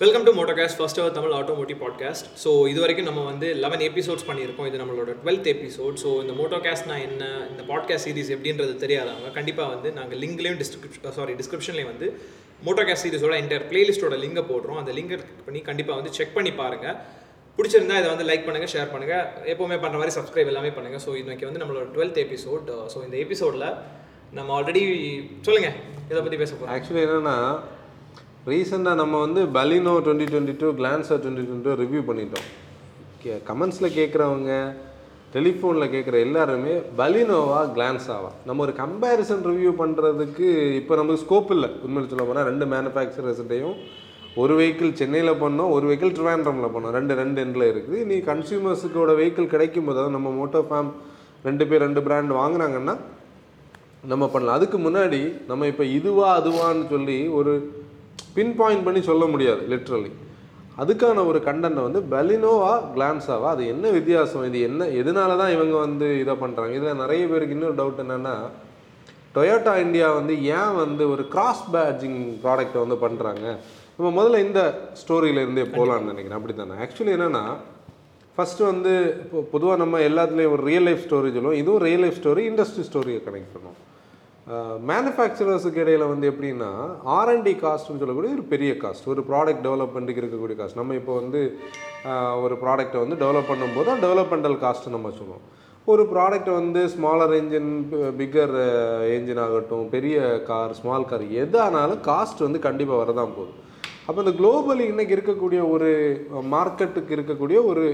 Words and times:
Welcome 0.00 0.24
to 0.26 0.32
Motocast 0.36 0.78
first 0.78 0.98
our 1.00 1.14
Tamil 1.16 1.32
automotive 1.38 1.78
podcast 1.82 2.26
so 2.42 2.50
இது 2.68 2.78
வரைக்கும் 2.80 3.08
நம்ம 3.08 3.22
வந்து 3.24 3.48
லெவன் 3.54 3.82
எபிசோட்ஸ் 3.88 4.24
பண்ணியிருக்கோம். 4.28 4.68
இது 4.70 4.78
நம்மளோட 4.82 5.10
டுவெல்த் 5.22 5.48
எபிசோட் 5.52 5.96
ஸோ 6.02 6.10
இந்த 6.22 6.34
மோட்டோகாஸ்ட்னா 6.38 6.96
என்ன 7.06 7.24
இந்த 7.50 7.62
பாட்காஸ்ட் 7.70 8.06
சீரிஸ் 8.06 8.30
எப்படின்றது 8.36 8.74
தெரியாதவங்க 8.84 9.30
கண்டிப்பாக 9.38 9.68
வந்து 9.74 9.88
நாங்கள் 9.98 10.20
லிங்க்லேயும் 10.22 10.58
டிஸ்கிரிப்ஷன் 10.62 11.16
சாரி 11.18 11.34
டிஸ்கிரிப்ஷன்லேயும் 11.40 11.90
வந்து 11.92 12.06
மோட்டோகாஸ்ட் 12.66 13.04
சீரிஸோட 13.06 13.34
என்டையர் 13.42 13.66
பிளேலிஸ்ட்டோட 13.72 14.16
லிங்கை 14.24 14.44
போடுறோம். 14.52 14.78
அந்த 14.82 14.92
லிங்கை 14.98 15.16
கிளிக் 15.22 15.44
பண்ணி 15.48 15.60
கண்டிப்பாக 15.68 15.98
வந்து 16.00 16.12
செக் 16.18 16.34
பண்ணி 16.38 16.52
பாருங்கள் 16.62 16.96
பிடிச்சிருந்தா 17.58 17.98
இதை 18.02 18.08
வந்து 18.14 18.26
லைக் 18.30 18.46
பண்ணுங்கள் 18.46 18.72
ஷேர் 18.74 18.92
பண்ணுங்கள் 18.94 19.24
எப்போவுமே 19.54 19.78
பண்ணுற 19.82 20.00
மாதிரி 20.02 20.16
சப்ஸ்கிரைப் 20.18 20.52
எல்லாமே 20.52 20.70
பண்ணுங்கள் 20.78 21.02
ஸோ 21.06 21.12
இன்னைக்கு 21.22 21.48
வந்து 21.50 21.62
நம்மளோட 21.64 21.86
டுவெல்த் 21.96 22.22
எபிசோட் 22.24 22.70
ஸோ 22.94 23.00
இந்த 23.08 23.18
எபிசோடில் 23.24 23.66
நம்ம 24.38 24.48
ஆல்ரெடி 24.58 24.84
சொல்லுங்கள் 25.42 25.76
இதை 26.10 26.22
பற்றி 26.22 26.40
பேச 26.44 26.52
போகிறோம் 26.54 26.74
ஆக்சுவலி 26.76 27.04
என்னென்னா 27.08 27.36
ரீசெண்டாக 28.48 28.96
நம்ம 29.00 29.14
வந்து 29.24 29.40
Baleno 29.54 29.92
twenty 30.04 30.26
twenty 30.30 30.54
two 30.60 30.68
Glanza 30.78 31.18
twenty 31.22 31.42
twenty 31.46 31.66
two 31.66 31.72
review 31.80 32.00
பண்ணிட்டோம். 32.10 32.46
கே 33.22 33.32
கமெண்ட்ஸில் 33.48 33.94
கேட்குறவங்க 33.96 34.52
டெலிஃபோனில் 35.34 35.90
கேட்குற 35.94 36.16
எல்லாருமே 36.26 36.74
பலினோவா 37.00 37.58
கிளான்ஸாவா 37.74 38.30
நம்ம 38.46 38.62
ஒரு 38.66 38.72
கம்பேரிசன் 38.80 39.42
ரிவ்யூ 39.50 39.72
பண்ணுறதுக்கு 39.82 40.46
இப்போ 40.78 40.96
நமக்கு 41.00 41.22
ஸ்கோப் 41.24 41.52
இல்லை. 41.56 41.68
உண்மையில் 41.86 42.08
சொல்ல 42.12 42.24
போனால் 42.30 42.48
ரெண்டு 42.50 42.66
மேனுஃபேக்சரர்ஸ்டையும் 42.74 43.76
ஒரு 44.42 44.54
வெஹிக்கிள் 44.60 44.96
சென்னையில் 45.00 45.32
பண்ணோம் 45.42 45.70
ஒரு 45.76 45.84
வெஹிக்கிள் 45.90 46.14
ட்ரிவாண்ட்ரமில் 46.16 46.72
பண்ணோம். 46.74 46.94
ரெண்டு 46.98 47.12
ரெண்டு 47.20 47.38
எண்டில் 47.44 47.66
இருக்குது. 47.72 48.00
நீ 48.10 48.18
கன்சியூமர்ஸுக்கோட 48.30 49.12
வெஹிக்கிள் 49.20 49.52
கிடைக்கும் 49.54 49.86
போது 49.88 49.98
அதாவது 49.98 50.16
நம்ம 50.16 50.32
மோட்டோ 50.40 50.62
ஃபேம் 50.70 50.90
ரெண்டு 51.48 51.66
பேர் 51.68 51.84
ரெண்டு 51.86 52.02
பிராண்ட் 52.06 52.32
வாங்குனாங்கன்னா 52.40 52.96
நம்ம 54.12 54.24
பண்ணலாம். 54.34 54.58
அதுக்கு 54.58 54.78
முன்னாடி 54.86 55.22
நம்ம 55.52 55.66
இப்போ 55.72 55.84
இதுவா 55.98 56.28
அதுவான்னு 56.40 56.86
சொல்லி 56.94 57.20
ஒரு 57.38 57.54
பின் 58.36 58.54
பாயிண்ட் 58.60 58.84
பண்ணி 58.86 59.00
சொல்ல 59.10 59.24
முடியாது 59.34 59.62
லிட்ரலி 59.72 60.12
அதுக்கான 60.82 61.24
ஒரு 61.30 61.38
கண்டென்ட்டை 61.46 61.82
வந்து 61.86 62.00
பெலினோவா 62.12 62.72
கிளான்ஸாவா 62.94 63.48
அது 63.54 63.64
என்ன 63.74 63.86
வித்தியாசம் 63.98 64.46
இது 64.48 64.58
என்ன 64.68 64.86
எதனால 65.00 65.36
தான் 65.40 65.54
இவங்க 65.56 65.76
வந்து 65.86 66.06
இதை 66.22 66.34
பண்ணுறாங்க 66.42 66.74
இதில் 66.78 67.00
நிறைய 67.02 67.22
பேருக்கு 67.32 67.56
இன்னொரு 67.56 67.78
டவுட் 67.80 68.02
என்னென்னா 68.04 68.34
டொயோட்டா 69.34 69.72
இந்தியா 69.84 70.06
வந்து 70.18 70.34
ஏன் 70.58 70.78
வந்து 70.82 71.02
ஒரு 71.14 71.24
கிராஸ் 71.34 71.64
பேட்ஜிங் 71.74 72.20
ப்ராடக்ட்டை 72.44 72.80
வந்து 72.84 72.98
பண்ணுறாங்க 73.04 73.44
நம்ம 73.96 74.08
முதல்ல 74.18 74.40
இந்த 74.46 74.60
ஸ்டோரியில 75.02 75.42
இருந்தே 75.44 75.66
போகலான்னு 75.76 76.10
நினைக்கிறேன். 76.12 76.38
அப்படி 76.38 76.54
தானே 76.54 76.80
ஆக்சுவலி 76.84 77.14
என்னென்னா 77.16 77.44
ஃபஸ்ட்டு 78.34 78.68
வந்து 78.70 78.92
இப்போ 79.24 79.40
பொதுவாக 79.54 79.80
நம்ம 79.82 79.98
எல்லாத்துலேயும் 80.08 80.54
ஒரு 80.56 80.64
ரியல் 80.70 80.86
லைஃப் 80.88 81.04
ஸ்டோரி 81.06 81.30
சொல்லுவோம். 81.36 81.60
இதுவும் 81.62 81.82
ரியல் 81.88 82.04
லைஃப் 82.04 82.20
ஸ்டோரி 82.20 82.42
இண்டஸ்ட்ரி 82.50 82.84
ஸ்டோரியை 82.88 83.20
கனெக்ட் 83.26 83.54
பண்ணுவோம். 83.54 83.78
மேனுஃபேக்சரர்ஸுக்கு 84.88 85.82
இடையில் 85.82 86.04
வந்து 86.04 86.30
எப்படின்னா 86.30 86.70
ஆர்என்டி 87.04 87.54
காஸ்ட்னு 87.62 88.00
சொல்லக்கூடிய 88.00 88.34
ஒரு 88.34 88.44
பெரிய 88.44 88.72
காஸ்ட் 88.74 89.08
ஒரு 89.08 89.22
ப்ராடக்ட் 89.28 89.64
டெவலப்மெண்ட்டுக்கு 89.64 90.22
இருக்கக்கூடிய 90.22 90.56
காஸ்ட் 90.58 90.76
நம்ம 90.76 90.94
இப்போ 90.94 91.14
வந்து 91.20 91.40
ஒரு 92.42 92.54
ப்ராடக்ட்டை 92.54 93.00
வந்து 93.00 93.16
டெவலப் 93.16 93.50
பண்ணும்போது 93.50 93.96
டெவலப்மெண்டல் 94.00 94.56
காஸ்ட்டு 94.58 94.94
நம்ம 94.96 95.10
சொல்லுவோம் 95.10 95.44
ஒரு 95.88 96.02
ப்ராடக்ட் 96.12 96.50
வந்து 96.50 96.80
ஸ்மாலர் 96.88 97.34
என்ஜின் 97.38 97.70
பிக்கர் 98.18 98.56
என்ஜின் 99.14 99.42
ஆகட்டும் 99.44 99.86
பெரிய 99.88 100.16
கார் 100.46 100.74
ஸ்மால் 100.74 101.04
கார் 101.04 101.24
எதானாலும் 101.44 102.02
காஸ்ட் 102.10 102.38
வந்து 102.38 102.58
கண்டிப்பாக 102.58 103.00
வரதான் 103.02 103.32
போகுது. 103.36 103.52
அப்போ 104.08 104.18
இந்த 104.22 104.34
குளோபலி 104.40 104.84
இன்னைக்கு 104.86 105.16
இருக்கக்கூடிய 105.16 105.70
ஒரு 105.70 105.88
மார்க்கெட்டுக்கு 106.54 107.16
இருக்கக்கூடிய 107.16 107.64
ஒரு 107.64 107.84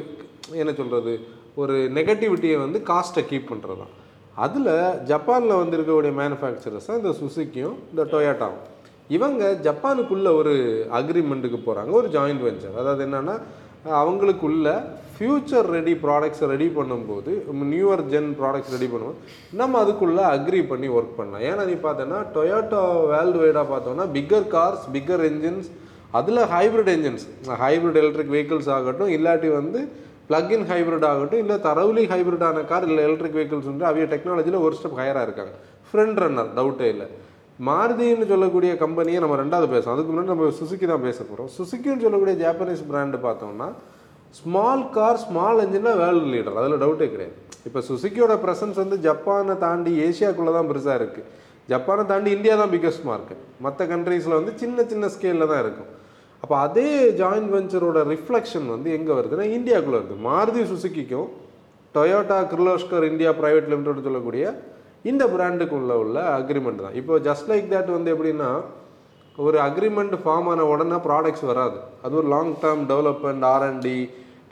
என்ன 0.54 0.72
சொல்கிறது 0.72 1.14
ஒரு 1.54 1.76
நெகட்டிவிட்டியை 1.98 2.58
வந்து 2.58 2.78
காஸ்ட்டை 2.90 3.24
கீப் 3.30 3.50
பண்ணுறது 3.50 3.78
தான் 3.78 3.94
அதில் 4.36 4.72
ஜப்பானில் 5.04 5.60
வந்து 5.60 5.76
இருக்கக்கூடிய 5.78 6.12
மேனுஃபேக்சரர்ஸ் 6.12 6.88
தான் 6.88 7.00
இந்த 7.02 7.12
சுசுக்கியும் 7.20 7.76
இந்த 7.92 8.02
டொயாட்டாவும் 8.12 8.64
இவங்க 9.10 9.42
ஜப்பானுக்குள்ள 9.66 10.28
ஒரு 10.34 10.52
அக்ரிமெண்ட்டுக்கு 10.92 11.58
போகிறாங்க 11.60 11.92
ஒரு 11.92 12.08
ஜாயிண்ட் 12.08 12.44
வெஞ்சர் 12.46 12.78
அதாவது 12.78 13.02
என்னென்னா 13.06 13.36
அவங்களுக்குள்ள 14.00 14.68
ஃப்யூச்சர் 15.14 15.68
ரெடி 15.74 15.92
ப்ராடக்ட்ஸை 16.04 16.46
ரெடி 16.52 16.66
பண்ணும்போது 16.78 17.32
நியூவர் 17.70 18.02
ஜென் 18.12 18.30
ப்ராடக்ட்ஸ் 18.40 18.74
ரெடி 18.74 18.88
பண்ணும்போது 18.92 19.20
நம்ம 19.52 19.78
அதுக்குள்ளே 19.78 20.24
அக்ரி 20.32 20.60
பண்ணி 20.66 20.88
ஒர்க் 20.96 21.16
பண்ணலாம். 21.18 21.44
ஏன்னா 21.50 21.62
நீ 21.70 21.76
பார்த்தோன்னா 21.86 22.18
டொயோட்டோ 22.34 22.80
வேர்ல்டு 23.12 23.38
வைடாக 23.44 23.66
பார்த்தோன்னா 23.72 24.06
பிக்கர் 24.16 24.48
கார்ஸ் 24.54 24.84
பிக்கர் 24.96 25.24
என்ஜின்ஸ் 25.30 25.68
அதில் 26.12 26.42
hybrid 26.54 26.90
engines 26.96 27.24
hybrid 27.62 28.00
electric 28.02 28.34
vehicles 28.34 28.70
ஆகட்டும் 28.76 29.12
இல்லாட்டி 29.16 29.48
வந்து 29.60 29.80
பிளக்இன் 30.28 30.66
ஹைப்ரிட் 30.70 31.06
ஆகட்டும் 31.10 31.42
இல்லை 31.44 31.56
தரவுலி 31.66 32.04
ஹைப்ரிடான 32.12 32.64
கார் 32.72 32.86
இல்லை 32.90 33.02
எலக்ட்ரிக் 33.08 33.38
வெஹிக்கிள்ஸ் 33.38 33.70
வந்து 33.72 33.84
அவைய 33.90 34.06
டெக்னாலஜியில் 34.12 34.64
ஒரு 34.66 34.74
ஸ்டெப் 34.78 34.98
ஹையராக 35.00 35.26
இருக்காங்க. 35.28 35.54
ஃப்ரண்ட் 35.88 36.20
ரன்னர் 36.22 36.50
டவுட்டே 36.58 36.88
இல்லை. 36.94 37.06
மாருதின்னு 37.66 38.26
சொல்லக்கூடிய 38.32 38.70
கம்பெனியை 38.84 39.18
நம்ம 39.24 39.36
ரெண்டாவது 39.42 39.68
பேசுவோம் 39.74 39.94
அதுக்கு 39.94 40.10
முன்னாடி 40.12 40.32
நம்ம 40.32 40.48
சுசுக்கி 40.58 40.86
தான் 40.92 41.04
பேச 41.06 41.18
போகிறோம் 41.28 41.50
சுசுக்கின்னு 41.58 42.04
சொல்லக்கூடிய 42.06 42.34
ஜாப்பனீஸ் 42.42 42.82
பிராண்டு 42.90 43.18
பார்த்தோம்னா 43.26 43.68
ஸ்மால் 44.38 44.84
கார் 44.96 45.20
ஸ்மால் 45.24 45.60
என்ஜினில் 45.64 45.98
வேர்ல்டு 46.02 46.30
லீடர் 46.34 46.58
அதில் 46.60 46.82
டவுட்டே 46.82 47.06
கிடையாது. 47.12 47.34
இப்போ 47.68 47.80
சுசுக்கியோட 47.88 48.34
ப்ரெசன்ஸ் 48.42 48.78
வந்து 48.82 48.96
ஜப்பானை 49.06 49.54
தாண்டி 49.64 49.92
ஏசியாக்குள்ளே 50.06 50.52
தான் 50.58 50.68
பெருசாக 50.70 50.98
இருக்குது 51.00 51.28
ஜப்பானை 51.72 52.02
தாண்டி 52.10 52.30
இந்தியா 52.36 52.56
தான் 52.62 52.72
பிக்கஸ்ட் 52.74 53.06
மார்க்கு 53.10 53.36
மற்ற 53.66 53.86
கண்ட்ரீஸில் 53.92 54.38
வந்து 54.38 54.52
சின்ன 54.62 54.84
சின்ன 54.90 55.08
ஸ்கேலில் 55.14 55.50
தான் 55.52 55.62
இருக்கும். 55.64 55.88
அப்போ 56.42 56.56
அதே 56.66 56.90
ஜாயின்ட் 57.20 57.52
வெஞ்சரோட 57.56 57.98
ரிஃப்ளெக்ஷன் 58.12 58.66
வந்து 58.74 58.88
எங்கே 58.98 59.12
வருதுன்னா 59.18 59.46
இந்தியாக்குள்ளே 59.58 59.98
வருது. 59.98 60.16
Maruti 60.28 60.62
சுசுக்கிக்கும் 60.72 61.28
Toyota 61.94 62.38
Kirloskar 62.52 63.04
India 63.12 63.30
private 63.40 63.70
limited 63.72 64.06
சொல்லக்கூடிய 64.06 64.44
இந்த 65.10 65.24
பிராண்டுக்குள்ளே 65.34 65.96
உள்ள 66.04 66.18
அக்ரிமெண்ட் 66.38 66.84
தான். 66.84 66.96
இப்போ 67.00 67.14
ஜஸ்ட் 67.28 67.48
லைக் 67.52 67.66
தேட் 67.72 67.90
வந்து 67.96 68.12
எப்படின்னா 68.14 68.50
ஒரு 69.46 69.58
அக்ரிமெண்ட் 69.68 70.14
ஃபார்ம் 70.22 70.48
ஆன 70.52 70.64
உடனே 70.72 70.98
ப்ராடக்ட்ஸ் 71.06 71.44
வராது. 71.50 71.78
அது 72.04 72.14
ஒரு 72.20 72.28
long 72.34 72.52
term 72.62 72.84
development 72.92 73.44
R and D 73.54 73.98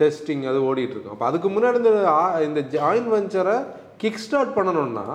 testing 0.01 0.45
அது 0.51 0.61
ஓடிட்டுருக்கும் 0.69 1.15
அப்போ 1.15 1.27
அதுக்கு 1.31 1.49
முன்னாடி 1.57 1.77
இந்த 1.83 1.93
இந்த 2.49 2.61
ஜாயின்ட் 2.77 3.11
வெஞ்சரை 3.15 3.57
கிக் 4.03 4.23
ஸ்டார்ட் 4.25 4.55
பண்ணணும்னா 4.59 5.07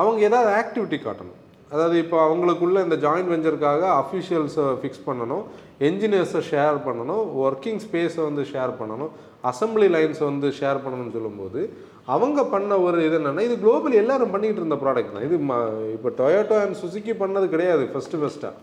அவங்க 0.00 0.20
ஏதாவது 0.28 0.50
ஆக்டிவிட்டி 0.60 0.98
காட்டணும். 1.06 1.38
அதாவது 1.70 1.96
இப்போ 2.02 2.16
அவங்களுக்குள்ள 2.24 2.78
இந்த 2.84 2.96
ஜாயின்ட் 3.02 3.32
வெஞ்சருக்காக 3.32 3.82
அஃபிஷியல்ஸை 3.98 4.64
ஃபிக்ஸ் 4.80 5.04
பண்ணணும் 5.04 5.44
என்ஜினியர்ஸை 5.88 6.40
ஷேர் 6.48 6.78
பண்ணணும் 6.86 7.22
ஒர்க்கிங் 7.42 7.82
ஸ்பேஸை 7.84 8.22
வந்து 8.24 8.42
ஷேர் 8.50 8.72
பண்ணணும் 8.80 9.12
அசம்பிளி 9.44 9.88
லைன்ஸை 9.92 10.24
வந்து 10.26 10.48
ஷேர் 10.58 10.82
பண்ணணும்னு 10.82 11.14
சொல்லும்போது 11.14 11.60
அவங்க 12.08 12.40
பண்ண 12.50 12.78
ஒரு 12.84 12.98
இது 13.06 13.16
என்னென்னா 13.18 13.44
இது 13.46 13.56
குளோபலி 13.62 13.96
எல்லாரும் 13.96 14.32
பண்ணிகிட்டு 14.32 14.60
இருந்த 14.62 14.76
ப்ராடக்ட் 14.80 15.14
தான். 15.14 15.26
இது 15.26 15.36
ம- 15.48 15.60
இப்போ 15.94 16.08
டொயோட்டோ 16.18 16.56
அண்ட் 16.62 16.78
சுசுக்கி 16.80 17.12
பண்ணது 17.18 17.46
கிடையாது 17.48 17.84
ஃபஸ்ட்டு 17.92 18.20
ஃபஸ்ட்டாக 18.20 18.54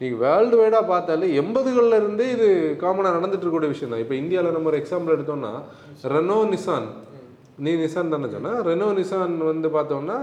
நீங்கள் 0.00 0.20
வேர்ல்டு 0.22 0.56
வைடாக 0.60 0.84
பார்த்தாலே 0.86 1.26
எண்பதுகளில் 1.40 1.98
இருந்தே 1.98 2.26
இது 2.34 2.46
காமனாக 2.82 3.16
நடந்துட்டு 3.16 3.38
இருக்கக்கூடிய 3.38 3.72
விஷயம் 3.72 3.92
தான். 3.92 4.02
இப்போ 4.04 4.14
இந்தியாவில் 4.20 4.54
நம்ம 4.54 4.70
ஒரு 4.70 4.80
எக்ஸாம்பிள் 4.80 5.16
எடுத்தோம்னா 5.16 5.52
ரெனோ 6.12 6.38
நிசான் 6.50 6.88
நீ 7.58 7.72
நிசான் 7.78 8.12
தானே 8.12 8.30
சொன்னால் 8.30 8.60
ரெனோ 8.68 8.88
நிசான் 8.98 9.36
வந்து 9.46 9.70
பார்த்தோம்னா 9.74 10.18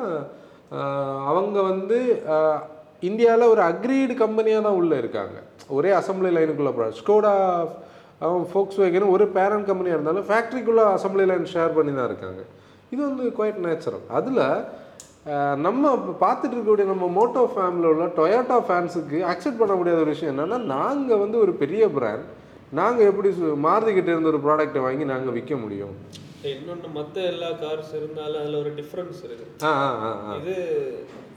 அவங்க 1.28 1.62
வந்து 1.64 1.98
இந்தியாவில் 3.04 3.52
ஒரு 3.52 3.62
அக்ரீடு 3.62 4.14
கம்பெனியாக 4.16 4.64
தான் 4.64 4.74
உள்ளே 4.74 4.98
இருக்காங்க. 4.98 5.38
ஒரே 5.70 5.92
அசம்பிளி 5.92 6.30
லைனுக்குள்ளே 6.36 6.74
ப்ராடக்ட் 6.76 7.02
ஸ்கோடா 7.02 7.34
ஃபோக்ஸ் 8.50 8.80
வேகன் 8.80 9.10
ஒரு 9.10 9.28
பேரண்ட் 9.28 9.66
கம்பெனியாக 9.66 9.98
இருந்தாலும் 9.98 10.28
ஃபேக்ட்ரிக்குள்ளே 10.30 10.86
அசம்பிளி 10.94 11.26
லைன் 11.26 11.54
ஷேர் 11.54 11.74
பண்ணி 11.74 11.94
தான் 11.94 12.06
இருக்காங்க. 12.06 12.42
இது 12.92 13.02
வந்து 13.06 13.24
குவைட் 13.38 13.64
நேச்சுரல் 13.66 14.06
அதில் 14.10 14.44
நம்ம 15.58 15.86
பார்த்துட்டு 16.22 16.56
இருக்கக்கூடிய 16.56 16.86
நம்ம 16.86 17.08
மோட்டோ 17.16 17.42
ஃபேமிலியில் 17.54 17.92
உள்ள 17.94 18.06
டொயோட்டா 18.18 18.58
ஃபேன்ஸுக்கு 18.68 19.18
அக்செப்ட் 19.26 19.60
பண்ண 19.60 19.76
முடியாத 19.76 20.00
ஒரு 20.00 20.10
விஷயம் 20.10 20.34
என்னென்னா 20.34 20.60
நாங்கள் 20.74 21.18
வந்து 21.18 21.38
ஒரு 21.40 21.54
பெரிய 21.54 21.90
பிராண்ட் 21.90 22.26
நாங்கள் 22.72 23.06
எப்படி 23.06 23.30
சு- 23.32 23.58
இருந்த 24.08 24.30
ஒரு 24.30 24.42
ப்ராடக்ட்டை 24.46 24.82
வாங்கி 24.82 25.06
நாங்கள் 25.06 25.34
விற்க 25.34 25.56
முடியும்? 25.56 25.94
இன்னொன்று 26.56 26.90
மற்ற 26.98 27.16
எல்லா 27.34 27.50
கார்ஸ் 27.64 27.94
இருந்தாலும் 28.00 28.40
அதில் 28.42 28.60
ஒரு 28.64 28.72
டிஃப்ரென்ஸ் 28.80 29.20
இருக்கு. 29.28 29.48
இது 30.40 30.56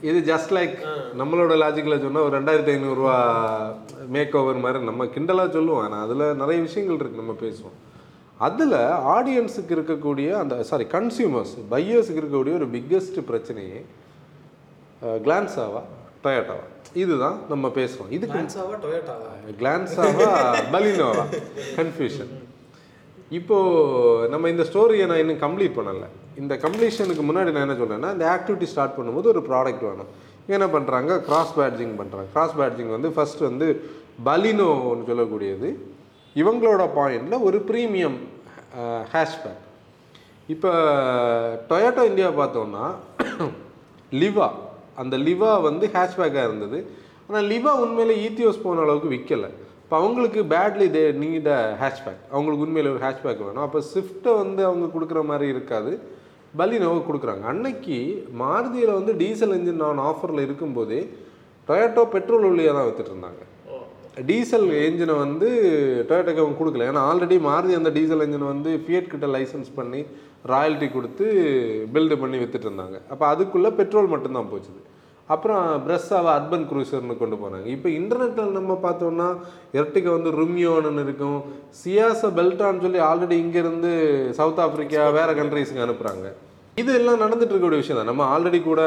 இது 0.09 0.19
ஜஸ்ட் 0.31 0.51
லைக் 0.57 0.75
நம்மளோட 1.21 1.55
லாஜிக்கில் 1.63 2.03
சொன்னால் 2.05 2.25
ஒரு 2.27 2.33
ரெண்டாயிரத்தி 2.39 2.73
ஐநூறுரூவா 2.75 3.17
மேக் 4.15 4.35
ஓவர் 4.41 4.63
மாதிரி 4.65 4.89
நம்ம 4.89 5.07
கிண்டலாக 5.15 5.55
சொல்லுவோம். 5.57 5.83
ஆனால் 5.85 6.03
அதில் 6.05 6.39
நிறைய 6.41 6.59
விஷயங்கள் 6.67 6.99
இருக்குது 6.99 7.23
நம்ம 7.23 7.35
பேசுவோம். 7.45 7.77
அதில் 8.47 8.77
ஆடியன்ஸுக்கு 9.15 9.75
இருக்கக்கூடிய 9.77 10.29
அந்த 10.43 10.55
சாரி 10.69 10.85
கன்சியூமர்ஸ் 10.97 11.55
பையர்ஸுக்கு 11.73 12.21
இருக்கக்கூடிய 12.23 12.55
ஒரு 12.61 12.69
பிக்கெஸ்ட் 12.75 13.19
பிரச்சனையே 13.31 13.81
கிளான்ஸாவா 15.25 15.81
டொயோட்டாவா 16.23 16.65
இதுதான் 17.01 17.37
நம்ம 17.51 17.67
பேசுகிறோம் 17.77 18.09
இதுக்கு 18.15 18.35
கிளான்ஸாவா 18.35 18.75
டொயோட்டாவா 18.85 19.29
கிளான்ஸாவா 19.61 20.29
பலினோவா 20.73 21.25
கன்ஃபியூஷன் 21.77 22.31
இப்போது 23.37 24.27
நம்ம 24.33 24.49
இந்த 24.53 24.63
ஸ்டோரியை 24.69 25.05
நான் 25.09 25.21
இன்னும் 25.23 25.43
கம்ப்ளீட் 25.43 25.77
பண்ணலை. 25.77 26.07
இந்த 26.41 26.53
கம்ப்ளீஷனுக்கு 26.63 27.23
முன்னாடி 27.27 27.51
நான் 27.55 27.65
என்ன 27.67 27.77
சொல்கிறேன்னா 27.81 28.09
இந்த 28.15 28.25
ஆக்டிவிட்டி 28.35 28.67
ஸ்டார்ட் 28.71 28.97
பண்ணும்போது 28.97 29.31
ஒரு 29.33 29.41
ப்ராடக்ட் 29.49 29.85
வேணும். 29.89 30.09
என்ன 30.55 30.65
பண்ணுறாங்க 30.75 31.11
கிராஸ் 31.27 31.53
பேட்ஜிங் 31.57 31.95
பண்ணுறாங்க 31.99 32.29
கிராஸ் 32.35 32.55
பேட்ஜிங் 32.59 32.91
வந்து 32.95 33.09
ஃபர்ஸ்ட் 33.15 33.43
வந்து 33.49 33.67
பலினோன்னு 34.27 35.07
சொல்லக்கூடியது. 35.09 35.69
இவங்களோட 36.41 36.83
பாயிண்டில் 36.97 37.45
ஒரு 37.47 37.59
ப்ரீமியம் 37.69 38.17
ஹேஷ்பேக் 39.13 39.63
இப்போ 40.53 40.71
டொயோட்டோ 41.69 42.03
இந்தியா 42.11 42.29
பார்த்தோம்னா 42.41 42.85
லிவா 44.21 44.47
அந்த 45.01 45.15
லிவா 45.27 45.51
வந்து 45.69 45.85
ஹேஷ்பேக்காக 45.95 46.47
இருந்தது. 46.49 46.79
ஆனால் 47.27 47.45
லிவா 47.51 47.71
உண்மையில் 47.83 48.21
ஈத்தியோஸ் 48.27 48.63
போன 48.63 48.81
அளவுக்கு 48.85 49.13
விற்கலை 49.15 49.49
இப்போ 49.91 50.01
அவங்களுக்கு 50.03 50.41
badly 50.51 50.85
they 50.93 51.01
need 51.21 51.47
a 51.55 51.57
hatchback 51.79 52.21
அவங்களுக்கு 52.33 52.63
உண்மையில் 52.65 52.89
ஒரு 52.91 53.01
ஹேஷ்பேக் 53.05 53.41
வேணும். 53.45 53.63
அப்போ 53.65 53.79
ஸ்விஃப்ட்டை 53.87 54.33
வந்து 54.41 54.61
அவங்க 54.67 54.85
கொடுக்குற 54.93 55.21
மாதிரி 55.29 55.47
இருக்காது. 55.53 55.91
பலினோவை 56.59 57.01
கொடுக்குறாங்க. 57.07 57.43
அன்னைக்கு 57.51 57.97
மாருதியில் 58.41 58.91
வந்து 58.99 59.13
டீசல் 59.21 59.55
இன்ஜின் 59.57 59.81
நான் 59.83 59.99
ஆஃபரில் 60.11 60.43
இருக்கும்போதே 60.45 60.99
டொயேட்டோ 61.69 62.05
பெட்ரோல் 62.13 62.47
உள்ளியாக 62.51 62.75
தான் 62.77 62.87
வித்துட்டு 62.89 63.13
இருந்தாங்க. 63.13 63.41
டீசல் 64.29 64.65
என்ஜினை 64.85 65.17
வந்து 65.25 65.49
டொயோட்டோக்கு 66.11 66.43
அவங்க 66.43 66.59
கொடுக்கல. 66.61 66.87
ஏன்னா 66.91 67.03
ஆல்ரெடி 67.09 67.39
மாருதி 67.49 67.75
அந்த 67.81 67.93
டீசல் 67.97 68.25
என்ஜினை 68.27 68.49
வந்து 68.53 68.73
ஃபியட் 68.85 69.11
கிட்ட 69.15 69.29
லைசன்ஸ் 69.35 69.71
பண்ணி 69.81 70.01
ராயல்ட்டி 70.53 70.89
கொடுத்து 70.95 71.27
பில்டு 71.97 72.17
பண்ணி 72.23 72.39
வித்துட்டு 72.43 72.69
இருந்தாங்க. 72.69 72.97
அப்போ 73.13 73.27
அதுக்குள்ளே 73.33 73.73
பெட்ரோல் 73.81 74.13
மட்டும்தான் 74.15 74.51
போச்சுது. 74.53 74.81
அப்புறம் 75.33 75.65
பிரஸ்ஸாவை 75.85 76.29
அர்பன் 76.37 76.65
குரூசர்னு 76.69 77.15
கொண்டு 77.19 77.35
போனாங்க. 77.41 77.67
இப்போ 77.75 77.87
இன்டர்நெட்டில் 77.97 78.57
நம்ம 78.59 78.77
பார்த்தோம்னா 78.85 79.27
எர்டிகா 79.79 80.09
வந்து 80.17 80.31
ருமியோன்னு 80.39 81.03
இருக்கும். 81.07 81.39
சியாச 81.81 82.31
பெல்டான்னு 82.37 82.83
சொல்லி 82.85 83.01
ஆல்ரெடி 83.09 83.35
இங்கேருந்து 83.43 83.91
சவுத் 84.39 84.61
ஆப்பிரிக்கா 84.65 85.03
வேறு 85.17 85.33
கண்ட்ரீஸுக்கு 85.41 85.85
அனுப்புகிறாங்க 85.87 86.29
இது 86.81 86.91
எல்லாம் 86.99 87.21
நடந்துட்டு 87.21 87.53
இருக்கக்கூடிய 87.53 87.81
விஷயம் 87.81 87.99
தான். 87.99 88.09
நம்ம 88.11 88.23
ஆல்ரெடி 88.33 88.59
கூட 88.69 88.81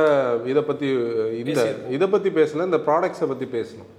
இதை 0.52 0.62
பற்றி 0.68 0.88
இந்த 1.42 1.64
இதை 1.96 2.06
பற்றி 2.14 2.30
பேசல 2.38 2.66
இந்த 2.70 2.80
ப்ராடக்ட்ஸை 2.86 3.26
பற்றி 3.32 3.46
பேசணும். 3.56 3.90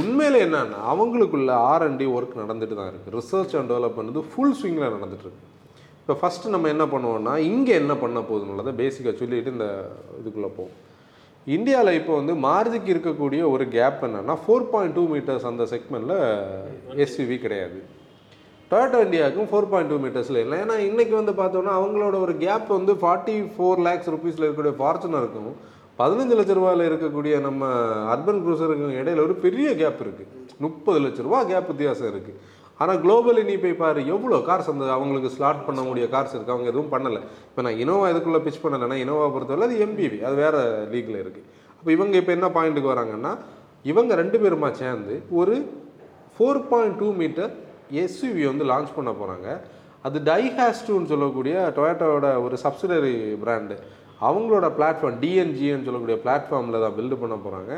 உண்மையில் 0.00 0.38
என்னன்னா 0.46 0.80
அவங்களுக்குள்ள 0.92 1.52
ஆர்என்டி 1.70 2.06
ஒர்க் 2.16 2.40
நடந்துட்டு 2.40 2.78
தான் 2.78 2.90
இருக்குது 2.90 3.14
ரிசர்ச் 3.18 3.54
அண்ட் 3.58 3.70
டெவலப்மெண்ட் 3.72 4.12
வந்து 4.12 4.24
ஃபுல் 4.32 4.56
ஸ்விங்கில் 4.58 4.94
நடந்துட்டு 4.96 5.26
இருக்கு. 5.26 5.46
இப்போ 6.00 6.14
ஃபஸ்ட்டு 6.20 6.52
நம்ம 6.54 6.68
என்ன 6.74 6.84
பண்ணுவோம்னா 6.92 7.34
இங்கே 7.50 7.74
என்ன 7.82 7.94
பண்ண 8.02 8.20
போகுதுன்றதை 8.28 8.72
பேசிக்காக 8.82 9.14
சொல்லிட்டு 9.22 9.54
இந்த 9.56 9.68
இதுக்குள்ளே 10.20 10.50
போவோம். 10.58 10.76
இந்தியாவில் 11.46 11.96
இப்போ 11.98 12.12
வந்து 12.18 12.32
மாருதிக்கு 12.46 12.90
இருக்கக்கூடிய 12.94 13.42
ஒரு 13.52 13.64
கேப் 13.76 14.02
என்னன்னா 14.06 14.34
ஃபோர் 14.42 14.66
பாயிண்ட் 14.72 14.94
டூ 14.98 15.04
மீட்டர்ஸ் 15.12 15.46
அந்த 15.50 15.64
செக்மெண்ட்டில் 15.70 16.18
எஸ்யூவி 17.04 17.36
கிடையாது. 17.44 17.78
டொயோட்டோ 18.70 18.98
இந்தியாவுக்கும் 19.06 19.48
ஃபோர் 19.50 19.70
பாயிண்ட் 19.70 19.90
டூ 19.92 19.96
மீட்டர்ஸில் 20.02 20.40
இல்லை. 20.42 20.56
ஏன்னா 20.64 20.76
இன்றைக்கி 20.88 21.14
வந்து 21.20 21.32
பார்த்தோன்னா 21.40 21.72
அவங்களோட 21.80 22.16
ஒரு 22.26 22.34
கேப் 22.44 22.68
வந்து 22.76 22.94
ஃபார்ட்டி 23.02 23.36
ஃபோர் 23.54 23.82
லேக்ஸ் 23.86 24.10
ருபீஸில் 24.14 24.44
இருக்கக்கூடிய 24.46 24.74
ஃபார்ச்சுனருக்கும் 24.80 25.50
பதினஞ்சு 26.00 26.36
லட்ச 26.38 26.52
ரூபாயில் 26.58 26.88
இருக்கக்கூடிய 26.90 27.34
நம்ம 27.46 27.64
அர்பன் 28.12 28.42
க்ரூசருக்கும் 28.44 28.98
இடையில 29.00 29.24
ஒரு 29.26 29.34
பெரிய 29.46 29.70
கேப் 29.80 30.00
இருக்குது 30.04 30.30
முப்பது 30.66 31.00
லட்ச 31.04 31.26
ரூபா 31.26 31.40
கேப் 31.50 31.70
வித்தியாசம் 31.72 32.10
இருக்குது 32.12 32.38
ஆனால் 32.80 33.00
குளோபலி 33.02 33.42
நீ 33.42 33.54
போய் 33.56 33.80
பாரு 33.80 34.00
எவ்வளோ 34.06 34.36
கார்ஸ் 34.46 34.70
அந்த 34.72 34.84
அவங்களுக்கு 34.92 35.30
ஸ்லாட் 35.36 35.64
பண்ண 35.66 35.80
முடிய 35.82 36.04
கார்ஸ் 36.06 36.34
இருக்குது 36.34 36.54
அவங்க 36.54 36.68
எதுவும் 36.72 36.92
பண்ணலை. 36.92 37.20
இப்போ 37.48 37.62
நான் 37.62 37.80
இனோவா 37.82 38.06
இதுக்குள்ளே 38.12 38.40
பிச் 38.46 38.62
பண்ணலைன்னா 38.62 38.96
இனோவா 39.02 39.26
பொறுத்தவரை 39.34 39.66
அது 39.68 39.76
எம்பிவி 39.86 40.18
அது 40.20 40.34
வேறு 40.34 40.60
லீக்கில் 40.92 41.18
இருக்குது 41.22 41.46
அப்போ 41.78 41.90
இவங்க 41.92 42.14
இப்போ 42.16 42.32
என்ன 42.32 42.48
பாயிண்ட்டுக்கு 42.56 42.92
வராங்கன்னா 42.92 43.32
இவங்க 43.84 44.14
ரெண்டு 44.14 44.38
பேருமா 44.42 44.70
சேர்ந்து 44.80 45.14
ஒரு 45.40 45.54
four 46.36 46.62
point 46.70 46.98
two 46.98 47.08
meter 47.20 47.52
SUV 48.02 48.44
வந்து 48.46 48.64
லான்ச் 48.64 48.96
பண்ண 48.96 49.10
போகிறாங்க 49.12 49.48
அது 50.04 50.18
டைஹாஸ்டூன்னு 50.26 51.10
சொல்லக்கூடிய 51.12 51.54
டொயேட்டோட 51.76 52.28
ஒரு 52.42 52.56
சப்சிடரி 52.64 53.14
பிராண்டு 53.42 53.74
அவங்களோட 54.20 54.66
பிளாட்ஃபார்ம் 54.78 55.18
டிஎன்ஜின்னு 55.20 55.86
சொல்லக்கூடிய 55.88 56.16
பிளாட்ஃபார்மில் 56.24 56.82
தான் 56.84 56.96
பில்டு 56.98 57.16
பண்ண 57.16 57.36
போகிறாங்க 57.40 57.72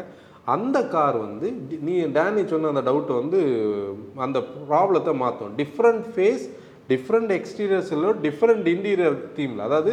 அந்த 0.47 0.79
கார் 0.95 1.17
வந்து 1.27 1.47
நீ 1.87 1.95
டேனி 2.17 2.43
சொன்ன 2.53 2.71
அந்த 2.73 2.83
டவுட் 2.89 3.13
வந்து 3.21 3.41
அந்த 4.27 4.39
ப்ராப்ளத்தை 4.71 5.13
மாற்றும் 5.25 5.53
டிஃப்ரெண்ட் 5.61 6.07
ஃபேஸ் 6.15 6.47
டிஃப்ரெண்ட் 6.93 7.33
எக்ஸ்டீரியர்ஸில் 7.39 8.09
டிஃப்ரெண்ட் 8.27 8.67
இன்டீரியர் 8.75 9.19
தீமில் 9.37 9.67
அதாவது 9.69 9.93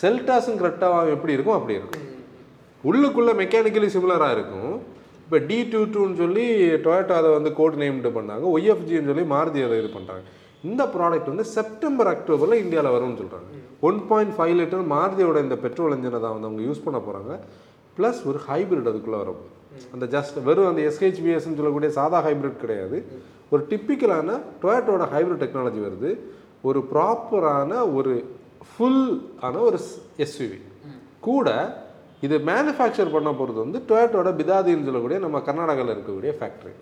செல்டாஸும் 0.00 0.60
கரெக்டாக 0.60 1.14
எப்படி 1.14 1.34
இருக்கும் 1.36 1.56
அப்படி 1.58 1.78
இருக்கும். 1.80 2.04
உள்ளுக்குள்ளே 2.84 3.32
மெக்கானிக்கலி 3.42 3.88
சிமிலராக 3.94 4.36
இருக்கும். 4.36 4.72
இப்போ 5.24 5.38
டி 5.48 5.58
டூ 5.72 5.80
டூன்னு 5.94 6.20
சொல்லி 6.22 6.44
டொயேட்டோ 6.84 7.14
அதை 7.20 7.30
வந்து 7.36 7.50
கோட் 7.60 7.78
நேம்டு 7.82 8.10
பண்ணாங்க. 8.18 8.44
ஒய்எஃப்ஜின்னு 8.56 9.10
சொல்லி 9.10 9.24
மாருதி 9.34 9.62
அதை 9.68 9.78
இது 9.82 9.90
பண்ணுறாங்க 9.96 10.24
இந்த 10.68 10.82
ப்ராடக்ட் 10.94 11.32
வந்து 11.32 11.46
செப்டம்பர் 11.56 12.10
அக்டோபரில் 12.12 12.62
இந்தியாவில் 12.64 12.94
வரும்னு 12.96 13.20
சொல்கிறாங்க 13.22 13.48
ஒன் 13.88 13.98
பாயிண்ட் 14.10 14.34
ஃபைவ் 14.36 14.54
லிட்டர் 14.60 14.84
மாருதியோட 14.94 15.38
இந்த 15.46 15.56
பெட்ரோல் 15.64 15.94
இன்ஜினை 15.96 16.20
தான் 16.24 16.34
வந்து 16.36 16.48
அவங்க 16.48 16.62
யூஸ் 16.68 16.84
பண்ண 16.86 16.98
போகிறாங்க 17.06 17.32
ப்ளஸ் 17.96 18.20
ஒரு 18.30 18.38
ஹைபிரிட் 18.48 18.90
அதுக்குள்ளே 18.90 19.18
வரும். 19.22 19.42
அந்த 19.94 20.06
ஜஸ்ட் 20.14 20.36
வெறும் 20.48 20.70
அந்த 20.70 20.82
எஸ்ஹெச்பிஎஸ்ன்னு 20.90 21.58
சொல்லக்கூடிய 21.60 21.90
சாதா 21.98 22.18
ஹைபிரிட் 22.26 22.62
கிடையாது. 22.64 22.98
ஒரு 23.52 23.62
டிப்பிக்கலான 23.70 24.38
டொயேட்டோட 24.62 25.04
ஹைபிரிட் 25.14 25.42
டெக்னாலஜி 25.44 25.80
வருது. 25.86 26.10
ஒரு 26.68 26.80
ப்ராப்பரான 26.92 27.72
ஒரு 27.98 28.14
ஃபுல் 28.70 29.04
ஆன 29.46 29.60
ஒரு 29.68 29.78
எஸ்யூவி 30.24 30.58
கூட 31.28 31.48
இது 32.26 32.36
மேனுஃபேக்சர் 32.50 33.14
பண்ண 33.14 33.30
போகிறது 33.38 33.58
வந்து 33.64 33.78
டொயோட்டோட 33.88 34.28
பிதாதின்னு 34.40 34.88
சொல்லக்கூடிய 34.88 35.18
நம்ம 35.24 35.42
கர்நாடகாவில் 35.48 35.94
இருக்கக்கூடிய 35.94 36.32
ஃபேக்ட்ரி 36.38 36.74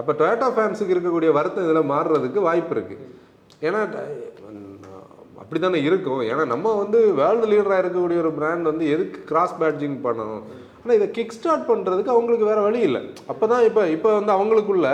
அப்போ 0.00 0.12
டொயோட்டோ 0.20 0.48
ஃபேன்ஸுக்கு 0.56 0.94
இருக்கக்கூடிய 0.94 1.30
வருத்தம் 1.38 1.66
இதில் 1.66 1.90
மாறுறதுக்கு 1.94 2.40
வாய்ப்பு 2.48 2.74
இருக்குது 2.76 3.06
ஏன்னா 3.66 3.80
அப்படி 5.42 5.60
தானே 5.60 5.80
இருக்கும். 5.88 6.20
ஏன்னா 6.30 6.44
நம்ம 6.52 6.72
வந்து 6.82 6.98
வேர்ல்டு 7.20 7.46
லீடராக 7.52 7.82
இருக்கக்கூடிய 7.82 8.18
ஒரு 8.24 8.30
பிராண்ட் 8.36 8.68
வந்து 8.70 8.84
எதுக்கு 8.94 9.18
கிராஸ் 9.30 9.56
பேட்ஜிங் 9.62 9.96
பண்ணணும்? 10.04 10.44
ஆனால் 10.82 10.96
இதை 10.98 11.06
கிக் 11.16 11.34
ஸ்டார்ட் 11.38 11.68
பண்ணுறதுக்கு 11.70 12.14
அவங்களுக்கு 12.14 12.46
வேறு 12.50 12.62
வழி 12.66 12.80
இல்லை. 12.88 13.00
அப்போ 13.32 13.44
தான் 13.52 13.64
இப்போ 13.68 13.82
இப்போ 13.96 14.10
வந்து 14.18 14.32
அவங்களுக்குள்ள 14.36 14.88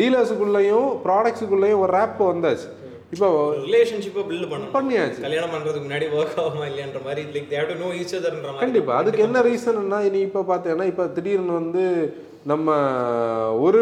டீலர்ஸுக்குள்ளேயும் 0.00 0.88
ப்ராடக்ட்ஸுக்குள்ளேயும் 1.06 1.82
ஒரு 1.84 1.92
ரேப் 1.98 2.22
வந்தாச்சு. 2.32 2.68
இப்போ 3.14 3.28
ரிலேஷன்ஷிப்பை 3.66 4.22
பில்ட் 4.30 4.48
பண்ணணும். 4.52 4.72
பண்ணியாச்சு. 4.76 5.20
கல்யாணம் 5.26 5.52
பண்றதுக்கு 5.54 5.86
முன்னாடி 5.86 6.06
ஒர்க் 6.16 6.40
ஆகுமா 6.44 6.64
இல்லையான்ற 6.70 7.00
மாதிரி 7.06 7.22
like 7.34 7.50
they 7.52 7.68
to 7.70 7.76
know 7.82 7.90
each 8.00 8.16
அதர்ன்ற 8.18 8.48
மாதிரி. 8.48 8.64
கண்டிப்பா. 8.64 8.94
அதுக்கு 9.02 9.22
என்ன 9.26 9.42
ரீசன்னா 9.48 10.00
நீ 10.16 10.20
இப்போ 10.28 10.42
பார்த்தேன்னா 10.50 10.86
இப்போ 10.92 11.06
திடீர்னு 11.18 11.54
வந்து 11.60 11.84
நம்ம 12.52 12.74
ஒரு 13.66 13.80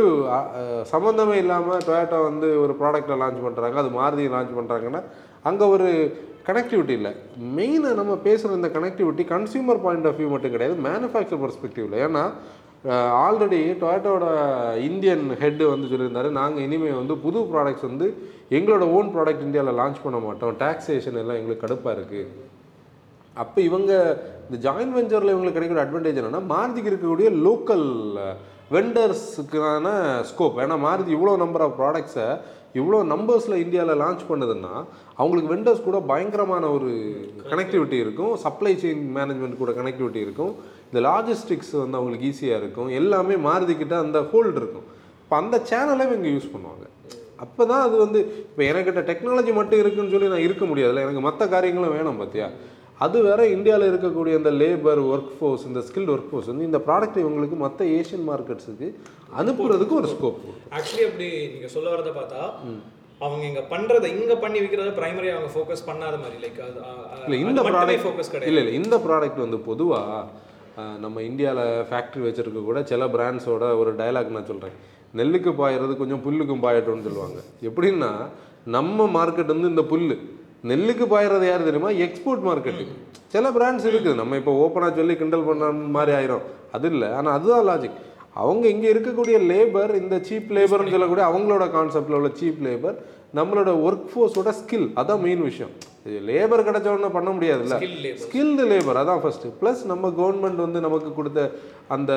சம்மந்தமே 0.92 1.34
இல்லாமல் 1.42 1.82
டொயோட்டோ 1.88 2.20
வந்து 2.28 2.48
ஒரு 2.64 2.72
ப்ராடக்ட்டை 2.80 3.16
லான்ச் 3.22 3.44
பண்ணுறாங்க 3.46 3.82
அது 3.82 3.90
மாருதி 3.98 4.24
லான்ச் 4.36 4.56
பண்ணுறாங்கன்னா 4.58 5.02
அங்கே 5.48 5.66
ஒரு 5.74 5.88
கனெக்டிவிட்டி 6.48 6.94
இல்லை. 6.98 7.12
மெயினாக 7.56 7.98
நம்ம 8.00 8.12
பேசுகிற 8.26 8.58
இந்த 8.60 8.68
connectivity 8.76 9.24
consumer 9.32 9.82
point 9.84 10.08
of 10.10 10.18
view 10.20 10.28
மட்டும் 10.34 10.54
கிடையாது 10.54 10.76
மேனுஃபேக்சர் 10.88 11.42
பர்ஸ்பெக்டிவில் 11.42 11.96
ஏன்னா 12.06 12.24
ஆல்ரெடி 13.24 13.60
டொயோட்டோட 13.82 14.24
இந்தியன் 14.88 15.24
ஹெட் 15.40 15.62
வந்து 15.72 15.90
சொல்லியிருந்தாரு 15.92 16.28
நாங்கள் 16.40 16.64
இனிமேல் 16.66 17.00
வந்து 17.00 17.14
புது 17.24 17.40
ப்ராடக்ட்ஸ் 17.52 17.86
வந்து 17.88 18.06
எங்களோட 18.58 18.84
ஓன் 18.96 19.08
ப்ராடக்ட் 19.14 19.46
இந்தியாவில் 19.46 19.78
லான்ச் 19.80 20.04
பண்ண 20.04 20.18
மாட்டோம். 20.26 20.52
டேக்ஸேஷன் 20.62 21.18
எல்லாம் 21.22 21.38
எங்களுக்கு 21.40 21.64
கடுப்பாக 21.64 21.96
இருக்குது 21.98 22.28
அப்போ 23.36 23.58
இவங்க 23.68 23.92
இந்த 24.46 24.58
ஜாயின்ட் 24.66 24.96
வெஞ்சரில் 24.96 25.32
இவங்களுக்கு 25.32 25.58
கிடைக்கிற 25.58 25.80
அட்வான்டேஜ் 25.84 26.20
என்னன்னா 26.20 26.42
மாருதிக்கு 26.52 26.90
இருக்கக்கூடிய 26.92 27.30
லோக்கல் 27.46 27.88
வெண்டர்ஸுக்கான 28.76 29.88
ஸ்கோப் 30.30 30.60
ஏன்னா 30.62 30.76
மாருதி 30.84 31.10
இவ்வளோ 31.16 31.34
நம்பர் 31.42 31.64
ஆஃப் 31.66 31.76
ப்ராடக்ட்ஸை 31.80 32.28
இவ்வளோ 32.80 32.98
நம்பர்ஸில் 33.12 33.62
இந்தியாவில் 33.64 34.00
லான்ச் 34.02 34.24
பண்ணுதுன்னா 34.30 34.72
அவங்களுக்கு 35.20 35.52
வெண்டர்ஸ் 35.54 35.86
கூட 35.88 35.98
பயங்கரமான 36.10 36.64
ஒரு 36.76 36.90
கனெக்டிவிட்டி 37.50 37.98
இருக்கும். 38.04 38.32
சப்ளை 38.44 38.72
செயின் 38.82 39.04
மேனேஜ்மெண்ட் 39.18 39.60
கூட 39.62 39.72
கனெக்டிவிட்டி 39.80 40.20
இருக்கும். 40.26 40.52
இந்த 40.90 41.00
லாஜிஸ்டிக்ஸ் 41.08 41.74
வந்து 41.82 41.98
அவங்களுக்கு 42.00 42.28
ஈஸியாக 42.32 42.60
இருக்கும். 42.62 42.90
எல்லாமே 43.00 43.36
மாறுதிக்கிட்ட 43.48 43.96
அந்த 44.04 44.20
ஹோல்டு 44.32 44.58
இருக்கும். 44.62 44.86
இப்போ 45.24 45.36
அந்த 45.42 45.56
சேனலை 45.72 46.04
இவங்க 46.08 46.28
யூஸ் 46.36 46.52
பண்ணுவாங்க. 46.54 46.84
அப்போ 47.44 47.62
தான் 47.70 47.84
அது 47.86 47.96
வந்து 48.04 48.18
இப்போ 48.50 48.62
எனக்கிட்ட 48.70 49.00
டெக்னாலஜி 49.10 49.52
மட்டும் 49.58 49.80
இருக்குன்னு 49.82 50.12
சொல்லி 50.14 50.28
நான் 50.34 50.46
இருக்க 50.46 50.64
முடியாதுல்ல. 50.70 51.04
எனக்கு 51.06 51.22
மற்ற 51.28 51.46
காரியங்களும் 51.54 51.96
வேணும் 51.96 52.20
பார்த்தியா 52.22 52.48
அது 53.04 53.18
வேற 53.26 53.40
இந்தியாவில் 53.54 53.88
இருக்கக்கூடிய 53.90 54.34
இந்த 54.40 54.50
லேபர் 54.60 55.00
ஒர்க் 55.12 55.32
ஃபோர்ஸ் 55.38 55.64
இந்த 55.70 55.80
ஸ்கில்டு 55.88 56.12
ஒர்க் 56.12 56.30
ஃபோர்ஸ் 56.30 56.48
வந்து 56.50 56.68
இந்த 56.68 56.78
ப்ராடக்ட் 56.86 57.18
இவங்களுக்கு 57.22 57.56
மற்ற 57.64 57.80
ஏஷியன் 57.96 58.24
மார்க்கெட்ஸுக்கு 58.28 58.86
அனுப்புறதுக்கு 59.40 59.94
ஒரு 60.00 60.08
ஸ்கோப் 60.14 60.38
ஆக்சுவலி 60.76 61.04
அப்படி 61.08 61.28
நீங்க 61.54 61.68
சொல்ல 61.76 61.88
வரத 61.94 62.10
பார்த்தா 62.18 62.42
அவங்க 63.26 63.44
இங்க 63.50 63.62
பண்றதை 63.74 64.08
இங்க 64.16 64.34
பண்ணி 64.42 64.58
விக்கிறத 64.62 64.90
பிரைமரி 64.98 65.28
அவங்க 65.34 65.50
ஃபோக்கஸ் 65.54 65.86
பண்ணாத 65.90 66.16
மாதிரி 66.22 66.36
லைக் 66.44 66.58
இல்லை 67.26 67.38
இந்த 67.44 67.60
ப்ராடக்ட் 67.70 68.04
ஃபோக்கஸ் 68.04 68.32
கிடையாது. 68.32 68.50
இல்லை 68.50 68.62
இல்லை 68.64 68.74
இந்த 68.80 68.96
ப்ராடக்ட் 69.06 69.40
வந்து 69.44 69.58
பொதுவாக 69.70 70.44
நம்ம 71.04 71.22
இந்தியாவில் 71.28 71.84
ஃபேக்ட்ரி 71.90 72.22
வச்சிருக்க 72.24 72.62
கூட 72.64 72.78
சில 72.90 73.04
பிராண்ட்ஸோட 73.14 73.64
ஒரு 73.80 73.90
டயலாக் 74.00 74.34
நான் 74.36 74.50
சொல்கிறேன் 74.50 74.76
நெல்லுக்கு 75.18 75.50
பாயறது 75.60 75.92
கொஞ்சம் 76.00 76.22
புல்லுக்கும் 76.24 76.64
பாயட்டும்னு 76.64 77.06
சொல்லுவாங்க. 77.06 77.38
எப்படின்னா 77.68 78.10
நம்ம 78.76 79.06
மார்க்கெட் 79.16 79.52
வந்து 79.54 79.70
இந்த 79.72 79.84
புல்லு. 79.92 80.16
நெல்லுக்கு 80.70 81.04
பாயறது 81.12 81.46
யார் 81.48 81.68
தெரியுமா? 81.68 81.90
எக்ஸ்போர்ட் 82.06 82.44
மார்க்கெட்டு 82.48 82.84
சில 83.34 83.50
பிராண்ட்ஸ் 83.56 83.86
இருக்குது. 83.90 84.18
நம்ம 84.20 84.36
இப்போ 84.40 84.52
ஓப்பனாக 84.64 84.98
சொல்லி 84.98 85.16
கிண்டல் 85.20 85.48
பண்ண 85.48 85.70
மாதிரி 85.96 86.12
ஆயிரும். 86.18 86.44
அது 86.76 86.88
இல்லை. 86.92 87.08
ஆனால் 87.18 87.34
அதுதான் 87.38 87.66
லாஜிக் 87.70 87.98
அவங்க 88.36 88.64
இங்கே 88.68 88.88
இருக்கக்கூடிய 88.92 89.36
லேபர் 89.50 89.92
இந்த 90.00 90.16
சீப் 90.28 90.50
லேபர்னு 90.56 90.94
சொல்லக்கூடிய 90.94 91.26
அவங்களோட 91.30 91.64
கான்செப்டில் 91.70 92.18
உள்ள 92.18 92.30
சீப் 92.40 92.60
லேபர் 92.66 92.96
நம்மளோட 93.34 93.70
ஒர்க் 93.86 94.08
ஃபோர்ஸோட 94.10 94.50
ஸ்கில் 94.58 94.86
அதான் 95.00 95.22
மெயின் 95.22 95.42
விஷயம். 95.42 95.72
லேபர் 96.26 96.64
கிடைச்ச 96.66 96.86
உடனே 96.92 97.08
பண்ண 97.08 97.30
முடியாதுல்ல. 97.30 97.76
ஸ்கில்டு 98.24 98.64
லேபர் 98.72 99.00
அதான் 99.00 99.22
ஃபஸ்ட்டு 99.22 99.52
ப்ளஸ் 99.60 99.80
நம்ம 99.86 100.10
கவர்மெண்ட் 100.18 100.60
வந்து 100.64 100.80
நமக்கு 100.80 101.10
கொடுத்த 101.14 101.40
அந்த 101.88 102.12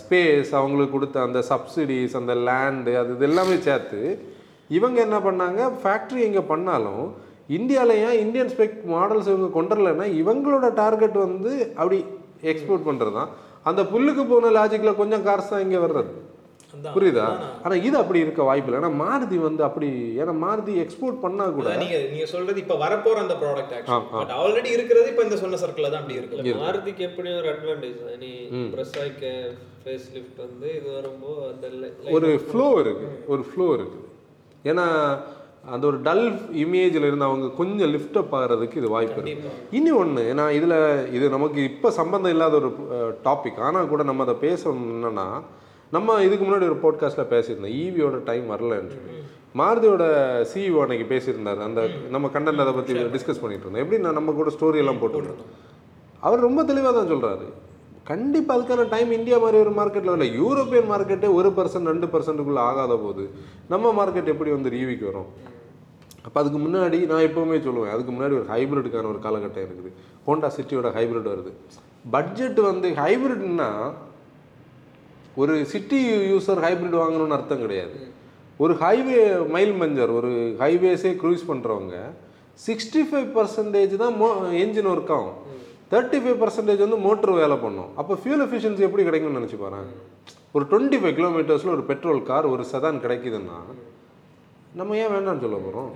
ஸ்பேஸ் 0.00 0.52
அவங்களுக்கு 0.52 0.96
கொடுத்த 0.96 1.22
அந்த 1.22 1.40
சப்சிடிஸ் 1.50 2.16
அந்த 2.16 2.34
லேண்டு 2.48 2.94
அது 2.96 3.14
இது 3.14 3.24
எல்லாமே 3.24 3.56
சேர்த்து 3.60 4.00
இவங்க 4.70 4.98
என்ன 5.00 5.18
பண்ணாங்க? 5.18 5.62
ஃபேக்ட்ரி 5.82 6.20
இங்கே 6.24 6.44
பண்ணாலும் 6.44 7.04
இந்தியாவில் 7.48 8.00
ஏன் 8.06 8.20
இந்தியன் 8.20 8.52
ஸ்பெக் 8.54 8.78
மாடல்ஸ் 8.86 9.28
இவங்க 9.28 9.50
கொண்டு 9.50 9.74
வரலைன்னா 9.74 10.06
இவங்களோட 10.22 10.68
டார்கெட் 10.74 11.18
வந்து 11.18 11.52
அப்படி 11.76 11.98
எக்ஸ்போர்ட் 12.42 12.88
பண்ணுறது 12.88 13.12
தான் 13.14 13.30
அந்த 13.70 13.82
புல்லுக்கு 13.92 14.24
போன 14.32 14.50
லாஜிக்கில் 14.56 15.00
கொஞ்சம் 15.02 15.26
கார்ஸ் 15.28 15.52
தான் 15.52 15.64
இங்கே 15.66 15.82
வர்றது. 15.84 16.12
புரியுதா? 16.96 17.26
ஆனால் 17.64 17.82
இது 17.88 17.96
அப்படி 18.00 18.18
இருக்க 18.24 18.40
வாய்ப்பு 18.48 18.68
இல்லை. 18.68 18.78
ஏன்னா 18.80 18.90
மாருதி 19.02 19.36
வந்து 19.44 19.62
அப்படி 19.68 19.88
ஏன்னா 20.22 20.32
மாருதி 20.42 20.72
எக்ஸ்போர்ட் 20.82 21.18
பண்ணால் 21.24 21.54
கூட 21.56 21.68
நீங்க 21.82 21.98
நீங்க 22.12 22.26
சொல்றது 22.32 22.58
இப்ப 22.64 22.76
வரப்போற 22.82 23.16
அந்த 23.24 23.34
ப்ராடக்ட். 23.42 23.72
பட் 24.18 24.32
ஆல்ரெடி 24.40 24.70
இருக்கிறது 24.76 25.06
இப்ப 25.12 25.24
இந்த 25.28 25.38
சொன்ன 25.44 25.60
சர்க்கிள் 25.62 25.88
தான் 25.88 26.02
அப்படி 26.02 26.18
இருக்கு 26.20 26.56
மாருதிக்கு 26.64 27.06
எப்படி 27.08 27.30
ஒரு 27.40 27.50
அட்வான்டேஜ் 27.54 28.02
நீ 28.24 28.32
ப்ரெஸ் 28.74 28.94
ஆயிக்க 29.02 29.30
ஃபேஸ் 29.84 30.06
லிஃப்ட் 30.16 30.42
வந்து 30.46 30.68
இது 30.78 30.88
வரும்போது 30.98 31.48
அந்த 31.52 32.12
ஒரு 32.18 32.30
ஃப்ளோ 32.48 32.68
இருக்குது 32.84 33.16
ஒரு 33.34 33.44
ஃப்ளோ 33.50 33.68
இருக்குது 33.78 34.04
ஏன்னா 34.64 34.86
அந்த 35.74 35.84
ஒரு 35.90 35.98
டல் 36.06 36.24
இமேஜில் 36.62 37.06
இருந்து 37.08 37.26
அவங்க 37.28 37.46
கொஞ்சம் 37.60 37.90
லிஃப்ட் 37.94 38.18
அப் 38.20 38.34
ஆகிறதுக்கு 38.38 38.80
இது 38.80 38.88
வாய்ப்பு 38.94 39.18
இருக்கு. 39.20 39.50
இனி 39.78 39.90
ஒன்று 40.00 40.22
ஏன்னா 40.32 40.44
இதில் 40.58 40.76
இது 41.16 41.26
நமக்கு 41.36 41.60
இப்போ 41.70 41.90
சம்பந்தம் 42.00 42.34
இல்லாத 42.34 42.56
ஒரு 42.60 42.70
டாபிக் 43.28 43.60
ஆனால் 43.68 43.90
கூட 43.92 44.02
நம்ம 44.10 44.24
அதை 44.26 44.36
பேசணும் 44.46 44.90
என்னன்னா 44.96 45.26
நம்ம 45.92 46.14
இதுக்கு 46.26 46.44
முன்னாடி 46.44 46.68
ஒரு 46.70 46.78
போட்காஸ்ட்டில் 46.84 47.32
பேசியிருந்தோம் 47.34 47.76
ஈவியோட 47.82 48.16
டைம் 48.30 48.46
வரலன்னு 48.52 48.94
சொல்லி. 48.94 49.18
மாருதியோட 49.60 50.04
சிஇஓ 50.52 50.80
அன்னைக்கு 50.84 51.06
பேசியிருந்தாரு. 51.12 51.60
அந்த 51.68 51.80
நம்ம 52.14 52.30
கண்டென்ட் 52.34 52.64
அதை 52.64 52.72
பற்றி 52.78 52.94
டிஸ்கஸ் 53.14 53.42
பண்ணிட்டு 53.42 53.64
இருந்தோம். 53.64 53.84
எப்படி 53.84 54.02
நான் 54.06 54.18
நம்ம 54.20 54.34
கூட 54.40 54.50
ஸ்டோரி 54.56 54.82
எல்லாம் 54.84 55.00
போட்டுருந்தோம் 55.02 55.52
அவர் 56.26 56.46
ரொம்ப 56.48 56.60
தெளிவாக 56.70 56.92
தான் 56.98 57.12
சொல்கிறாரு 57.12 57.46
கண்டிப்பாக 58.10 58.56
அதுக்கான 58.56 58.82
டைம் 58.92 59.10
இந்தியா 59.16 59.36
மாதிரி 59.44 59.58
ஒரு 59.64 59.72
மார்க்கெட்டில் 59.78 60.14
இல்லை 60.16 60.28
யூரோப்பியன் 60.40 60.90
மார்க்கெட்டே 60.90 61.28
ஒரு 61.38 61.48
பர்சன்ட் 61.56 61.90
ரெண்டு 61.90 62.06
பர்சன்ட்டுக்குள்ளே 62.12 62.62
ஆகாத 62.70 62.96
போது 63.04 63.22
நம்ம 63.72 63.92
மார்க்கெட் 63.98 64.32
எப்படி 64.32 64.50
வந்து 64.56 64.72
ரீவிக்கு 64.74 65.06
வரும்? 65.10 65.30
அப்போ 66.26 66.38
அதுக்கு 66.42 66.60
முன்னாடி 66.66 66.98
நான் 67.10 67.26
எப்போவுமே 67.28 67.58
சொல்லுவேன் 67.66 67.92
அதுக்கு 67.94 68.12
முன்னாடி 68.14 68.34
ஒரு 68.40 68.46
ஹைப்ரிட்டுக்கான 68.54 69.10
ஒரு 69.12 69.20
காலகட்டம் 69.26 69.66
இருக்குது. 69.66 69.90
ஹோண்டா 70.26 70.48
சிட்டியோட 70.56 70.88
ஹைப்ரிட் 70.98 71.32
வருது. 71.32 71.52
பட்ஜெட் 72.14 72.60
வந்து 72.70 72.88
ஹைப்ரிட்னா 73.02 73.70
ஒரு 75.42 75.54
சிட்டி 75.72 75.98
யூஸர் 76.32 76.62
ஹைப்ரிட் 76.66 76.96
வாங்கணும்னு 77.02 77.36
அர்த்தம் 77.38 77.64
கிடையாது. 77.64 77.96
ஒரு 78.64 78.74
ஹைவே 78.82 79.18
மைல் 79.54 79.74
மஞ்சர் 79.80 80.12
ஒரு 80.18 80.30
ஹைவேஸே 80.62 81.12
க்ரூஸ் 81.22 81.42
பண்ணுறவங்க 81.50 81.96
சிக்ஸ்டி 82.66 83.00
ஃபைவ் 83.08 83.28
பர்சன்டேஜ் 83.38 83.94
தான் 84.02 84.14
மோ 84.20 84.28
என்ஜின் 84.62 84.88
ஒர்க் 84.92 85.12
ஆகும். 85.16 85.34
தேர்ட்டி 85.90 86.18
ஃபைவ் 86.22 86.38
பர்சன்டேஜ் 86.42 86.80
வந்து 86.84 86.98
மோட்டர் 87.06 87.32
வேலை 87.40 87.56
பண்ணும். 87.64 87.90
அப்போ 88.00 88.14
ஃபியூல் 88.22 88.44
எஃபிஷியன்சி 88.46 88.86
எப்படி 88.86 89.04
கிடைக்கும்னு 89.08 89.40
நினச்சி 89.40 89.58
பாருங்க. 89.64 89.92
ஒரு 90.56 90.64
டுவெண்ட்டி 90.70 90.98
ஃபைவ் 91.02 91.14
கிலோமீட்டர்ஸில் 91.18 91.74
ஒரு 91.76 91.84
பெட்ரோல் 91.90 92.22
கார் 92.30 92.52
ஒரு 92.54 92.64
சதான் 92.72 93.02
கிடைக்குதுன்னா 93.04 93.58
நம்ம 94.78 94.96
ஏன் 95.02 95.12
வேண்டாம்னு 95.12 95.42
சொல்ல 95.44 95.58
போகிறோம் 95.64 95.90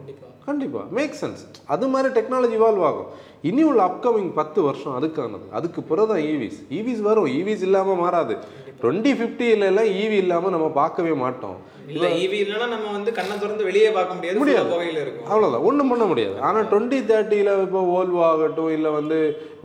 கண்டிப்பாக 0.45 0.85
மேக் 0.99 1.17
சென்ஸ் 1.21 1.43
அது 1.73 1.87
மாதிரி 1.93 2.09
டெக்னாலஜி 2.17 2.55
இவால்வ் 2.59 2.85
ஆகும். 2.91 3.09
இனி 3.49 3.63
உள்ள 3.71 3.81
அப்கமிங் 3.89 4.31
பத்து 4.39 4.61
வருஷம் 4.67 4.95
அதுக்கானது. 4.99 5.47
அதுக்கு 5.59 5.81
பிறகு 5.91 6.09
தான் 6.13 6.23
ஈவிஸ் 6.31 6.61
ஈவிஸ் 6.77 7.03
வரும். 7.09 7.29
ஈவிஸ் 7.39 7.65
இல்லாமல் 7.67 8.01
மாறாது. 8.03 8.35
டுவெண்ட்டி 8.83 9.13
ஃபிஃப்டியில 9.19 9.69
எல்லாம் 9.73 9.91
ஈவி 10.03 10.17
இல்லாமல் 10.25 10.55
நம்ம 10.55 10.69
பார்க்கவே 10.79 11.13
மாட்டோம். 11.25 11.59
இல்ல 11.95 12.07
ஈவி 12.23 12.39
இல்லைன்னா 12.45 12.69
நம்ம 12.75 12.89
வந்து 12.97 13.11
கண்ணை 13.19 13.37
திறந்து 13.43 13.69
வெளியே 13.69 13.91
பார்க்க 13.99 14.19
முடியாது. 14.19 14.41
முடியாது. 14.43 14.71
புகையில 14.73 15.03
இருக்கும். 15.05 15.29
அவ்வளோதான் 15.33 15.67
ஒன்றும் 15.71 15.93
பண்ண 15.93 16.05
முடியாது. 16.13 16.37
ஆனால் 16.49 16.69
டுவெண்ட்டி 16.73 17.01
தேர்ட்டியில் 17.13 17.53
இப்போ 17.67 17.83
ஓல்வோ 17.99 18.23
ஆகட்டும் 18.33 18.73
இல்லை 18.79 18.93
வந்து 18.99 19.19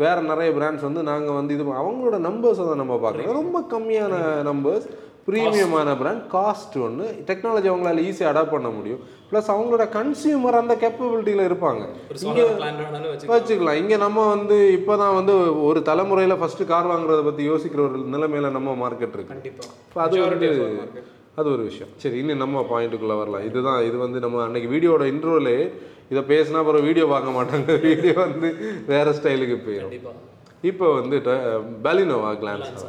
வேற 0.04 0.18
நிறைய 0.32 0.52
பிராண்ட்ஸ் 0.60 0.88
வந்து 0.90 1.04
நாங்கள் 1.12 1.40
வந்து 1.40 1.56
இது 1.58 1.66
அவங்களோட 1.84 2.20
நம்பர்ஸை 2.30 2.66
தான் 2.72 2.84
நம்ம 2.84 2.98
பார்க்குறோம். 3.06 3.40
ரொம்ப 3.42 3.64
கம்மியான 3.76 4.14
நம்பர்ஸ் 4.52 4.88
ப்ரீமியமான 5.28 5.90
பிராண்ட் 6.00 6.26
காஸ்ட் 6.34 6.76
ஒன்று 6.86 7.06
டெக்னாலஜி 7.30 7.68
அவங்களால 7.72 8.04
ஈஸியாக 8.10 8.32
அடாப்ட் 8.32 8.54
பண்ண 8.56 8.70
முடியும். 8.70 9.00
ப்ளஸ் 9.30 9.50
அவங்களோட 9.54 9.86
கன்சியூமர் 9.96 10.58
அந்த 10.60 10.74
கேப்பபிலிட்டியில் 10.84 11.48
இருப்பாங்க. 11.50 11.84
வேணாலும் 12.64 13.32
வச்சுக்கலாம். 13.36 13.80
இங்கே 13.82 13.98
நம்ம 14.06 14.28
வந்து 14.36 14.58
இப்போ 14.72 14.96
தான் 15.04 15.16
வந்து 15.20 15.34
ஒரு 15.70 15.82
தலைமுறையில் 15.90 16.40
ஃபஸ்ட்டு 16.42 16.70
கார் 16.74 16.92
வாங்குறத 16.94 17.24
பற்றி 17.30 17.50
யோசிக்கிற 17.52 17.82
ஒரு 17.88 18.00
நிலைமையில 18.16 18.52
நம்ம 18.58 18.76
மார்க்கெட் 18.84 19.18
இருக்கு. 19.18 19.52
அது 20.06 20.22
வந்து. 20.28 20.50
அது 21.40 21.48
ஒரு 21.56 21.64
விஷயம். 21.64 21.92
சரி 22.04 22.18
இன்னும் 22.18 22.44
நம்ம 22.46 22.62
பாயிண்ட்டுக்குள்ளே 22.70 23.18
வரலாம். 23.22 23.48
இதுதான் 23.50 23.82
இது 23.84 23.98
வந்து 23.98 24.20
நம்ம 24.20 24.44
அன்னைக்கு 24.44 24.70
வீடியோட 24.76 25.04
இன்ட்ரோலே 25.14 25.58
இதை 26.10 26.22
பேசினா 26.34 26.62
அப்புறம் 26.64 26.86
வீடியோ 26.90 27.06
பார்க்க 27.16 27.38
மாட்டாங்க. 27.40 27.68
வீடியோ 27.90 28.16
வந்து 28.28 28.50
வேற 28.94 29.10
ஸ்டைலுக்கு 29.12 29.58
போயிடும் 29.68 30.16
இப்போ 30.70 30.88
வந்து 31.00 31.18
பலினோவா 31.86 32.32
கிளான்ஸ் 32.42 32.84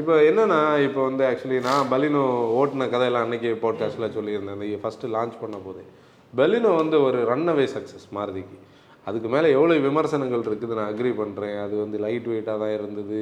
இப்போ 0.00 0.14
என்னன்னா 0.30 0.58
இப்போ 0.86 1.00
வந்து 1.08 1.22
ஆக்சுவலி 1.28 1.58
நான் 1.68 1.88
பலினோ 1.92 2.22
ஓட்டின 2.58 2.88
கதையெல்லாம் 2.92 3.24
அன்னைக்கு 3.26 3.50
போட்காஸ்ட்டில் 3.64 4.14
சொல்லியிருந்தேன். 4.16 4.56
இந்த 4.66 4.80
ஃபஸ்ட்டு 4.82 5.10
லான்ச் 5.14 5.36
பண்ண 5.42 5.56
போதே. 5.66 5.82
பலினோ 6.32 6.70
வந்து 6.80 6.96
ஒரு 7.06 7.18
ரன் 7.30 7.50
அவே 7.52 7.66
சக்ஸஸ் 7.74 8.06
மாருதிக்கு. 8.16 8.56
அதுக்கு 9.06 9.28
மேலே 9.34 9.48
எவ்வளோ 9.56 9.76
விமர்சனங்கள் 9.86 10.46
இருக்குது 10.48 10.76
நான் 10.78 10.90
அக்ரி 10.92 11.12
பண்ணுறேன் 11.20 11.56
அது 11.64 11.74
வந்து 11.84 11.98
லைட் 12.04 12.28
வெயிட்டாக 12.32 12.58
தான் 12.62 12.74
இருந்தது. 12.78 13.20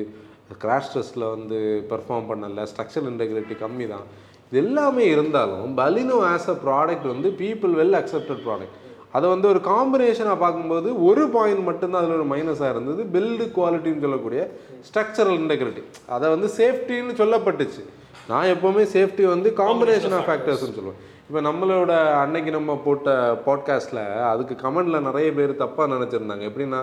கிராஷ் 0.64 0.93
டெஸ்ட்டில் 0.95 1.26
வந்து 1.35 1.59
பெர்ஃபார்ம் 1.93 2.28
பண்ணல. 2.31 2.64
ஸ்ட்ரக்சரல் 2.73 3.09
இன்டெகிரிட்டி 3.12 3.57
கம்மி 3.64 3.87
தான் 3.95 4.07
இது 4.50 4.59
எல்லாமே 4.64 5.07
இருந்தாலும் 5.14 5.73
பலினோ 5.81 6.19
ஆஸ் 6.33 6.50
அ 6.55 6.59
ப்ராடக்ட் 6.67 7.09
வந்து 7.14 7.31
பீப்புள் 7.43 7.75
வெல் 7.81 7.99
அக்செப்டட் 8.00 8.45
ப்ராடக்ட் 8.47 8.76
அதை 9.17 9.27
வந்து 9.31 9.49
ஒரு 9.49 9.61
காம்பினேஷனாக 9.69 10.38
பார்க்கும்போது 10.45 10.88
ஒரு 11.09 11.23
பாயிண்ட் 11.35 11.62
மட்டும்தான் 11.69 12.03
அதில் 12.03 12.17
ஒரு 12.19 12.27
மைனஸாக 12.33 12.73
இருந்தது. 12.75 13.03
பில்டு 13.15 13.45
குவாலிட்டின்னு 13.57 14.05
சொல்லக்கூடிய 14.07 14.41
ஸ்ட்ரக்சரல் 14.88 15.38
இன்டெகிரிட்டி 15.43 15.85
அதை 16.17 16.27
வந்து 16.35 16.50
சேஃப்டின்னு 16.59 17.15
சொல்லப்பட்டுச்சு. 17.23 17.85
நான் 18.31 18.50
எப்போவுமே 18.55 18.83
சேஃப்டி 18.97 19.25
வந்து 19.35 19.50
காம்பினேஷன் 19.62 20.17
ஆஃப் 20.17 20.29
ஃபேக்டர்ஸ்னு 20.29 20.77
சொல்லுவேன். 20.79 20.99
இப்போ 21.29 21.41
நம்மளோட 21.47 21.93
அன்னைக்கு 22.21 22.50
நம்ம 22.50 22.75
போட்ட 22.85 23.09
பாட்காஸ்ட்டில் 23.47 24.05
அதுக்கு 24.33 24.55
கமெண்டில் 24.62 25.07
நிறைய 25.09 25.33
பேர் 25.38 25.50
தப்பாக 25.62 25.93
நினச்சிருந்தாங்க. 25.95 26.45
எப்படின்னா 26.50 26.81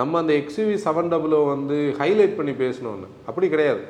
நம்ம 0.00 0.18
அந்த 0.18 0.32
எக்ஸ்யூவி 0.32 0.76
செவன் 0.84 1.10
டபுளோ 1.14 1.40
வந்து 1.54 1.78
ஹைலைட் 1.98 2.36
பண்ணி 2.36 2.54
பேசணும்னு 2.64 3.08
அப்படி 3.26 3.48
கிடையாது. 3.54 3.82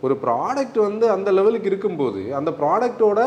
ஒரு 0.00 0.14
ப்ராடக்ட் 0.24 0.78
வந்து 0.78 1.06
அந்த 1.10 1.28
லெவலுக்கு 1.32 1.70
இருக்கும்போது 1.72 2.22
அந்த 2.40 2.50
ப்ராடக்ட்டோட 2.60 3.20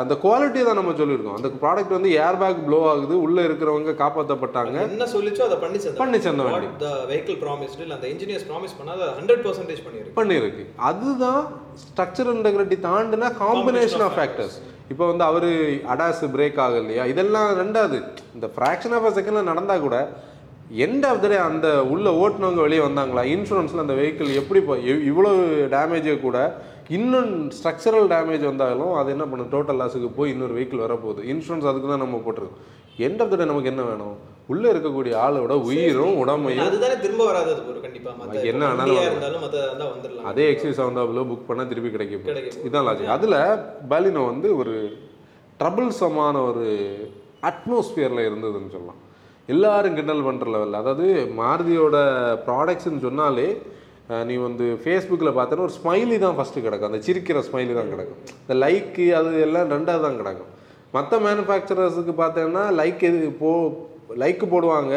அந்த 0.00 0.14
குவாலிட்டி 0.14 0.64
தான் 0.64 0.74
நம்ம 0.74 0.92
சொல்லியிருக்கோம். 0.92 1.36
அந்த 1.36 1.48
ப்ராடக்ட் 1.60 1.88
வந்து 1.88 2.10
ஏர் 2.16 2.36
பேக் 2.36 2.66
ப்ளோ 2.66 2.88
ஆகுது 2.88 3.22
உள்ளே 3.22 3.42
இருக்கிறவங்க 3.42 3.92
காப்பாற்றப்பட்டாங்க 3.94 4.74
என்ன 4.86 5.04
சொல்லிச்சோ 5.06 5.40
அதை 5.40 5.56
பண்ணி 5.56 5.78
பண்ணி 5.96 6.18
சேர்ந்த 6.20 6.42
வண்டி. 6.46 6.68
த 6.78 6.88
வெஹிக்கிள் 7.08 7.38
ப்ராமிஸ்டு 7.40 7.80
இல்லை 7.80 7.96
அந்த 7.96 8.08
இன்ஜினியர்ஸ் 8.08 8.46
ப்ராமிஸ் 8.48 8.76
பண்ணா 8.78 8.92
அதை 8.92 9.08
ஹண்ட்ரட் 9.18 9.44
பர்சன்டேஜ் 9.46 9.82
பண்ணியிருக்கு. 9.86 10.16
பண்ணியிருக்கு. 10.16 10.64
அதுதான் 10.82 11.40
ஸ்ட்ரக்சரல் 11.84 12.36
இன்டெகிரிட்டி 12.36 12.78
தாண்டினா 12.82 13.30
காம்பினேஷன் 13.40 14.02
ஆஃப் 14.02 14.16
ஃபேக்டர்ஸ் 14.18 14.56
இப்போ 14.90 15.06
வந்து 15.06 15.24
அவர் 15.24 15.48
அடாஸ் 15.88 16.24
பிரேக் 16.34 16.60
ஆகலையா? 16.64 17.06
இதெல்லாம் 17.06 17.58
ரெண்டாவது. 17.58 17.98
இந்த 18.34 18.50
ஃப்ராக்ஷன் 18.54 18.92
ஆஃப் 18.92 19.04
அ 19.04 19.10
செகண்டில் 19.10 19.42
நடந்தால் 19.42 19.80
கூட 19.80 19.96
எண்ட் 20.84 21.06
ஆஃப் 21.06 21.20
த 21.20 21.28
டே 21.28 21.36
அந்த 21.46 21.66
உள்ள 21.86 22.10
ஓட்டுனவங்க 22.20 22.60
வெளியே 22.60 22.80
வந்தாங்களா? 22.80 23.22
இன்சூரன்ஸில் 23.34 23.80
அந்த 23.80 23.94
வெஹிக்கிள் 23.94 24.30
எப்படி 24.34 24.60
இப்போ 24.60 24.76
இவ்- 24.84 25.04
இவ்வளவு 25.04 25.42
டேமேஜே 25.70 26.20
கூட 26.20 26.38
இன்னும் 26.94 27.30
ஸ்ட்ரக்சரல் 27.56 28.08
டேமேஜ் 28.12 28.44
வந்தாலும் 28.48 28.92
அது 28.98 29.08
என்ன 29.14 29.24
பண்ணும்? 29.30 29.48
டோட்டல் 29.54 29.78
லாஸுக்கு 29.82 30.08
போய் 30.18 30.32
இன்னொரு 30.32 30.54
வெஹிக்கிள் 30.56 30.82
வரப்போகுது. 30.86 31.20
இன்சூரன்ஸ் 31.32 31.68
அதுக்கு 31.70 31.88
தான் 31.90 32.02
நம்ம 32.04 32.20
போட்டிருக்கோம். 32.26 32.60
எண்ட் 33.06 33.22
ஆஃப் 33.22 33.30
த 33.32 33.36
டே 33.40 33.46
நமக்கு 33.50 33.70
என்ன 33.72 33.82
வேணும்? 33.88 34.16
உள்ளே 34.52 34.68
இருக்கக்கூடிய 34.72 35.14
ஆளோட 35.24 35.54
உயிரும் 35.68 36.16
உடமையும் 36.22 36.66
அதுதானே 36.66 36.96
திரும்ப 37.04 37.22
வராது 37.30 37.50
அது 37.54 37.62
ஒரு 37.72 37.80
கண்டிப்பா. 37.86 38.10
மத்த 38.20 38.44
என்ன 38.52 38.66
ஆனாலும் 38.66 40.26
அதே 40.32 40.46
எக்ஸைஸ் 40.52 40.78
செவன் 40.80 41.28
புக் 41.32 41.48
பண்ணால் 41.48 41.70
திருப்பி 41.72 41.90
கிடைக்கும். 41.96 42.24
இதான் 42.68 42.86
லாஜிக் 42.88 43.14
அதில் 43.16 43.38
பலினோ 43.92 44.22
வந்து 44.32 44.50
ஒரு 44.60 44.74
ட்ரபிள்ஸமான 45.60 46.36
ஒரு 46.50 46.66
அட்மாஸ்பியரில் 47.50 48.26
இருந்ததுன்னு 48.28 48.74
சொல்லலாம். 48.76 49.00
எல்லாரும் 49.54 49.96
கிண்டல் 49.98 50.26
பண்ணுற 50.26 50.46
லெவலில் 50.54 50.80
அதாவது 50.82 51.08
மாருதியோட 51.40 51.96
ப்ராடக்ட்ஸ்னு 52.46 53.04
சொன்னாலே 53.06 53.48
நீ 54.28 54.34
வந்து 54.46 54.64
ஃபேஸ்புக்கில் 54.82 55.36
பார்த்தோன்னா 55.36 55.66
ஒரு 55.68 55.76
ஸ்மைலி 55.78 56.16
தான் 56.24 56.36
ஃபஸ்ட்டு 56.38 56.64
கிடக்கும். 56.66 56.90
அந்த 56.90 57.00
சிரிக்கிற 57.06 57.38
ஸ்மைலி 57.48 57.72
தான் 57.78 57.92
கிடக்கும். 57.92 58.20
இந்த 58.42 58.54
லைக்கு 58.64 59.06
அது 59.18 59.30
எல்லாம் 59.46 59.70
ரெண்டாவது 59.74 60.04
தான் 60.06 60.18
கிடக்கும். 60.20 60.50
மற்ற 60.96 61.18
மேனுஃபேக்சரர்ஸுக்கு 61.26 62.12
பார்த்தோன்னா 62.22 62.62
லைக் 62.80 63.02
எது 63.08 63.30
போ 63.40 63.50
லைக்கு 64.22 64.46
போடுவாங்க. 64.52 64.94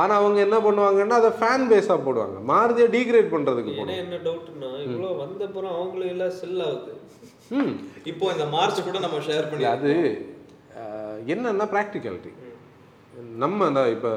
ஆனால் 0.00 0.18
அவங்க 0.20 0.38
என்ன 0.46 0.56
பண்ணுவாங்கன்னா 0.66 1.16
அதை 1.22 1.30
ஃபேன் 1.40 1.64
பேஸாக 1.72 1.98
போடுவாங்க. 2.04 2.36
மாருதியை 2.50 2.88
டீக்ரேட் 2.96 3.32
பண்ணுறதுக்கு 3.34 3.72
போடுவாங்க. 3.72 4.02
என்ன 4.04 4.20
டவுட்னா 4.26 4.70
இவ்வளோ 4.86 5.10
வந்த 5.22 5.42
அப்புறம் 5.48 5.74
அவங்களும் 5.78 6.12
எல்லாம் 6.14 6.36
செல் 6.40 6.62
ஆகுது. 6.68 6.92
ம். 7.58 7.72
இப்போ 8.10 8.24
இந்த 8.34 8.44
மார்ச் 8.54 8.86
கூட 8.88 8.98
நம்ம 9.06 9.18
ஷேர் 9.28 9.48
பண்ணி 9.50 9.66
அது 9.74 9.92
என்னன்னா 11.34 11.66
ப்ராக்டிகாலிட்டி 11.74 12.30
நம்ம 13.42 13.66
இந்த 13.70 13.80
இப்போ 13.94 14.10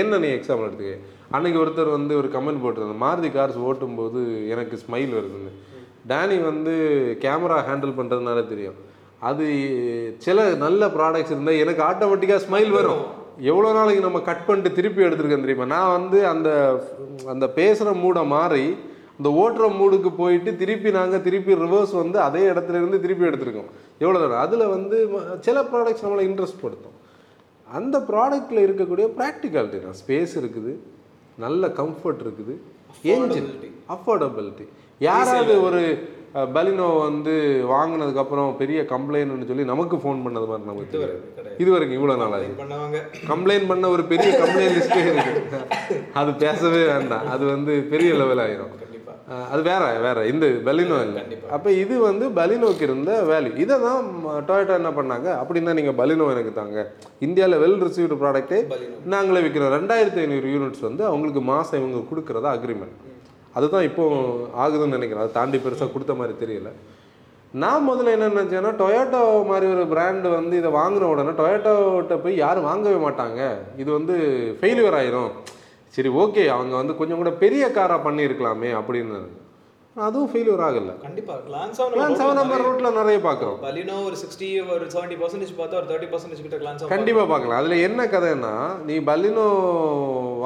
என்ன 0.00 0.18
நீ 0.22 0.28
எக்ஸாம்பிள் 0.28 0.68
எடுத்துக்க. 0.68 0.94
அன்னைக்கு 1.36 1.58
ஒருத்தர் 1.64 1.96
வந்து 1.96 2.14
ஒரு 2.20 2.28
கமெண்ட் 2.36 2.62
போட்டிருந்தாங்க 2.62 3.02
மாருதி 3.04 3.28
கார்ஸ் 3.36 3.58
ஓட்டும்போது 3.68 4.48
எனக்கு 4.54 4.76
ஸ்மைல் 4.84 5.12
வருதுன்னு. 5.18 5.52
டேனி 6.10 6.36
வந்து 6.42 6.72
கேமரா 7.24 7.58
ஹேண்டில் 7.68 7.96
பண்ணுறதுனால 7.98 8.40
தெரியும். 8.48 8.78
அது 9.30 9.44
சில 10.18 10.46
நல்ல 10.64 10.86
ப்ராடக்ட்ஸ் 10.86 11.34
இருந்தால் 11.34 11.60
எனக்கு 11.64 11.82
ஆட்டோமேட்டிக்காக 11.88 12.44
ஸ்மைல் 12.46 12.72
வரும். 12.78 13.02
எவ்வளோ 13.50 13.68
நாளைக்கு 13.72 14.06
நம்ம 14.06 14.20
கட் 14.20 14.46
பண்ணிட்டு 14.46 14.72
திருப்பி 14.78 15.04
எடுத்துருக்கேன் 15.04 15.46
தெரியுமா? 15.46 15.68
நான் 15.74 15.94
வந்து 15.98 16.18
அந்த 16.32 16.48
அந்த 17.34 17.46
பேசுகிற 17.58 17.92
மூடை 18.02 18.24
மாறி 18.34 18.66
அந்த 19.18 19.30
ஓட்டுற 19.42 19.64
மூடுக்கு 19.78 20.10
போயிட்டு 20.22 20.50
திருப்பி 20.62 20.90
நாங்கள் 20.98 21.24
திருப்பி 21.26 21.54
ரிவர்ஸ் 21.64 21.94
வந்து 22.02 22.18
அதே 22.28 22.42
இடத்துல 22.52 22.80
இருந்து 22.80 23.00
திருப்பி 23.04 23.28
எடுத்திருக்கோம். 23.28 23.70
எவ்வளோ 23.98 24.18
தூரம்? 24.18 24.42
அதில் 24.46 24.72
வந்து 24.76 24.96
சில 25.40 25.62
ப்ராடக்ட்ஸ் 25.72 26.04
நம்மளை 26.06 26.24
இன்ட்ரெஸ்ட் 26.30 26.62
படுத்தும். 26.64 26.96
அந்த 27.66 27.96
ப்ராடக்ட்டில் 28.10 28.64
இருக்கக்கூடிய 28.66 29.06
ப்ராக்டிகாலிட்டி 29.18 29.78
தான் 29.84 29.98
ஸ்பேஸ் 30.02 30.34
இருக்குது 30.40 30.72
நல்ல 31.44 31.68
கம்ஃபர்ட் 31.82 32.24
இருக்குது 32.26 32.54
என்ஜின் 33.14 33.52
அஃபோர்டபிலிட்டி 33.94 34.64
யாராவது 35.00 35.54
ஒரு 35.68 35.80
பலினோ 36.54 36.86
வந்து 37.06 37.32
வாங்கினதுக்கப்புறம் 37.72 38.50
பெரிய 38.60 38.80
கம்ப்ளைண்ட்னு 38.92 39.48
சொல்லி 39.48 39.64
நமக்கு 39.70 39.96
ஃபோன் 40.02 40.22
பண்ணது 40.26 40.46
மாதிரி 40.50 40.68
நமக்கு 40.70 41.00
இது 41.62 41.70
வரைக்கும் 41.72 41.98
இவ்வளோ 41.98 42.14
நாளாக 42.22 42.46
பண்ணவங்க. 42.60 42.98
கம்ப்ளைண்ட் 43.30 43.68
பண்ண 43.70 43.88
ஒரு 43.94 44.04
பெரிய 44.12 44.30
கம்ப்ளைண்ட் 44.42 44.76
லிஸ்ட்டே 44.76 45.02
இருக்கு. 45.10 45.34
அது 46.20 46.30
பேசவே 46.44 46.82
வேண்டாம். 46.92 47.26
அது 47.34 47.44
வந்து 47.54 47.74
பெரிய 47.92 48.12
லெவல் 48.20 48.42
ஆயிரும். 48.44 48.72
அது 49.52 49.62
வேற 49.70 49.82
வேற. 50.06 50.18
இந்த 50.32 50.46
பலினோ 50.68 50.96
இல்லை. 51.06 51.22
அப்போ 51.56 51.68
இது 51.82 51.94
வந்து 52.06 52.24
பலினோக்கு 52.38 52.84
இருந்த 52.88 53.10
வேல்யூ 53.30 53.52
இதை 53.64 53.76
தான் 53.84 54.08
டொயோட்டா 54.48 54.74
என்ன 54.80 54.90
பண்ணாங்க? 54.98 55.28
அப்படின்னா 55.42 55.74
நீங்கள் 55.78 55.96
பலினோ 56.00 56.26
எனக்கு 56.34 56.52
தாங்க. 56.60 56.86
இந்தியாவில் 57.26 57.60
வெல் 57.64 57.78
ரிசீவ்டு 57.86 58.20
ப்ராடக்ட்டே 58.22 58.58
பலினோ 58.72 58.96
நாங்களே 59.14 59.42
விற்கிறோம் 59.44 59.74
ரெண்டாயிரத்தி 59.78 60.22
ஐநூறு 60.24 60.50
யூனிட்ஸ் 60.54 60.86
வந்து 60.88 61.04
அவங்களுக்கு 61.10 61.42
மாதம் 61.52 61.80
இவங்க 61.82 62.02
கொடுக்குறதா 62.10 62.52
அக்ரிமெண்ட் 62.56 62.98
அதுதான் 63.58 63.86
இப்போ 63.90 64.04
ஆகுதுன்னு 64.64 64.96
நினைக்கிறேன். 64.98 65.22
அதை 65.24 65.32
தாண்டி 65.38 65.58
பெருசாக 65.64 65.92
கொடுத்த 65.94 66.12
மாதிரி 66.18 66.36
தெரியல. 66.42 66.70
நான் 67.62 67.88
முதல்ல 67.88 68.12
என்ன 68.16 68.28
நினச்சேன்னா 68.34 68.70
டொயோட்டோ 68.82 69.18
மாதிரி 69.48 69.66
ஒரு 69.72 69.82
பிராண்டு 69.90 70.28
வந்து 70.36 70.54
இதை 70.60 70.70
வாங்கின 70.76 71.08
உடனே 71.14 71.32
டொயோட்டோட்ட 71.40 72.14
போய் 72.22 72.42
யாரும் 72.44 72.68
வாங்கவே 72.68 73.00
மாட்டாங்க. 73.06 73.40
இது 73.82 73.90
வந்து 73.98 74.14
ஃபெயிலியர் 74.60 74.96
ஆயிரும். 75.00 75.32
சரி 75.94 76.10
ஓகே 76.22 76.42
அவங்க 76.56 76.74
வந்து 76.80 76.94
கொஞ்சம் 76.98 77.22
கூட 77.22 77.30
பெரிய 77.44 77.64
காராக 77.78 78.00
பண்ணியிருக்கலாமே 78.08 78.72
அப்படின்னு 78.80 79.20
அதுவும் 79.96 80.28
ஃபெயிலியர் 80.32 80.62
ஆகலை. 80.66 80.92
கண்டிப்பா 81.06 81.34
கிளான்ஸ் 81.46 81.78
செவன் 82.20 82.38
நம்பர் 82.38 82.62
ரோட்டில் 82.66 82.96
நிறைய 82.98 83.16
பார்க்குறோம். 83.26 83.58
பலினோ 83.64 83.96
ஒரு 84.08 84.16
சிக்ஸ்டி 84.20 84.48
ஒரு 84.74 84.84
செவன்டி 84.94 85.16
பர்சன்டேஜ் 85.22 85.52
பார்த்தா 85.58 85.78
ஒரு 85.80 85.88
தேர்ட்டி 85.90 86.08
பர்சன்டேஜ் 86.12 86.40
கிட்ட 86.44 86.58
கிளான்ஸ் 86.62 86.92
கண்டிப்பாக 86.92 87.26
பார்க்கலாம். 87.32 87.58
அதில் 87.60 87.84
என்ன 87.88 88.06
கதைன்னா 88.14 88.54
நீ 88.88 88.94
பல்லினோ 89.08 89.46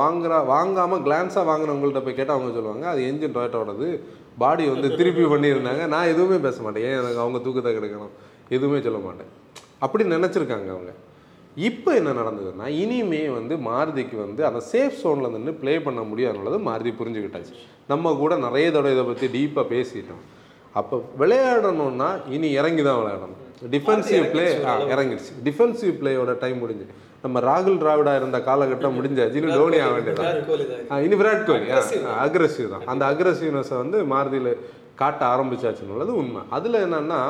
வாங்குற 0.00 0.42
வாங்காமல் 0.52 1.04
கிளான்ஸாக 1.06 1.44
வாங்கினவங்கள்ட்ட 1.50 2.02
போய் 2.06 2.18
கேட்டால் 2.18 2.36
அவங்க 2.36 2.52
சொல்லுவாங்க 2.58 2.86
அது 2.92 3.02
என்ஜின் 3.10 3.36
டொயட்டோடது 3.36 3.88
பாடி 4.42 4.66
வந்து 4.74 4.90
திருப்பி 5.00 5.26
பண்ணியிருந்தாங்க 5.34 5.84
நான் 5.94 6.12
எதுவுமே 6.14 6.38
பேச 6.46 6.62
மாட்டேன். 6.66 6.86
ஏன் 6.88 6.98
எனக்கு 7.02 7.22
அவங்க 7.24 7.38
தூக்கத்தை 7.46 7.72
கிடைக்கணும்? 7.76 8.14
எதுவுமே 8.56 8.80
சொல்ல 8.86 8.98
மாட்டேன். 9.06 9.30
அப்படி 9.86 10.04
நினச்சிருக்காங்க 10.16 10.70
அவங்க. 10.76 10.92
இப்போ 11.56 11.90
என்ன 11.98 12.10
நடந்ததுன்னா 12.18 12.66
இனிமே 12.80 13.20
வந்து 13.30 13.54
மாருதிக்கு 13.66 14.16
வந்து 14.22 14.42
அந்த 14.46 14.60
சேஃப் 14.70 14.98
சோனில் 15.00 15.32
நின்று 15.34 15.52
ப்ளே 15.60 15.74
பண்ண 15.84 16.00
முடியாதுன்றது 16.08 16.58
மாருதி 16.66 16.90
புரிஞ்சுக்கிட்டாச்சு 16.98 17.54
நம்ம 17.88 18.12
கூட 18.18 18.34
நிறைய 18.44 18.66
தடவை 18.70 18.92
இதை 18.94 19.04
பற்றி 19.04 19.26
டீப்பாக 19.34 19.66
பேசிட்டோம். 19.70 20.22
அப்போ 20.74 20.96
விளையாடணும்னா 21.20 22.06
இனி 22.34 22.48
இறங்கி 22.58 22.82
தான் 22.82 22.98
விளையாடணும். 23.00 23.42
டிஃபென்சிவ் 23.72 24.24
ப்ளே 24.32 24.44
இறங்கிடுச்சு 24.92 25.34
டிஃபென்சிவ் 25.46 25.94
பிளேயோட 26.00 26.32
டைம் 26.42 26.58
முடிஞ்சு. 26.62 26.86
நம்ம 27.24 27.40
ராகுல் 27.46 27.78
டிராவிடா 27.82 28.12
இருந்த 28.20 28.38
காலகட்டம் 28.48 28.96
முடிஞ்சாச்சு. 28.98 29.38
இனி 29.40 29.48
டோனி 29.54 29.78
ஆக 29.84 29.92
வேண்டியது 29.94 30.20
விராட் 30.20 30.44
கோலி 30.48 30.64
தான் 30.66 30.82
ஆ, 30.90 31.00
இனி 31.06 31.16
விராட் 31.20 31.46
கோலி 31.48 31.66
அக்ரஸிவ் 32.24 32.68
தான். 32.74 32.84
அந்த 32.92 33.02
அக்ரஸிவ்னஸை 33.10 33.76
வந்து 33.82 34.00
மாருதியில் 34.12 34.52
காட்ட 34.96 35.22
ஆரம்பிச்சாச்சுன்னுள்ளது 35.32 36.12
உண்மை. 36.20 36.42
அதில் 36.50 36.82
என்னன்னா 36.86 37.20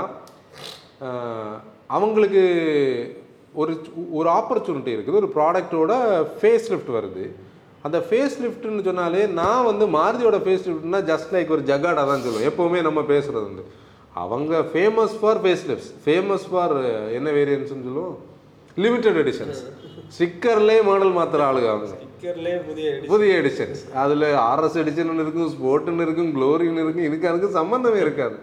அவங்களுக்கு 1.91 2.43
ஒரு 3.63 3.75
ஒரு 4.19 4.29
ஆப்பர்ச்சுனிட்டி 4.39 4.93
இருக்குது. 4.95 5.19
ஒரு 5.21 5.29
ப்ராடக்ட்டோட 5.37 5.93
ஃபேஸ் 6.39 6.69
லிஃப்ட் 6.73 6.93
வருது. 6.99 7.25
அந்த 7.87 7.99
ஃபேஸ் 8.07 8.37
லிஃப்ட்னு 8.45 8.85
சொன்னாலே 8.89 9.25
நான் 9.41 9.67
வந்து 9.71 9.85
மாருதியோட 9.97 10.39
ஃபேஸ் 10.45 10.65
லிஃப்ட்னா 10.69 11.01
ஜஸ்ட் 11.11 11.33
லைக் 11.35 11.53
ஒரு 11.57 11.63
ஜகாடா 11.73 12.05
தான் 12.13 12.25
சொல்லுவேன். 12.27 12.49
எப்போவுமே 12.53 12.81
நம்ம 12.89 13.01
பேசுகிறது 13.13 13.45
வந்து. 13.51 13.65
அவங்க 14.23 14.61
famous 14.73 15.15
for 15.21 15.41
face 15.45 15.65
lifts 15.71 15.91
famous 16.07 16.47
for 16.51 16.75
என்ன 17.19 17.29
வேரியன்ஸ்னு 17.39 17.87
சொல்லுவோம்? 17.89 18.17
லிமிட்டட் 18.85 19.19
எடிஷன்ஸ் 19.23 19.61
ஸ்டிக்கர்லேயே 20.17 20.81
மாடல் 20.89 21.15
மாத்திர 21.19 21.45
ஆளுங்க 21.49 21.69
அவங்க. 21.75 21.95
புதிய 23.13 23.33
எடிஷன்ஸ் 23.41 23.83
அதில் 24.03 24.27
ஆர்எஸ் 24.51 24.79
எடிஷன் 24.83 25.21
இருக்கும் 25.25 25.51
ஸ்போர்ட்னு 25.55 26.05
இருக்கும் 26.07 26.31
க்ளோரின்னு 26.37 26.83
இருக்கும் 26.85 27.09
இதுக்கு 27.09 27.29
அதுக்கு 27.31 27.49
சம்மந்தமே 27.59 28.01
இருக்காது. 28.07 28.37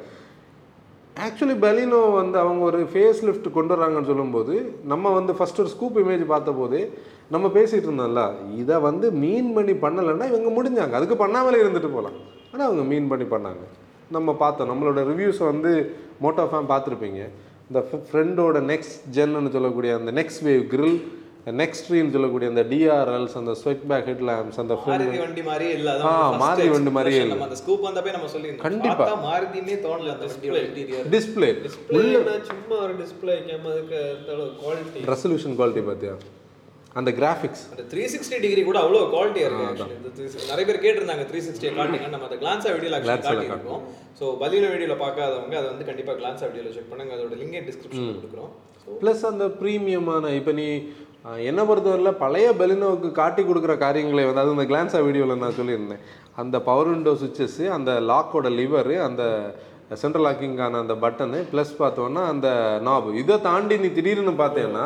ஆக்சுவலி 1.16 1.56
பெலினோ 1.64 2.14
வந்து 2.14 2.38
அவங்க 2.40 2.64
ஒரு 2.64 2.80
ஃபேஸ் 2.94 3.20
லிஃப்ட் 3.24 3.52
கொண்டு 3.52 3.76
வராங்கன்னு 3.76 4.06
சொல்லும்போது 4.06 4.76
நம்ம 4.84 5.14
வந்து 5.14 5.34
ஃபர்ஸ்ட் 5.34 5.60
ஒரு 5.60 5.70
ஸ்கூப் 5.70 5.98
இமேஜ் 5.98 6.26
பார்த்தபோது 6.26 6.94
நம்ம 7.30 7.48
பேசிகிட்டு 7.48 7.88
இருந்தோம்ல 7.90 8.32
இதை 8.56 8.80
வந்து 8.80 9.12
மீன் 9.12 9.54
பண்ணி 9.54 9.72
பண்ணலைன்னா 9.72 10.26
இவங்க 10.32 10.50
முடிஞ்சாங்க. 10.58 10.92
அதுக்கு 10.92 11.28
பண்ணாமலே 11.28 11.62
இருந்துட்டு 11.64 11.92
போகலாம் 11.94 12.18
ஆனால் 12.52 12.66
அவங்க 12.68 12.84
மீன் 12.84 13.08
பண்ணி 13.08 13.26
பண்ணாங்க. 13.26 13.64
நம்ம 14.12 14.34
பார்த்தோம். 14.34 14.70
நம்மளோட 14.72 15.00
ரிவ்யூஸை 15.12 15.44
வந்து 15.44 15.96
மோட்டோ 16.22 16.46
ஃபேம் 16.52 16.72
பார்த்துருப்பீங்க. 16.74 17.22
இந்த 17.70 17.86
ஃப்ரெண்டோட 18.12 18.58
நெக்ஸ்ட் 18.72 18.96
ஜென்னு 19.12 19.52
சொல்லக்கூடிய 19.52 19.96
அந்த 19.96 20.12
நெக்ஸ்ட் 20.22 20.44
வேவ் 20.44 20.64
கிரில் 20.74 20.98
நெக்ஸ்ட் 21.48 21.86
ட்ரீன்னு 21.88 22.14
சொல்லக்கூடிய 22.14 22.50
அந்த 22.52 22.64
டிஆர்எல்ஸ் 22.70 23.34
அந்த 23.40 23.54
ஸ்வெட் 23.62 23.82
பேக் 23.90 24.06
ஹெட் 24.10 24.22
லேம்ப்ஸ் 24.30 24.60
அந்த 24.62 24.76
மாருதி 24.84 25.18
வண்டி 25.24 25.42
மாதிரியே 25.48 25.72
இல்ல. 25.78 25.90
ஆ, 26.06 26.12
மாருதி 26.42 26.68
வண்டி 26.74 26.92
மாதிரியே 26.98 27.18
expression. 27.18 27.34
நம்ம 27.34 27.48
அந்த 27.50 27.58
ஸ்கூப் 27.62 27.84
வந்தப்பே 27.88 28.12
நம்ம 28.16 28.30
சொல்லியிருந்தோம். 28.34 28.66
கண்டிப்பா. 28.68 28.96
பார்த்தா 29.02 29.18
மாருதினே 29.26 29.76
தோணல 29.86 30.14
அந்த 30.16 30.28
வண்டியோட 30.32 30.60
இன்டீரியர் 30.68 31.10
டிஸ்பிளே 31.16 31.50
Displayனா 31.66 32.36
சும்மா 32.52 32.78
ஒரு 32.86 32.96
டிஸ்பிளே 33.02 33.36
அதுக்கு 33.66 34.00
அளவு 34.28 34.48
குவாலிட்டி 34.62 35.04
ரெசல்யூஷன் 35.14 35.58
குவாலிட்டி 35.60 35.84
பார்த்தியா 35.90 36.16
அந்த 36.96 37.12
கிராஃபிக்ஸ் 37.20 37.62
அந்த 37.74 37.84
த்ரீ 37.92 38.02
சிக்ஸ்டி 38.14 38.40
டிகிரி 38.44 38.64
கூட 38.66 38.78
அவ்வளோ 38.84 39.00
குவாலிட்டியா 39.14 39.46
இருக்கு 39.48 39.68
actually. 39.68 39.96
இந்த 40.00 40.10
360 40.16 40.50
நிறைய 40.52 40.66
பேர் 40.68 40.84
கேட்டிருந்தாங்க 40.84 41.24
த்ரீ 41.30 41.40
சிக்ஸ்டியை 41.46 41.72
காட்டுங்க 41.78 42.10
நம்ம 42.14 42.28
அந்த 42.30 42.38
கிளான்ஸா 42.44 42.72
வீடியோல 42.76 42.98
ஆக்சுவலி 43.00 43.24
காட்டியிருக்கோம். 43.30 43.82
ஸோ 44.20 44.26
பலியில 44.42 44.68
வீடியோல 44.74 44.98
பார்க்காதவங்க 45.02 45.56
அதை 45.62 45.68
வந்து 45.72 45.88
கண்டிப்பா 45.90 46.14
கிளான்ஸா 46.20 46.48
வீடியோல 46.50 46.74
செக் 46.76 46.92
பண்ணுங்க. 46.92 47.14
அதோட 47.18 47.38
லிங்கே 47.42 47.64
டிஸ்கிரிப்ஷன் 47.70 48.20
கொடுக்குறோம். 48.20 48.52
ப்ளஸ் 49.02 49.24
அந்த 49.32 49.46
ப்ரீமியமான 49.60 50.32
இப்போ 50.40 50.54
நீ 50.60 50.68
என்னை 51.50 51.64
பொறுத்தவரையில் 51.68 52.20
பழைய 52.24 52.48
பெலினோவுக்கு 52.60 53.10
காட்டி 53.20 53.42
கொடுக்குற 53.44 53.74
காரியங்களை 53.84 54.24
வந்து 54.28 54.42
அது 54.42 54.56
இந்த 54.56 54.66
கிளான்ஸா 54.72 55.00
வீடியோவில் 55.08 55.42
நான் 55.44 55.58
சொல்லியிருந்தேன். 55.60 56.02
அந்த 56.42 56.56
பவர் 56.68 56.90
விண்டோ 56.92 57.12
சுவிச்சஸ்ஸு 57.22 57.66
அந்த 57.78 57.92
லாக்கோட 58.10 58.50
லிவரு 58.60 58.96
அந்த 59.08 59.24
சென்ட்ரல் 60.02 60.26
லாக்கிங்கான 60.28 60.80
அந்த 60.84 60.96
பட்டனு 61.04 61.40
ப்ளஸ் 61.52 61.74
பார்த்தோன்னா 61.82 62.22
அந்த 62.34 62.48
நாபு 62.88 63.10
இதை 63.22 63.36
தாண்டி 63.48 63.76
நீ 63.84 63.90
திடீர்னு 63.98 64.34
பார்த்தேன்னா 64.44 64.86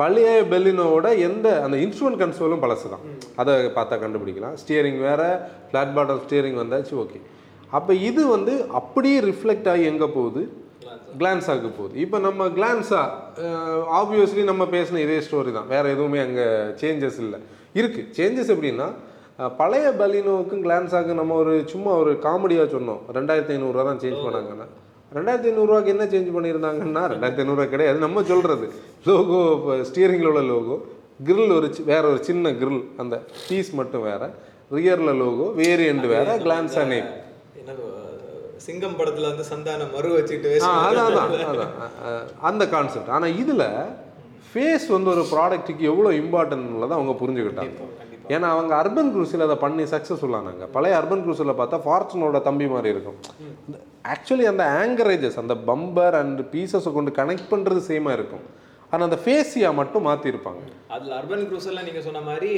பழைய 0.00 0.28
பெலினோவோட 0.52 1.08
எந்த 1.28 1.48
அந்த 1.64 1.76
இன்ஸ்ட்ருமெண்ட் 1.84 2.20
கன்சோலும் 2.22 2.62
பழசு 2.64 2.86
தான் 2.94 3.04
அதை 3.40 3.54
பார்த்தா 3.78 3.96
கண்டுபிடிக்கலாம். 4.04 4.56
ஸ்டியரிங் 4.62 5.00
வேறு 5.08 5.28
ஃப்ளாட் 5.68 5.94
பாட்டம் 5.96 6.22
ஸ்டியரிங் 6.24 6.60
வந்தாச்சு 6.62 6.94
ஓகே 7.04 7.20
அப்போ 7.78 7.92
இது 8.08 8.22
வந்து 8.36 8.54
அப்படியே 8.80 9.18
ரிஃப்ளெக்ட் 9.30 9.68
ஆகி 9.72 9.84
எங்கே 9.92 10.08
போகுது? 10.16 10.42
கிளான்ஸாக்கு 11.20 11.70
போகுது. 11.78 11.94
இப்போ 12.04 12.18
நம்ம 12.26 12.48
கிளான்ஸா 12.58 13.02
ஆப்வியஸ்லி 14.00 14.42
நம்ம 14.50 14.64
பேசின 14.74 15.00
இதே 15.06 15.18
ஸ்டோரி 15.26 15.52
தான். 15.58 15.70
வேற 15.74 15.84
எதுவுமே 15.94 16.20
அங்கே 16.26 16.46
சேஞ்சஸ் 16.82 17.18
இல்லை. 17.24 17.38
இருக்கு. 17.80 18.02
சேஞ்சஸ் 18.18 18.52
எப்படின்னா 18.54 18.88
பழைய 19.60 19.86
பலினோவுக்கும் 19.98 20.62
கிளான்ஸாக்கும் 20.66 21.20
நம்ம 21.22 21.36
ஒரு 21.42 21.52
சும்மா 21.72 21.92
ஒரு 22.02 22.12
காமெடியாக 22.26 22.68
சொன்னோம். 22.76 23.00
ரெண்டாயிரத்தி 23.18 23.54
ஐநூறுரூவா 23.56 23.84
தான் 23.90 24.00
சேஞ்ச் 24.02 24.24
பண்ணாங்கன்னா. 24.26 24.66
ரெண்டாயிரத்தி 25.18 25.50
ஐநூறுரூவாக்கு 25.52 25.92
என்ன 25.94 26.04
சேஞ்ச் 26.12 26.28
பண்ணியிருந்தாங்கன்னா 26.36 27.02
ரெண்டாயிரத்தி 27.12 27.42
ஐநூறுரூவா 27.44 27.68
கிடையாது. 27.74 27.98
நம்ம 28.06 28.22
சொல்கிறது 28.32 28.66
லோகோ 29.10 29.40
இப்போ 29.56 29.76
ஸ்டியரிங்கில் 29.90 30.30
உள்ள 30.32 30.42
லோகோ 30.52 30.76
கிரில் 31.28 31.54
ஒரு 31.56 31.68
வேற 31.92 32.02
ஒரு 32.12 32.20
சின்ன 32.28 32.52
கிரில் 32.60 32.84
அந்த 33.02 33.14
பீஸ் 33.48 33.72
மட்டும் 33.80 34.06
வேற. 34.10 34.22
ரியரில் 34.76 35.18
லோகோ 35.22 35.46
வேரியண்ட் 35.62 36.06
வேற 36.14 36.36
கிளான்ஸா 36.44 36.82
நேம் 36.92 37.08
சிங்கம் 38.66 38.96
படத்துல 39.00 39.30
வந்து 39.32 39.44
சந்தானம் 39.52 39.92
மறு 39.96 40.08
வச்சுட்டு 40.16 40.50
அதான் 40.68 41.18
அந்த 42.50 42.64
கான்செப்ட் 42.74 43.12
ஆனால் 43.16 43.36
இதில் 43.42 43.66
ஃபேஸ் 44.50 44.86
வந்து 44.96 45.10
ஒரு 45.14 45.24
ப்ராடக்ட்டுக்கு 45.32 45.84
எவ்வளோ 45.92 46.10
இம்பார்ட்டன்ட்ன்றதை 46.20 46.94
அவங்க 46.98 47.12
புரிஞ்சுக்கிட்டாங்க. 47.20 47.88
ஏன்னா 48.34 48.48
அவங்க 48.54 48.72
அர்பன் 48.80 49.12
குரூஸில் 49.14 49.44
அதை 49.46 49.56
பண்ணி 49.64 49.84
சக்ஸஸ்ஃபுல் 49.92 50.36
ஆனாங்க. 50.38 50.64
பழைய 50.74 50.96
அர்பன் 51.00 51.22
குரூஸில் 51.24 51.58
பார்த்தா 51.60 51.78
ஃபார்ச்சுனோட 51.86 52.40
தம்பி 52.48 52.66
மாதிரி 52.74 52.88
இருக்கும். 52.94 53.18
ஆக்சுவலி 54.14 54.46
அந்த 54.52 54.64
ஆங்கரேஜஸ் 54.82 55.38
அந்த 55.42 55.54
பம்பர் 55.70 56.16
அண்ட் 56.20 56.40
பீசஸை 56.52 56.92
கொண்டு 56.96 57.12
கனெக்ட் 57.20 57.50
பண்ணுறது 57.52 57.80
சேமாக 57.90 58.16
இருக்கும். 58.18 58.44
ஆனால் 58.90 59.06
அந்த 59.08 59.18
ஃபேஸியாக 59.24 59.78
மட்டும் 59.80 60.06
மாற்றிருப்பாங்க 60.08 60.62
அதுல 60.96 61.12
அர்பன் 61.20 61.44
க்ரூசர்ல 61.50 61.82
நீங்க 61.88 62.02
சொன்ன 62.08 62.22
மாதிரி 62.30 62.50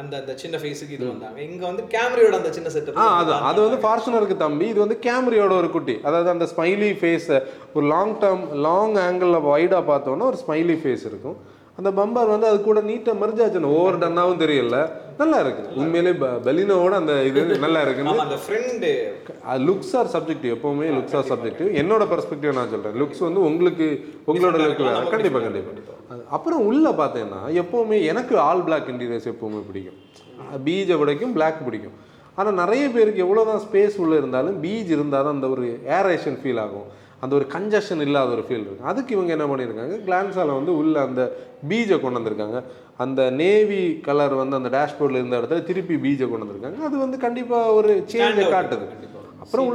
அந்த 0.00 0.14
அந்த 0.20 0.32
சின்ன 0.42 0.56
ஃபேஸுக்கு 0.62 0.96
இது 0.96 1.06
வந்தாங்க. 1.10 1.38
இங்க 1.48 1.62
வந்து 1.70 1.84
கேமரியோட 1.94 2.34
அந்த 2.40 2.52
சின்ன 2.56 2.68
செட்டப் 2.74 3.00
ஆ 3.02 3.06
அது 3.20 3.32
அது 3.50 3.60
வந்து 3.66 3.80
ஃபார்ச்சுனருக்கு 3.84 4.36
தம்பி. 4.44 4.66
இது 4.72 4.80
வந்து 4.84 4.98
கேமரியோட 5.06 5.52
ஒரு 5.62 5.70
குட்டி. 5.76 5.96
அதாவது 6.08 6.30
அந்த 6.34 6.48
ஸ்மைலி 6.54 6.90
ஃபேஸ் 7.02 7.30
ஒரு 7.76 7.86
லாங் 7.94 8.16
டேர்ம் 8.24 8.44
லாங் 8.68 8.96
ஆங்கிளில் 9.06 9.46
வைடாக 9.52 9.82
பார்த்தோன்னா 9.92 10.28
ஒரு 10.32 10.40
ஸ்மைலி 10.46 10.76
ஃபேஸ் 10.82 11.06
இருக்கும். 11.10 11.38
அந்த 11.78 11.90
பம்பர் 11.98 12.30
வந்து 12.32 12.46
அது 12.50 12.58
கூட 12.62 12.78
நீட்டாக 12.86 13.20
மர்ஜாச்சுன்னு 13.20 13.68
ஓவர் 13.74 13.98
டன்னாவும் 14.02 14.40
தெரியல. 14.42 14.78
நல்லா 15.20 15.38
இருக்கு. 15.44 15.62
உண்மையிலே 15.80 16.12
பெலினோவோட 16.46 16.94
அந்த 17.00 17.14
இது 17.28 17.58
நல்லா 17.64 17.80
அந்த 18.24 18.38
ஃப்ரெண்டு 18.44 18.88
லுக்ஸ் 19.68 19.92
ஆர் 19.98 20.10
சப்ஜெக்டிவ் 20.14 20.50
எப்பவுமே 20.56 20.88
லுக்ஸ் 20.96 21.16
ஆர் 21.18 21.28
சப்ஜெக்டிவ் 21.30 21.68
என்னோட 21.82 22.02
பெர்ஸ்பெக்டிவ் 22.12 22.56
நான் 22.58 22.72
சொல்றேன். 22.74 22.96
லுக்ஸ் 23.02 23.22
வந்து 23.26 23.40
உங்களுக்கு 23.48 23.86
உங்களோட 24.30 24.56
லுக் 24.64 24.82
வேற 24.88 25.04
கண்டிப்பா 25.14 25.40
கண்டிப்பா. 25.46 25.94
அப்புறம் 26.36 26.66
உள்ள 26.70 26.90
பார்த்தீங்கன்னா 27.00 27.42
எப்பவுமே 27.62 27.98
எனக்கு 28.12 28.34
ஆல் 28.48 28.64
பிளாக் 28.68 28.90
இன்டீரியர்ஸ் 28.94 29.30
எப்பவுமே 29.34 29.60
பிடிக்கும். 29.70 29.98
பீஜை 30.66 30.98
விடைக்கும் 31.02 31.34
பிளாக் 31.38 31.64
பிடிக்கும். 31.68 31.96
ஆனா 32.40 32.50
நிறைய 32.62 32.84
பேருக்கு 32.96 33.24
எவ்வளவுதான் 33.26 33.62
ஸ்பேஸ் 33.66 33.96
உள்ள 34.04 34.14
இருந்தாலும் 34.22 34.58
பீச் 34.64 34.90
இருந்தால் 34.96 35.26
தான் 35.26 35.36
அந்த 35.36 35.48
ஒரு 35.54 35.66
ஏரேஷன் 35.98 36.38
ஃபீல் 36.42 36.60
ஆகும். 36.64 36.88
அந்த 37.22 37.32
ஒரு 37.38 37.46
கன்ஜஷன் 37.54 38.02
இல்லாத 38.06 38.30
ஒரு 38.36 38.44
ஃபீல் 38.46 38.64
இருக்கும் 38.64 38.90
அதுக்கு 38.92 39.14
இவங்க 39.16 39.30
என்ன 39.36 39.46
பண்ணியிருக்காங்க? 39.50 39.96
கிளான்ஸால 40.08 40.56
வந்து 40.58 40.72
உள்ள 40.80 40.96
அந்த 41.08 41.22
பீஜை 41.70 41.96
கொண்டு 42.02 42.18
வந்திருக்காங்க. 42.18 42.58
அந்த 43.04 43.22
நேவி 43.40 43.80
கலர் 44.08 44.34
வந்து 44.42 44.58
அந்த 44.60 44.70
டேஷ்போர்டில் 44.76 45.20
இருந்த 45.20 45.38
இடத்துல 45.40 45.64
திருப்பி 45.70 45.96
பீஜை 46.04 46.28
கொண்டு 46.28 46.44
வந்திருக்காங்க. 46.44 46.78
அது 46.88 46.96
வந்து 47.04 47.18
கண்டிப்பா 47.26 47.58
ஒரு 47.78 47.90
சேஞ்சை 48.12 48.46
காட்டுது. 48.54 48.86
அப்புறம் 49.44 49.68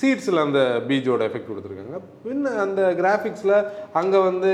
சீட்ஸில் 0.00 0.44
அந்த 0.46 0.60
பீஜோட 0.88 1.20
எஃபெக்ட் 1.28 1.50
கொடுத்துருக்காங்க. 1.50 1.98
பின்ன 2.24 2.54
அந்த 2.64 2.80
கிராஃபிக்ஸில் 3.00 3.54
அங்கே 4.00 4.18
வந்து 4.28 4.50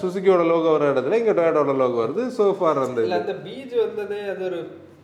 சுசுக்கியோட 0.00 0.44
லோகோ 0.50 0.70
வர 0.76 0.86
இடத்துல 0.92 1.18
இங்கே 1.20 1.34
டொயோட்டோட 1.38 1.74
லோகோ 1.82 1.98
வருது. 2.04 2.22
சோஃபார் 2.38 2.80
அந்த 2.86 3.00
அந்த 3.18 3.34
பீச் 3.44 3.76
வந்ததே 3.84 4.20
அது 4.32 4.42
ஒரு 4.48 4.58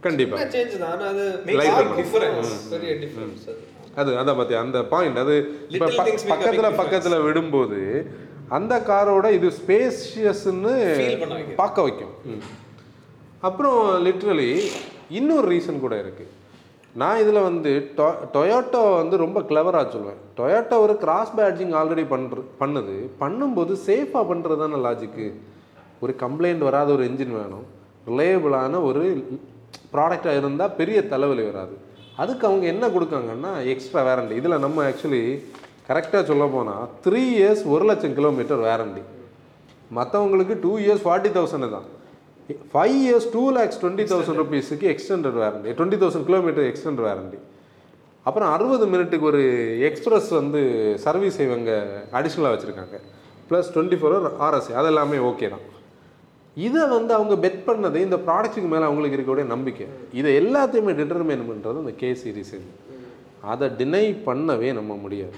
கண்டிப்பாக 0.07 0.49
சேஞ்ச் 0.55 0.75
தான். 0.85 1.05
அது. 1.11 1.27
பெரிய 2.73 2.95
டிஃபரன்ஸ் 3.05 3.47
அது 4.00 4.11
அது 4.11 4.20
அதான் 4.20 4.38
பார்த்தியா 4.38 4.61
அந்த 4.66 4.78
பாயிண்ட் 4.92 5.18
அது 5.24 5.35
இப்போ 5.74 5.88
பக்கத்தில். 5.98 6.78
பக்கத்தில் 6.83 7.24
விடும்போது 7.26 7.80
அந்த 8.57 8.74
காரோட 8.88 9.26
இது 9.38 9.48
ஸ்பேஷியஸ்ன்னு. 9.59 10.74
பார்க்க 11.61 11.87
வைக்கும். 11.87 12.14
அப்புறம் 13.48 13.78
லிட்ரலி 14.07 14.50
இன்னொரு 15.18 15.46
ரீசன் 15.52 15.85
கூட 15.85 15.94
இருக்குது 16.04 16.33
நான் 17.00 17.20
இதில் 17.22 17.46
வந்து 17.46 17.70
டொ 17.96 18.09
டொயோட்டோ 18.35 18.83
வந்து 19.00 19.16
ரொம்ப 19.22 19.38
கிளவராக 19.48 19.87
சொல்லுவேன் 19.94 20.20
டொயோட்டோ 20.38 20.76
ஒரு 20.85 20.94
கிராஸ் 21.04 21.33
பேட்ஜிங் 21.38 21.72
ஆல்ரெடி 21.80 22.04
பண்ணுற 22.12 22.42
பண்ணுது. 22.61 22.94
பண்ணும்போது 23.22 23.72
சேஃபாக 23.87 24.24
பண்ணுறது 24.30 24.61
தானே 24.62 24.78
லாஜிக்கு 24.87 25.26
ஒரு 26.04 26.14
கம்ப்ளைண்ட் 26.22 26.62
வராத 26.68 26.88
ஒரு 26.96 27.04
என்ஜின் 27.09 27.35
வேணும். 27.40 27.66
ரிலையபிளான 28.11 28.83
ஒரு 28.88 29.02
ப்ராடக்டாக 29.94 30.38
இருந்தால் 30.40 30.76
பெரிய 30.80 30.98
தலைவலி 31.12 31.44
வராது. 31.50 31.74
அதுக்கு 32.22 32.44
அவங்க 32.48 32.64
என்ன 32.72 32.85
கொடுக்காங்கன்னா 32.96 33.53
எக்ஸ்ட்ரா 33.72 34.03
வேரண்டி 34.09 34.35
இதில் 34.40 34.62
நம்ம 34.64 34.85
ஆக்சுவலி 34.90 35.22
கரெக்டாக 35.88 36.22
சொல்ல 36.31 36.44
போனால் 36.55 36.85
த்ரீ 37.07 37.22
இயர்ஸ் 37.38 37.64
ஒரு 37.74 37.85
லட்சம் 37.90 38.16
கிலோமீட்டர் 38.18 38.62
வேரண்டி 38.68 39.03
மற்றவங்களுக்கு 39.98 40.55
டூ 40.64 40.72
இயர்ஸ் 40.85 41.03
ஃபார்ட்டி 41.07 41.31
தௌசண்ட் 41.37 41.74
தான். 41.74 41.88
Five 42.72 42.96
years 43.03 43.27
two 43.35 43.42
lakhs 43.57 43.81
twenty 43.83 44.05
thousand 44.12 44.40
ருபீஸுக்கு 44.42 44.87
extended 44.94 45.37
warranty 45.42 45.70
twenty 45.79 45.98
thousand 46.03 46.27
kilometre 46.31 46.66
extend 46.70 47.03
warranty 47.09 47.38
அப்புறம் 48.27 48.50
அறுபது 48.55 48.85
மினிட்டுக்கு 48.92 49.29
ஒரு 49.31 49.42
எக்ஸ்ப்ரெஸ் 49.88 50.31
வந்து 50.40 50.61
சர்வீஸ் 51.07 51.38
இவங்க 51.46 51.70
அடிஷ்னலாக 52.18 52.53
வச்சுருக்காங்க. 52.55 52.96
Plus 53.48 53.70
twenty 53.74 53.96
four 54.00 54.14
hour 54.16 54.37
RSC 54.46 54.72
அது 54.81 54.90
எல்லாமே 54.92 55.18
ஓகே 55.31 55.48
தான். 55.55 55.64
இதை 56.57 56.83
வந்து 56.90 57.12
அவங்க 57.14 57.35
பெட் 57.45 57.62
பண்ணது 57.67 57.99
இந்த 57.99 58.17
ப்ராடக்ட்டுக்கு 58.27 58.69
மேலே 58.69 58.85
அவங்களுக்கு 58.85 59.17
இருக்கக்கூடிய 59.17 59.47
நம்பிக்கை. 59.47 59.87
இதை 60.12 60.31
எல்லாத்தையுமே 60.40 60.93
டிட்டர்மைன் 60.99 61.49
பண்ணுறது 61.49 61.83
இந்த 61.83 61.95
கே 61.97 62.11
சீரிஸ் 62.21 62.55
அதை 63.47 63.67
டினை 63.79 64.05
பண்ணவே 64.27 64.69
நம்ம 64.73 64.93
முடியாது. 65.03 65.37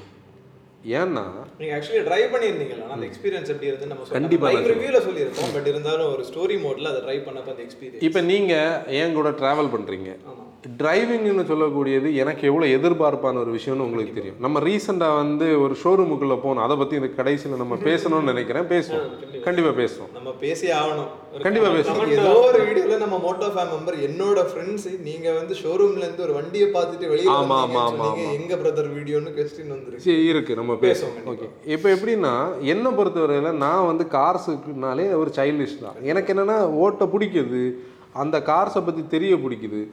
ஏன்னா 0.97 1.23
நீங்க 1.61 1.73
ஆக்சுவலி 1.77 2.03
டிரைவ் 2.09 2.29
பண்ணியிருந்தீங்களா 2.33 2.83
ஆனா 2.83 2.95
அந்த 2.97 3.07
எக்ஸ்பீரியன்ஸ் 3.09 3.51
எப்படி 3.53 3.69
இருந்து 3.71 3.89
நம்ம 3.93 4.05
கண்டிப்பா 4.17 4.51
ரிவ்யூல 4.67 4.99
சொல்லியிருக்கோம் 5.07 5.55
பட் 5.57 5.69
இருந்தாலும் 5.73 6.11
ஒரு 6.13 6.25
ஸ்டோரி 6.29 6.57
மோட்ல 6.65 6.91
அதை 6.93 7.01
ட்ரை 7.07 7.17
பண்ணப்ப 7.25 7.55
அந்த 7.55 7.65
எக்ஸ்பீரியன்ஸ் 7.67 8.05
இப்போ 8.09 8.23
நீங்கள் 8.31 8.95
என் 8.99 9.17
கூட 9.19 9.31
ட்ராவல் 9.41 9.73
பண்ணுறீங்க 9.75 10.11
ஆமா. 10.31 10.45
டிரைவிங்னு 10.79 11.45
சொல்லக்கூடியது 11.45 12.15
எனக்கு 12.15 12.47
எவ்வளோ 12.49 12.67
எதிர்பார்ப்பான 12.67 13.39
ஒரு 13.39 13.55
விஷயம்னு 13.55 13.81
உங்களுக்கு 13.81 14.15
தெரியும். 14.15 14.35
நம்ம 14.41 14.61
ரீசெண்டாக 14.61 15.17
வந்து 15.17 15.61
ஒரு 15.61 15.77
ஷோரூமுக்குள்ளே 15.85 16.39
போனோம். 16.45 16.63
அதை 16.63 16.77
பற்றி 16.77 16.97
இந்த 16.97 17.09
கடைசியில் 17.09 17.57
நம்ம 17.57 17.75
பேசணும்னு 17.75 18.23
நினைக்கிறேன். 18.23 18.63
பேசுவோம். 18.63 19.41
கண்டிப்பாக 19.41 19.83
பேசுவோம். 19.83 20.13
நம்ம 20.13 20.31
பேசி 20.31 20.69
ஆகணும். 20.69 21.07
ஒரு 21.33 21.43
கண்டிப்பா 21.43 21.69
comment- 21.69 21.73
பேசணும். 21.73 21.77
comment 21.77 22.09
ஏதோ 22.09 22.41
ஒரு 22.41 22.63
வீடியோல 22.63 22.99
நம்ம 22.99 23.17
மோட்டோ 23.17 23.45
ஃபேம் 23.45 23.69
மெம்பர் 23.69 23.97
என்னோட 23.97 24.45
ஃப்ரெண்ட்ஸ் 24.53 25.01
நீங்க 25.01 25.33
வந்து 25.33 25.55
ஷோரூம்ல 25.55 25.97
இருந்து 25.97 26.23
ஒரு 26.23 26.33
வண்டியை 26.33 26.69
பார்த்துட்டு 26.69 27.09
வெளியே 27.09 27.31
ஆமா, 27.31 27.35
ஆமா, 27.35 27.37
வந்தீங்கன்னு 27.37 27.77
ஆமா, 27.77 27.97
சொன்னீங்க. 27.97 28.33
எங்க 28.33 28.55
பிரதர் 28.55 28.85
வீடியோன்னு 28.85 29.39
கொஸ்டின் 29.39 29.73
வந்துருக்கு. 29.73 29.97
சரி 29.97 30.25
இருக்கு. 30.25 30.55
நம்ம 30.55 30.73
பேசுவோம். 30.73 31.11
பேசுவோம் 31.25 31.29
ஓகே 31.29 31.49
இப்போ 31.65 31.91
எப்படின்னா 31.91 32.59
என்னை 32.61 32.93
பொறுத்தவரையில் 32.93 33.53
நான் 33.53 33.87
வந்து 33.87 34.07
கார்ஸுக்குனாலே 34.11 35.17
ஒரு 35.17 35.31
சைல்டிஷ் 35.37 35.81
தான். 35.81 35.95
எனக்கு 36.03 36.35
என்னென்னா 36.35 36.59
ஓட்ட 36.59 37.05
பிடிக்குது. 37.05 37.73
அந்த 38.13 38.39
கார்ஸை 38.39 38.85
பற்றி 38.85 39.07
தெரிய 39.09 39.35
பிடிக்குது. 39.35 39.89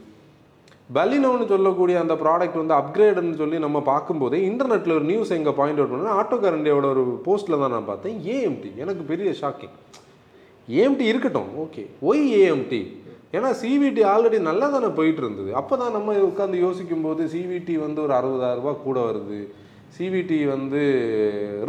பலினோன்னு 0.90 1.46
சொல்லக்கூடிய 1.52 1.96
அந்த 2.02 2.16
ப்ராடக்ட் 2.24 2.60
வந்து 2.62 2.76
அப்கிரேடுன்னு 2.80 3.40
சொல்லி 3.42 3.58
நம்ம 3.66 3.80
பார்க்கும்போதே 3.92 4.40
இன்டர்நெட்டில் 4.50 4.96
ஒரு 4.98 5.06
நியூஸ் 5.12 5.32
எங்கே 5.38 5.54
பாயிண்ட் 5.60 5.80
அவுட் 5.80 5.94
பண்ணால் 5.94 6.18
ஆட்டோ 6.22 6.38
கரண்டியோட 6.44 6.88
ஒரு 6.94 7.04
போஸ்ட்டில் 7.28 7.62
தான் 7.62 7.74
நான் 7.76 7.90
பார்த்தேன். 7.92 8.18
ஏஎம்டி 8.36 8.72
எனக்கு 8.84 9.04
பெரிய 9.12 9.30
ஷாக்கிங் 9.42 9.78
ஏஎம்டி 10.68 11.06
இருக்கட்டும். 11.12 11.50
ஓகே 11.64 11.84
ஒய் 12.10 12.26
ஏஎம்டி 12.42 12.82
ஏன்னா 13.38 13.50
சிவிடி 13.62 14.02
ஆல்ரெடி 14.14 14.40
நல்லா 14.48 14.68
தானே 14.74 14.90
போயிட்டு 14.98 15.22
இருந்தது 15.24 15.52
அப்போ 15.60 15.76
தான் 15.82 15.96
நம்ம 15.98 16.18
உட்காந்து 16.30 16.58
யோசிக்கும் 16.66 17.06
போது 17.06 17.24
சிவிடி 17.34 17.76
வந்து 17.86 18.00
ஒரு 18.06 18.14
அறுபதாயிரம் 18.18 18.84
கூட 18.88 19.00
வருது. 19.10 19.40
சிவிடி 19.96 20.38
வந்து 20.56 20.82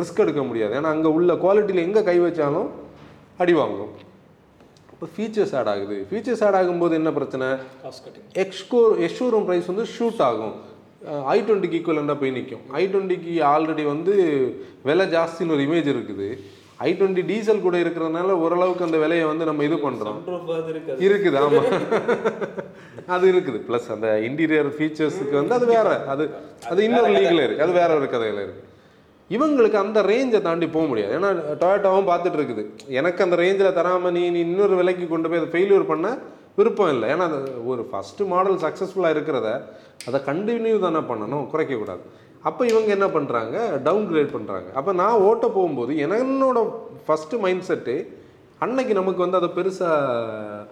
ரிஸ்க் 0.00 0.20
எடுக்க 0.24 0.42
முடியாது. 0.48 0.72
ஏன்னா 0.78 0.90
அங்கே 0.96 1.10
உள்ள 1.18 1.32
குவாலிட்டியில் 1.44 1.86
எங்கே 1.86 2.02
கை 2.08 2.18
வச்சாலும் 2.24 2.68
அடி 3.42 3.54
வாங்கும். 3.60 3.94
இப்போ 5.04 5.16
ஃபீச்சர்ஸ் 5.16 5.50
ஆட் 5.60 5.68
ஆகுது. 5.70 5.96
ஃபீச்சர்ஸ் 6.10 6.42
ஆட் 6.46 6.56
ஆகும்போது 6.58 6.94
என்ன 6.98 7.10
பிரச்சனை? 7.16 7.46
எக்ஸ்கோ 8.42 8.80
எஷ்ஷோரூம் 9.06 9.44
ப்ரைஸ் 9.48 9.66
வந்து 9.70 9.84
ஷூட் 9.94 10.22
ஆகும். 10.28 10.54
ஐ 11.32 11.36
டுவெண்ட்டிக்கு 11.46 11.76
ஈக்குவலண்டாக 11.78 12.16
போய் 12.20 12.32
நிற்கும் 12.36 12.62
ஐ 12.80 12.82
டுவெண்ட்டிக்கு 12.92 13.32
ஆல்ரெடி 13.50 13.84
வந்து 13.90 14.14
விலை 14.88 15.06
ஜாஸ்தின்னு 15.14 15.54
ஒரு 15.56 15.64
இமேஜ் 15.66 15.88
இருக்குது. 15.94 16.28
ஐ 16.86 16.90
டுவெண்ட்டி 17.00 17.24
டீசல் 17.30 17.64
கூட 17.66 17.76
இருக்கிறதுனால 17.84 18.36
ஓரளவுக்கு 18.44 18.86
அந்த 18.88 19.00
விலையை 19.04 19.26
வந்து 19.32 19.48
நம்ம 19.50 19.64
இது 19.68 19.78
பண்ணுறோம் 19.86 20.20
இருக்குது. 21.08 21.36
ஆமாம் 21.44 21.68
அது 23.16 23.26
இருக்குது. 23.32 23.60
ப்ளஸ் 23.68 23.90
அந்த 23.96 24.08
இன்டீரியர் 24.28 24.70
ஃபீச்சர்ஸுக்கு 24.78 25.36
வந்து 25.40 25.56
அது 25.58 25.68
வேற. 25.76 25.88
அது 26.14 26.26
அது 26.72 26.80
இன்னொரு 26.88 27.10
லீகில் 27.16 27.44
இருக்குது 27.46 27.66
அது 27.68 27.80
வேற 27.82 27.90
ஒரு 28.00 28.08
கதையில் 28.14 28.42
இருக்குது 28.44 28.72
இவங்களுக்கு 29.30 29.78
அந்த 29.82 29.98
ரேஞ்சை 30.10 30.40
தாண்டி 30.46 30.66
போக 30.76 30.86
முடியாது. 30.90 31.12
ஏன்னா 31.18 31.28
டொயோட்டாவும் 31.62 32.08
பார்த்துட்டு 32.10 32.38
இருக்குது 32.40 32.64
எனக்கு 33.00 33.20
அந்த 33.26 33.36
ரேஞ்சில் 33.42 33.76
தராமல் 33.78 34.14
நீ 34.16 34.22
நீ 34.34 34.40
இன்னொரு 34.48 34.74
விலைக்கு 34.80 35.06
கொண்டு 35.12 35.28
போய் 35.30 35.40
அதை 35.42 35.50
ஃபெயிலியூர் 35.54 35.86
பண்ண 35.92 36.08
விருப்பம் 36.58 36.92
இல்லை. 36.94 37.06
ஏன்னா 37.14 37.24
அது 37.30 37.38
ஒரு 37.72 37.82
ஃபஸ்ட்டு 37.92 38.28
மாடல் 38.32 38.58
சக்ஸஸ்ஃபுல்லாக 38.64 39.14
இருக்கிறத 39.16 39.48
அதை 40.08 40.18
கண்டினியூ 40.28 40.76
தானே 40.84 41.02
பண்ணணும் 41.10 41.46
குறைக்கக்கூடாது. 41.52 42.04
அப்போ 42.48 42.62
இவங்க 42.70 42.90
என்ன 42.96 43.06
பண்ணுறாங்க 43.16 43.56
டவுன் 43.86 44.08
கிரேட் 44.10 44.34
பண்ணுறாங்க 44.36 44.68
அப்போ 44.78 44.92
நான் 45.00 45.22
ஓட்ட 45.28 45.46
போகும்போது 45.56 45.92
என்னோட 46.06 46.58
ஃபஸ்ட்டு 47.06 47.40
மைண்ட் 47.44 47.66
செட்டு 47.68 47.94
அன்னைக்கு 48.64 48.94
நமக்கு 48.98 49.20
வந்து 49.24 49.38
அதை 49.40 49.48
பெருசாக 49.54 50.66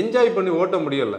என்ஜாய் 0.00 0.34
பண்ணி 0.36 0.50
ஓட்ட 0.60 0.76
முடியல. 0.84 1.16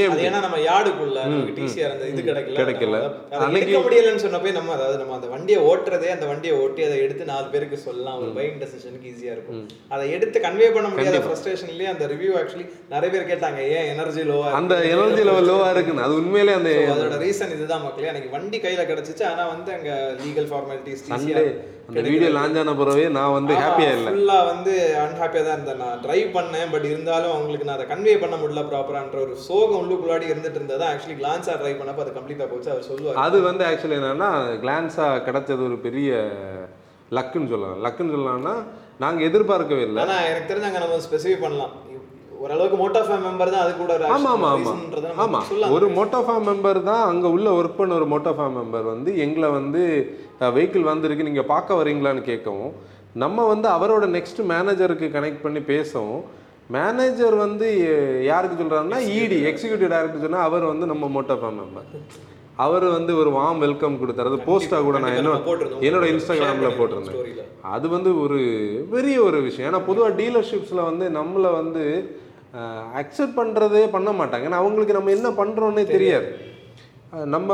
ஏன் 0.00 0.14
ஏன்னா 0.24 0.38
நம்ம 0.44 0.56
யார்டுக்குள்ள 0.68 1.18
நமக்கு 1.30 1.52
டிசிஆர் 1.58 1.92
அந்த 1.94 2.06
இது 2.12 2.22
கிடைக்கல. 2.26 2.56
கிடைக்கல. 2.60 2.96
அதை 3.34 3.46
எடுக்க 3.60 3.78
முடியலன்னு 3.84 4.22
சொன்னப்போ 4.24 4.50
நம்ம 4.56 4.72
அதாவது 4.76 4.96
நம்ம 5.02 5.14
அந்த 5.18 5.28
வண்டியை 5.34 5.60
ஓட்டுறதே 5.70 6.08
அந்த 6.14 6.26
வண்டியை 6.30 6.54
ஓட்டி 6.62 6.82
அதை 6.88 6.96
எடுத்து 7.04 7.24
நாலு 7.30 7.46
பேருக்கு 7.54 7.78
சொல்லலாம். 7.86 8.18
ஒரு 8.24 8.32
பைக் 8.38 8.58
டெசிஷனுக்கு 8.62 9.08
ஈஸியா 9.12 9.32
இருக்கும். 9.36 9.62
அதை 9.94 10.04
எடுத்து 10.16 10.40
கன்வே 10.46 10.68
பண்ண 10.76 10.90
முடியாத 10.92 11.22
ஃப்ரஸ்ட்ரேஷன்லயே 11.26 11.90
அந்த 11.94 12.06
ரிவ்யூ 12.12 12.34
ஆக்சுவலி 12.42 12.66
நிறைய 12.94 13.10
பேர் 13.14 13.30
கேட்டாங்க 13.32 13.62
ஏன் 13.78 13.88
எனர்ஜி 13.94 14.24
லோவா 14.32 14.50
அந்த 14.60 14.76
எனர்ஜி 14.94 15.24
லெவல் 15.30 15.50
லோவாக 15.52 15.72
இருக்குன்னு. 15.76 16.06
அது 16.08 16.20
உண்மையிலே 16.20 16.58
அந்த 16.60 16.72
அதோட 16.96 17.22
ரீசன் 17.26 17.56
இதுதான் 17.58 17.84
மக்களே. 17.86 18.12
எனக்கு 18.14 18.34
வண்டி 18.36 18.60
கையில 18.66 18.84
கிடைச்சிச்சு. 18.92 19.26
ஆனா 19.32 19.46
வந்து 19.54 19.72
அங்க 19.78 19.90
லீகல் 20.24 20.50
ஃபார்மாலிட்டிஸ் 20.52 21.04
அந்த 21.88 22.00
வீடியோ 22.12 22.30
லான்ச் 22.36 22.58
ஆன 22.60 22.72
பிறவே 22.78 23.04
நான் 23.16 23.34
வந்து 23.36 23.52
ஹாப்பியாக 23.60 23.94
இல்லை. 23.98 24.10
ஃபுல்லா 24.14 24.36
வந்து 24.48 24.72
அன்ஹாப்பியா 25.02 25.42
தான் 25.44 25.56
இருந்தேன் 25.56 25.80
நான். 25.82 26.00
டிரைவ் 26.02 26.34
பண்ணேன் 26.34 26.72
பட் 26.72 26.84
இருந்தாலும் 26.90 27.32
அவங்களுக்கு 27.34 27.68
நான் 27.68 27.76
அதை 27.78 27.86
கன்வே 27.92 28.14
பண்ண 28.22 28.34
முடியல 28.36 28.62
ப்ராப்பரான்ற 28.72 29.18
ஒரு 29.26 29.34
சோகம் 29.46 29.78
உள்ளுக்குள்ளாடி 29.82 30.26
இருந்துட்டு 30.32 30.60
இருந்ததா. 30.60 30.88
ஆக்சுவலி 30.92 31.16
கிளான்ஸா 31.20 31.54
ட்ரைவ் 31.62 31.80
பண்ணப்ப 31.80 32.04
அது 32.04 32.12
கம்ப்ளீட்டா 32.18 32.48
போச்சு. 32.50 32.70
அவர் 32.74 32.88
சொல்லுவார். 32.90 33.22
அது 33.26 33.40
வந்து 33.48 33.64
ஆக்சுவலி 33.70 33.98
என்னன்னா 34.00 34.30
கிளான்ஸாக 34.64 35.24
கிடைச்சது 35.28 35.64
ஒரு 35.70 35.78
பெரிய 35.86 36.10
லக்குன்னு 37.18 37.52
சொல்லலாம். 37.54 37.82
லக்குன்னு 37.86 38.14
சொல்லலாம்னா 38.16 38.54
நாங்கள் 39.04 39.26
எதிர்பார்க்கவே 39.30 39.82
இல்லை. 39.88 40.00
ஆனா 40.04 40.18
எனக்கு 40.30 40.50
தெரிஞ்ச 40.52 40.68
அங்க 40.70 40.82
நம்ம 40.84 41.00
ஸ்பெசிஃபை 41.08 41.40
பண்ணலாம். 41.46 41.74
ஓரளவுக்கு 42.38 42.76
மோட்டோ 42.80 43.00
ஃபேம் 43.06 43.24
மெம்பர் 43.26 43.52
தான் 43.52 43.62
அது 43.64 43.72
கூட 43.76 43.92
ஒரு 43.96 44.04
ஆமா 44.14 44.30
ஆமா 44.34 44.48
ஆமா. 44.50 44.72
reasonன்றதை 44.72 45.06
நம்ம 45.10 45.22
ஆமா. 45.24 45.40
சொல்லலாம். 45.44 45.72
ஒரு 45.76 45.86
மோட்டோஃபார்ம் 45.96 46.46
மெம்பர் 46.48 46.80
தான் 46.88 47.02
அங்க 47.08 47.26
உள்ள 47.36 47.48
ஒர்க் 47.58 47.78
பண்ண 47.78 47.94
ஒரு 47.94 48.06
மோட்டோஃபார்ம் 48.12 48.56
மெம்பர் 48.58 48.86
வந்து 48.90 49.10
எங்களை 49.24 49.48
வந்து 49.56 49.82
வெஹிக்கிள் 50.48 50.90
வந்திருக்கு 50.90 51.28
நீங்க 51.28 51.44
பார்க்க 51.48 51.78
வரீங்களான்னு 51.80 52.22
கேட்கவும் 52.28 52.72
நம்ம 53.16 53.46
வந்து 53.46 53.68
அவரோட 53.76 54.06
நெக்ஸ்ட் 54.14 54.40
மேனேஜருக்கு 54.50 55.06
கனெக்ட் 55.14 55.44
பண்ணி 55.44 55.60
பேசவும் 55.70 56.20
மேனேஜர் 56.70 57.36
வந்து 57.42 57.66
யாருக்கு 58.28 58.58
சொல்றாருன்னா 58.58 58.98
இடி 59.16 59.38
எக்ஸிக்யூட்டிவ் 59.50 59.92
டைரக்டர் 59.92 60.24
சொன்னா 60.24 60.42
அவர் 60.48 60.66
வந்து 60.72 60.86
நம்ம 60.86 61.04
மோட்டோஃபார்ம் 61.14 61.60
மெம்பர். 61.60 61.88
அவர் 62.58 62.86
வந்து 62.90 63.12
ஒரு 63.20 63.30
வார்ம் 63.34 63.60
வெல்கம் 63.64 63.98
கொடுத்தாரு. 63.98 64.30
அது 64.30 64.46
போஸ்டா 64.46 64.78
கூட 64.84 64.96
நான் 64.98 65.16
கண்டிப்பா 65.16 65.82
என்னோட 65.86 66.06
இன்ஸ்டாகிராமில் 66.12 66.76
போட்டிருந்தேன். 66.78 67.18
அது 67.74 67.86
வந்து 67.88 68.10
ஒரு 68.22 68.38
பெரிய 68.94 69.16
ஒரு 69.26 69.38
விஷயம். 69.46 69.68
ஏன்னா 69.70 69.80
பொதுவாக 69.88 70.16
டீலர்ஷிப்ஸில் 70.20 70.88
வந்து 70.88 71.06
நம்மளை 71.18 71.50
வந்து 71.60 71.84
அக்செப்ட் 73.00 73.38
பண்ணுறதே 73.40 73.82
பண்ண 73.96 74.10
மாட்டாங்க. 74.20 74.46
ஏன்னா 74.48 74.60
அவங்களுக்கு 74.62 74.96
நம்ம 74.98 75.10
என்ன 75.16 75.28
பண்ணுறோன்னே 75.40 75.84
தெரியாது. 75.96 76.28
நம்ம 77.34 77.50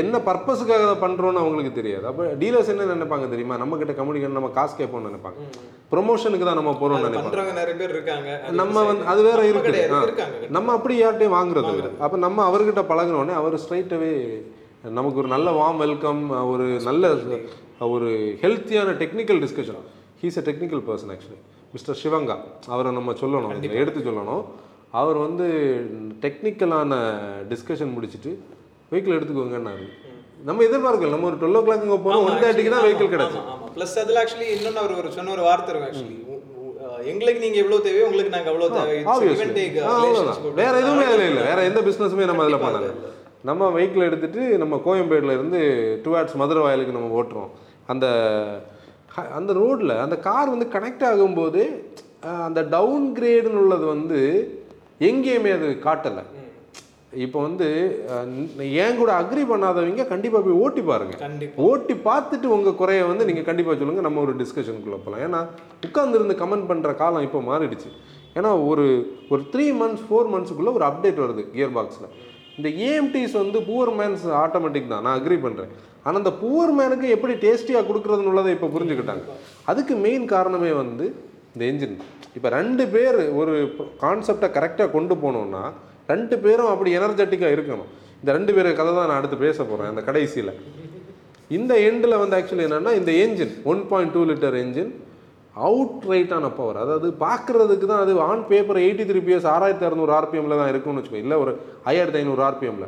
என்ன 0.00 0.14
பர்பஸுக்காக 0.28 0.86
அதை 0.86 0.94
பண்ணுறோன்னு 1.02 1.42
அவங்களுக்கு 1.42 1.72
தெரியாது. 1.78 2.04
அப்போ 2.10 2.22
டீலர்ஸ் 2.40 2.70
என்ன 2.72 2.86
நினைப்பாங்க 2.94 3.26
தெரியுமா? 3.34 3.56
நம்ம 3.62 3.76
கிட்ட 3.80 3.92
கம்யூனிகேட் 3.98 4.38
நம்ம 4.38 4.50
காசு 4.56 4.74
கேட்போம்னு 4.78 5.10
நினைப்பாங்க. 5.10 5.44
ப்ரொமோஷனுக்கு 5.92 6.48
தான் 6.48 6.58
நம்ம 6.60 6.72
போகிறோம்னு 6.80 7.06
நினைப்பாங்க. 7.08 7.52
நிறைய 7.60 7.76
பேர் 7.82 7.94
இருக்காங்க. 7.96 8.30
நம்ம 8.60 8.84
வந்து 8.88 9.06
அது 9.12 9.22
வேற. 9.28 9.38
இருக்காங்க 9.48 10.48
நம்ம 10.56 10.72
அப்படி 10.78 10.96
யார்ட்டையும் 11.02 11.36
வாங்குறது 11.38 11.72
இல்லை 11.76 11.92
அப்போ 12.06 12.18
நம்ம 12.26 12.44
அவர்கிட்ட 12.50 12.84
பழகுனோடனே 12.90 13.36
அவர் 13.42 13.62
ஸ்ட்ரைட்டாகவே 13.64 14.12
நமக்கு 14.98 15.20
ஒரு 15.22 15.28
நல்ல 15.36 15.48
வார்ம் 15.60 15.82
வெல்கம் 15.84 16.22
ஒரு 16.52 16.66
நல்ல 16.88 17.14
ஒரு 17.94 18.10
ஹெல்த்தியான 18.44 18.90
technical 19.02 19.40
discussion 19.44 19.82
he's 20.22 20.38
a 20.40 20.44
technical 20.48 20.84
person 20.88 21.12
actually 21.14 21.40
mister 21.74 21.98
Sivanga 22.02 22.36
அவரை 22.74 22.90
நம்ம 22.98 23.14
சொல்லணும் 23.22 23.52
எடுத்து 23.82 24.00
சொல்லணும். 24.08 24.42
அவர் 25.00 25.18
வந்து 25.26 25.46
டெக்னிக்கலான 26.24 26.94
டிஸ்கஷன் 27.52 27.94
முடிச்சுட்டு 27.96 28.32
வெஹிக்கிள் 28.90 29.16
எடுத்துக்கோங்கன்னாரு. 29.18 29.86
நம்ம 30.48 30.64
எதிர்பார்க்கல 30.68 31.12
நம்ம 31.14 31.28
ஒரு 31.30 31.38
டுவெல் 31.40 31.58
ஓ 31.58 31.62
கிளாக் 31.66 31.84
இங்கே 31.86 31.98
போகிறோம் 32.06 32.24
ஒன் 32.28 32.42
தேர்ட்டிக்கு 32.42 32.72
தான் 32.74 32.84
வெஹிக்கிள் 32.86 33.24
ஆமா 33.26 33.68
ப்ளஸ் 33.76 33.96
அதில் 34.02 34.20
ஆக்சுவலி 34.22 34.48
இன்னொன்று 34.56 34.82
அவர் 34.82 34.94
ஒரு 35.02 35.10
சொன்ன 35.16 35.32
ஒரு 35.36 35.44
வார்த்தை 35.48 35.70
இருக்கும் 35.72 35.90
ஆக்சுவலி 35.90 36.18
எங்களுக்கு 37.12 37.40
நீங்க 37.44 37.58
எவ்வளவு 37.62 37.84
தேவையோ 37.86 38.06
உங்களுக்கு 38.08 38.34
நாங்க 38.34 38.50
அவ்வளவு 38.50 38.74
தேவை. 38.78 38.96
வேற 40.60 40.72
எதுவுமே 40.82 41.04
அதில் 41.12 41.28
இல்லை. 41.30 41.42
வேற 41.50 41.60
எந்த 41.70 41.80
பிஸ்னஸுமே 41.88 42.26
நம்ம 42.30 42.44
அதில் 42.44 42.62
பண்ணல. 42.64 42.90
நம்ம 43.50 43.70
வெஹிக்கிள் 43.76 44.08
எடுத்துட்டு 44.08 44.42
நம்ம 44.62 44.74
கோயம்பேடுல 44.84 45.36
இருந்து 45.38 45.60
டுவாட்ஸ் 46.04 46.36
மதுரை 46.42 46.60
வாயிலுக்கு 46.66 46.96
நம்ம 46.98 47.08
ஓட்டுறோம். 47.20 47.50
அந்த 47.92 48.06
அந்த 49.38 49.52
ரோட்ல 49.62 49.94
அந்த 50.04 50.16
கார் 50.28 50.52
வந்து 50.54 50.68
கனெக்ட் 50.74 51.04
ஆகும்போது 51.08 51.62
அந்த 52.46 52.60
டவுன் 52.76 53.08
கிரேடுன்னு 53.18 53.62
உள்ளது 53.64 53.86
வந்து 53.94 54.20
எங்கேயுமே 55.08 55.50
அது 55.56 55.68
காட்டலை. 55.88 56.22
இப்போ 57.24 57.38
வந்து 57.46 57.66
என் 58.84 58.98
கூட 59.00 59.10
அக்ரி 59.22 59.42
பண்ணாதவங்க 59.50 60.04
கண்டிப்பாக 60.12 60.42
போய் 60.44 60.60
ஓட்டி 60.64 60.82
பாருங்க. 60.90 61.14
கண்டிப்பா. 61.24 61.62
ஓட்டி 61.68 61.94
பார்த்துட்டு 62.06 62.46
உங்கள் 62.56 62.78
குறைய 62.80 63.00
வந்து 63.10 63.26
நீங்கள் 63.28 63.46
கண்டிப்பாக 63.48 63.76
சொல்லுங்கள் 63.80 64.06
நம்ம 64.06 64.20
ஒரு 64.26 64.34
டிஸ்கஷனுக்குள்ளே 64.42 65.00
போகலாம் 65.04 65.24
ஏன்னா 65.26 65.40
உட்காந்துருந்து 65.88 66.36
கமெண்ட் 66.42 66.68
பண்ணுற 66.70 66.92
காலம் 67.02 67.26
இப்போ 67.28 67.40
மாறிடுச்சு. 67.50 67.90
ஏன்னா 68.38 68.50
ஒரு 68.70 68.86
ஒரு 69.32 69.42
த்ரீ 69.54 69.66
மந்த்ஸ் 69.80 70.06
ஃபோர் 70.08 70.30
மந்த்ஸுக்குள்ளே 70.34 70.74
ஒரு 70.78 70.86
அப்டேட் 70.90 71.22
வருது 71.24 71.44
கியர் 71.54 71.74
பாக்ஸில் 71.78 72.08
இந்த 72.58 72.68
ஏஎம்டிஸ் 72.88 73.36
வந்து 73.42 73.58
புவர் 73.68 73.92
மேன்ஸ் 74.00 74.24
ஆட்டோமேட்டிக் 74.44 74.92
தான். 74.94 75.04
நான் 75.06 75.18
அக்ரி 75.20 75.38
பண்ணுறேன் 75.44 75.72
ஆனால் 76.06 76.20
அந்த 76.22 76.32
புவர் 76.42 76.72
மேனுக்கு 76.78 77.08
எப்படி 77.16 77.34
டேஸ்டியாக 77.44 77.86
கொடுக்குறதுன்னு 77.88 78.30
உள்ளதை 78.32 78.52
இப்போ 78.56 78.68
புரிஞ்சுக்கிட்டாங்க. 78.74 79.24
அதுக்கு 79.72 79.94
மெயின் 80.06 80.26
காரணமே 80.34 80.72
வந்து 80.82 81.06
இந்த 81.54 81.62
என்ஜின் 81.70 81.96
இப்போ 82.36 82.48
ரெண்டு 82.58 82.84
பேர் 82.94 83.18
ஒரு 83.40 83.54
கான்செப்டை 84.04 84.48
கரெக்டாக 84.56 84.90
கொண்டு 84.96 85.16
போனோம்னா 85.24 85.64
ரெண்டு 86.12 86.36
பேரும் 86.44 86.70
அப்படி 86.72 86.90
எனர்ஜெட்டிக்காக 86.98 87.54
இருக்கணும். 87.56 87.90
இந்த 88.22 88.30
ரெண்டு 88.38 88.52
பேர் 88.56 88.68
கதை 88.80 88.90
தான் 88.96 89.08
நான் 89.10 89.20
அடுத்து 89.20 89.38
பேச 89.46 89.58
போகிறேன் 89.70 89.90
அந்த 89.92 90.02
கடைசியில். 90.08 90.52
இந்த 91.56 91.72
எண்டில் 91.88 92.20
வந்து 92.22 92.36
ஆக்சுவலி 92.38 92.66
என்னென்னா 92.68 92.92
இந்த 93.00 93.12
engine 93.24 93.54
one 93.70 93.82
point 93.90 94.14
two 94.16 94.22
litre 94.30 94.56
engine 94.64 94.92
out 95.66 96.04
ரைட்டான 96.12 96.46
power 96.58 96.78
அதாவது 96.82 97.08
பார்க்குறதுக்கு 97.24 97.86
தான் 97.90 98.02
அது 98.04 98.12
on 98.28 98.44
paper 98.50 98.78
eighty 98.84 99.04
three 99.08 99.20
PS 99.26 99.48
ஆறாயிரத்தி 99.54 99.86
இரநூறு 99.88 100.12
ஆர்பிஎம்ல 100.18 100.56
தான் 100.60 100.70
இருக்கும்னு 100.72 101.00
வச்சுக்கோ 101.00 101.22
இல்லை 101.24 101.36
ஒரு 101.42 101.52
ஐயாயிரத்தி 101.90 102.20
ஐநூறு 102.20 102.42
ஆர்பிஎம்ல 102.46 102.86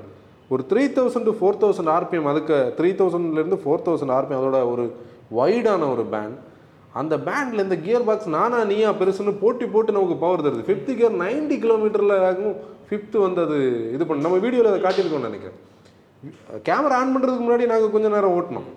ஒரு 0.52 0.62
three 0.70 0.82
thousand 0.96 1.28
to 1.28 1.34
four 1.38 1.60
thousand 1.62 1.90
RPM 1.96 2.28
அதுக்கு 2.32 2.56
த்ரீ 2.78 2.90
தௌசண்ட்லேருந்து 3.00 3.58
ஃபோர் 3.62 3.84
தௌசண்ட் 3.86 4.14
ஆர்பிஎம் 4.16 4.40
அதோட 4.42 4.58
ஒரு 4.72 4.84
வைடான 5.38 5.88
ஒரு 5.94 6.04
பேண்ட் 6.14 6.38
அந்த 7.00 7.14
பேண்டில் 7.26 7.64
இந்த 7.64 7.76
கியர் 7.84 8.04
பாக்ஸ் 8.08 8.28
நானா 8.34 8.58
நீயா 8.72 8.90
பெருசுன்னு 8.98 9.32
போட்டி 9.40 9.66
போட்டு 9.74 9.94
நமக்கு 9.96 10.16
பவர் 10.24 10.44
தருது. 10.46 10.66
ஃபிஃப்த்து 10.68 10.92
கியர் 10.98 11.16
நைன்டி 11.22 11.56
கிலோமீட்டரில் 11.64 12.14
ஆகும் 12.28 12.56
ஃபிஃப்த்து 12.88 13.24
வந்து 13.24 13.40
அது 13.46 13.56
இது 13.94 14.02
பண்ண. 14.06 14.24
நம்ம 14.26 14.38
வீடியோவில் 14.44 14.70
அதை 14.72 14.80
காட்டியிருக்கோம்னு 14.84 15.30
நினைக்கிறேன். 15.30 15.58
கேமரா 16.68 16.98
ஆன் 17.00 17.12
பண்ணுறதுக்கு 17.14 17.46
முன்னாடி 17.46 17.64
நாங்கள் 17.72 17.94
கொஞ்ச 17.94 18.08
நேரம் 18.14 18.36
ஓட்டினோம் 18.38 18.68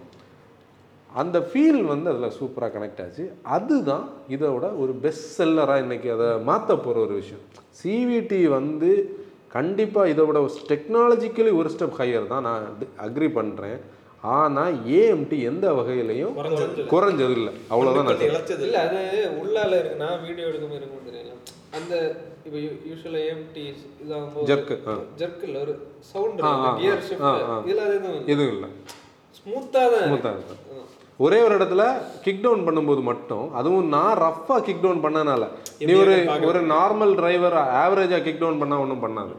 அந்த 1.10 1.38
ஃபீல் 1.50 1.84
வந்து 1.92 2.10
அதில் 2.14 2.36
சூப்பராக 2.40 2.72
கனெக்ட் 2.74 3.04
ஆச்சு. 3.04 3.26
அதுதான் 3.58 4.06
இதோட 4.36 4.66
ஒரு 4.84 4.94
பெஸ்ட் 5.06 5.30
செல்லராக 5.38 5.84
இன்றைக்கி 5.86 6.10
அதை 6.16 6.28
மாற்ற 6.50 6.70
போகிற 6.86 7.00
ஒரு 7.06 7.14
விஷயம். 7.22 7.44
சிவிடி 7.80 8.42
வந்து 8.58 8.92
கண்டிப்பாக 9.52 10.12
இதோட 10.12 10.38
டெக்னாலஜிக்கலி 10.70 11.52
ஒரு 11.58 11.70
ஸ்டெப் 11.74 12.00
ஹையர் 12.00 12.32
தான் 12.32 12.46
நான் 12.48 12.66
அக்ரி 13.06 13.30
பண்ணுறேன் 13.38 13.80
ஆனால் 14.24 14.72
ஏஎம்டி 14.96 15.38
எந்த 15.50 15.66
வகையிலையும் 15.78 16.34
குறைஞ்சது 16.92 17.34
இல்லை. 17.38 17.52
அவ்வளோதான் 17.72 18.08
நான் 18.08 18.24
இழைச்சது 18.28 18.64
இல்ல 18.68 18.78
அது 18.86 19.02
உள்ளால 19.42 19.72
இருக்கு 19.82 20.00
நான் 20.00 20.24
வீடியோ 20.24 20.48
எடுக்கும் 20.50 20.78
இருக்கும் 20.78 21.06
தெரியல 21.08 21.34
அந்த 21.78 21.94
இப்போ 22.46 22.58
யூஸ்வலா 22.90 23.22
எம்டி 23.32 23.64
இதாகும்போது 24.04 24.48
Jerk, 24.50 24.70
ஆ. 24.88 24.96
ஜர்க் 25.20 25.44
இல்ல 25.48 25.58
ஒரு 25.60 25.74
சவுண்ட் 26.12 26.42
கியர் 26.80 27.04
ஷிஃப்ட். 27.08 27.42
இதுல 27.66 27.82
எதுவும் 27.90 28.14
இல்லை. 28.14 28.28
எதுவும் 28.34 28.54
இல்லை. 28.56 28.70
ஸ்மூத்தா 29.40 29.82
தான். 29.88 30.06
ஸ்மூத்தாக 30.06 30.38
இருக்கும் 30.38 30.64
ஒரே 31.26 31.38
ஒரு 31.46 31.54
இடத்துல 31.58 31.84
கிக் 32.24 32.42
டவுன் 32.44 32.66
பண்ணும்போது 32.68 33.02
மட்டும் 33.10 33.46
அதுவும் 33.60 33.88
நான் 33.96 34.18
ரஃப்பாக 34.26 34.62
கிக் 34.68 34.84
டவுன் 34.84 35.04
பண்ணனால. 35.06 35.44
நீ 35.88 35.94
ஒரு 36.04 36.16
ஒரு 36.50 36.60
நார்மல் 36.76 37.14
டிரைவர் 37.20 37.58
ஆவரேஜாக 37.84 38.24
கிக் 38.28 38.42
டவுன் 38.44 38.62
பண்ணால் 38.62 38.84
ஒன்றும் 38.86 39.04
பண்ணாது. 39.06 39.34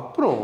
அப்புறம் 0.00 0.42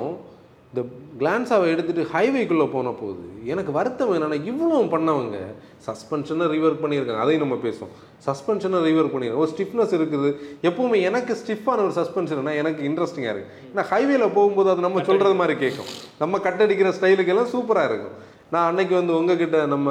இந்த 0.71 0.83
கிளான்ஸாவை 1.21 1.67
எடுத்துட்டு 1.75 2.03
ஹைவேக்குள்ளே 2.15 2.67
போன 2.75 2.89
போது 3.01 3.25
எனக்கு 3.53 3.73
வருத்தம் 3.79 4.13
என்னன்னா 4.17 4.39
இவ்வளோ 4.51 4.79
பண்ணவங்க 4.95 5.39
சஸ்பென்ஷனை 5.87 6.47
ரிவர்க் 6.55 6.83
பண்ணியிருக்காங்க. 6.83 7.23
அதையும் 7.25 7.45
நம்ம 7.45 7.59
பேசுவோம். 7.67 7.93
சஸ்பென்ஷனை 8.27 8.81
ரிவர்க் 8.89 9.13
பண்ணியிருக்காங்க. 9.13 9.45
ஒரு 9.45 9.53
ஸ்டிஃப்னஸ் 9.55 9.95
இருக்குது. 9.99 10.31
எப்பவுமே 10.69 10.99
எனக்கு 11.09 11.35
ஸ்டிஃபான 11.43 11.85
ஒரு 11.87 11.95
சஸ்பென்ஷன்னா 12.01 12.55
எனக்கு 12.63 12.83
இன்ட்ரெஸ்டிங்காக 12.89 13.35
இருக்குது 13.35 13.53
ஏன்னா 13.73 13.85
ஹைவேல 13.93 14.33
போகும்போது 14.39 14.71
அது 14.75 14.87
நம்ம 14.89 15.05
சொல்கிறது 15.11 15.39
மாதிரி 15.43 15.57
கேட்கும். 15.65 15.93
நம்ம 16.23 16.39
கட்டடிக்கிற 16.49 16.91
ஸ்டைலுக்கு 16.99 17.35
எல்லாம் 17.37 17.53
சூப்பராக 17.57 17.91
இருக்கும். 17.93 18.17
நான் 18.53 18.69
அன்னைக்கு 18.71 18.95
வந்து 19.01 19.13
உங்ககிட்ட 19.19 19.59
நம்ம 19.75 19.89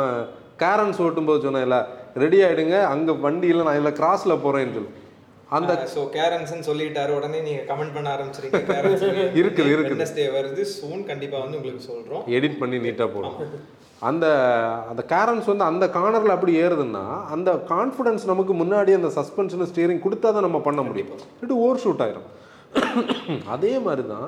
கேரன்ஸ் 0.61 1.01
ஓட்டும்போது 1.05 1.45
சொன்னேன்ல 1.47 1.77
ரெடி 2.23 2.37
ஆகிடுங்க 2.45 2.77
அங்கே 2.93 3.13
வண்டியில் 3.25 3.65
நான் 3.65 3.77
இதில் 3.79 3.97
கிராஸில் 3.99 4.41
போகிறேன்னு 4.45 4.75
சொல்லி. 4.77 4.91
அந்த 5.57 5.73
ஸோ 5.95 6.01
கேரன்ஸ்னு 6.15 6.67
சொல்லிட்டாரு. 6.69 7.11
உடனே 7.17 7.39
நீங்க 7.47 7.61
கமெண்ட் 7.69 7.93
பண்ண 7.97 8.07
ஆரம்பிச்சிருக்கீங்க 8.15 8.69
கேரன்ஸ் 8.71 9.03
இருக்குது, 9.41 9.69
இருக்குது. 9.73 9.97
வெட்னஸ்டே 9.97 10.25
வருது. 10.37 10.63
சூன் 10.77 11.03
கண்டிப்பா 11.11 11.37
வந்து 11.43 11.57
உங்களுக்கு 11.59 11.83
சொல்றோம். 11.91 12.23
எடிட் 12.37 12.57
பண்ணி 12.61 12.79
நீட்டாக 12.85 13.09
போடும் 13.13 13.37
அந்த 14.09 14.25
அந்த 14.91 15.03
கேரன்ஸ் 15.11 15.47
வந்து 15.51 15.65
அந்த 15.69 15.85
கார்னரில் 15.97 16.35
அப்படி 16.37 16.55
ஏறுதுன்னா 16.63 17.05
அந்த 17.35 17.51
கான்ஃபிடன்ஸ் 17.71 18.25
நமக்கு 18.31 18.55
முன்னாடி 18.63 18.91
அந்த 18.99 19.09
சஸ்பென்ஷன் 19.19 19.69
ஸ்டியரிங் 19.69 20.03
கொடுத்தா 20.07 20.31
தான் 20.35 20.47
நம்ம 20.47 20.61
பண்ண 20.67 20.81
முடியும். 20.89 21.13
இல்லாட்டி 21.35 21.61
ஓவர் 21.65 21.83
ஷூட் 21.85 22.03
ஆயிரும். 22.07 22.27
அதே 23.55 23.73
மாதிரி 23.85 24.03
தான் 24.13 24.27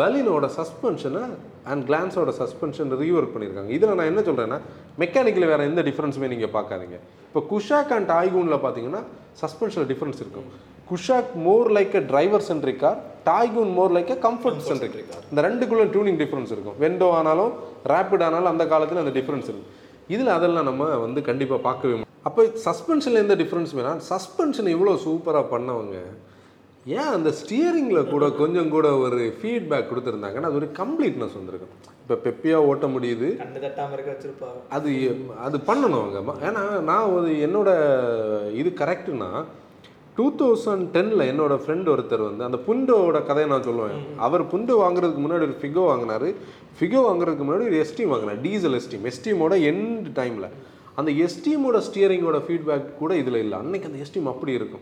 பலினோட 0.00 0.46
சஸ்பென்ஷனை 0.58 1.22
அண்ட் 1.70 1.82
கிளான்ஸோட 1.88 2.30
சஸ்பென்ஷன் 2.40 2.90
ரீஒர்க் 3.02 3.34
பண்ணியிருக்காங்க 3.34 3.70
இதில் 3.76 3.96
நான் 3.98 4.10
என்ன 4.12 4.22
சொல்கிறேன்னா 4.28 4.58
மெக்கானிக்கில் 5.02 5.48
வேறு 5.52 5.68
எந்த 5.70 5.82
டிஃப்ரென்ஸுமே 5.88 6.28
நீங்கள் 6.34 6.52
பார்க்காதீங்க. 6.56 6.96
இப்போ 7.28 7.42
குஷாக் 7.52 7.92
அண்ட் 7.96 8.08
டாய்கூனில் 8.14 8.62
பார்த்தீங்கன்னா 8.64 9.02
சஸ்பென்ஷனில் 9.42 9.88
டிஃப்ரென்ஸ் 9.92 10.20
இருக்கும். 10.24 10.48
Kushaq 10.90 11.32
more 11.46 11.68
like 11.76 11.94
a 12.00 12.02
driver 12.12 12.44
centric 12.48 12.80
car 12.82 12.98
Taigun 13.30 13.72
more 13.78 13.94
like 13.96 14.12
a 14.16 14.18
comfort 14.26 14.60
centric 14.68 14.98
இந்த 15.30 15.40
ரெண்டுக்குள்ள 15.48 15.86
டியூனிங் 15.94 16.20
டிஃப்ரென்ஸ் 16.22 16.52
இருக்கும். 16.56 16.76
வெண்டோ 16.84 17.08
ஆனாலும் 17.20 17.52
ரேப்பிட் 17.92 18.24
ஆனாலும் 18.28 18.52
அந்த 18.54 18.66
காலத்தில் 18.72 19.02
அந்த 19.04 19.14
டிஃப்ரென்ஸ் 19.18 19.48
இருக்கும் 19.50 19.72
இதில் 20.14 20.36
அதெல்லாம் 20.38 20.68
நம்ம 20.70 20.84
வந்து 21.06 21.20
கண்டிப்பாக 21.28 21.60
பார்க்கவே 21.68 21.92
முடியும். 21.94 22.12
அப்போ 22.28 22.42
சஸ்பென்ஷனில் 22.66 23.22
எந்த 23.24 23.34
டிஃப்ரென்ஸ் 23.42 23.72
வேணால் 23.78 24.00
சஸ்பென்ஷன் 24.12 24.68
இவ்வளோ 24.74 24.94
சூப்பராக 25.06 25.44
பண்ணவங்க 25.54 25.96
ஏன் 26.86 26.98
அந்த 26.98 27.30
ஸ்டியரிங்கில் 27.30 28.10
கூட 28.10 28.30
கொஞ்சம் 28.30 28.68
கூட 28.68 28.96
ஒரு 28.96 29.36
ஃபீட்பேக் 29.42 29.84
கொடுத்துருந்தாங்கன்னா 29.88 30.40
அது 30.40 30.54
ஒரு 30.54 30.66
கம்ப்ளீட்னஸ் 30.66 31.34
வந்திருக்கும். 31.34 31.94
இப்போ 32.08 32.30
பெப்பியாக 32.30 32.54
ஓட்ட 32.54 32.86
முடியுது. 32.86 33.36
அது 34.68 35.16
அது 35.42 35.58
பண்ணணும் 35.58 36.02
அவங்க 36.02 36.32
ம- 36.32 36.48
ஏன்னா 36.48 36.80
நான் 36.80 37.04
ஒரு 37.04 37.28
என்னோட 37.28 37.68
இது 38.54 38.72
கரெக்டுனா 38.74 39.44
டூ 40.16 40.32
தௌசண்ட் 40.32 40.84
டெனில் 40.84 41.40
என்னோட 41.40 41.44
ஃப்ரெண்ட் 41.44 41.88
ஒருத்தர் 41.88 42.36
வந்து 42.36 42.44
அந்த 42.44 42.58
புண்டோட 42.66 43.26
கதையை 43.26 43.46
நான் 43.46 43.62
சொல்லுவேன். 43.62 44.16
அவர் 44.16 44.46
புண்டோ 44.46 44.68
வாங்குறதுக்கு 44.68 45.20
முன்னாடி 45.20 45.32
ஒரு 45.32 45.56
ஃபிகோ 45.62 45.92
வாங்கினாரு. 45.92 46.34
ஃபிகோ 46.80 46.98
வாங்குறதுக்கு 46.98 47.42
முன்னாடி 47.42 47.64
ஒரு 47.64 47.86
எஸ்டீம் 47.86 48.06
வாங்கினார். 48.06 48.40
டீசல் 48.40 48.72
எஸ்டீம் 48.72 49.06
எஸ்டீமோட 49.06 49.54
எண்ட் 49.54 50.06
டைமில் 50.14 50.48
அந்த 50.94 51.10
எஸ்டீமோட 51.10 51.76
ஸ்டியரிங்கோட 51.76 52.42
ஃபீட்பேக் 52.48 52.94
கூட 52.98 53.16
இதில் 53.16 53.34
இல்லை. 53.34 53.58
அன்னைக்கு 53.58 53.88
அந்த 53.88 54.04
எஸ்டீம் 54.04 54.24
அப்படி 54.24 54.52
இருக்கும். 54.52 54.80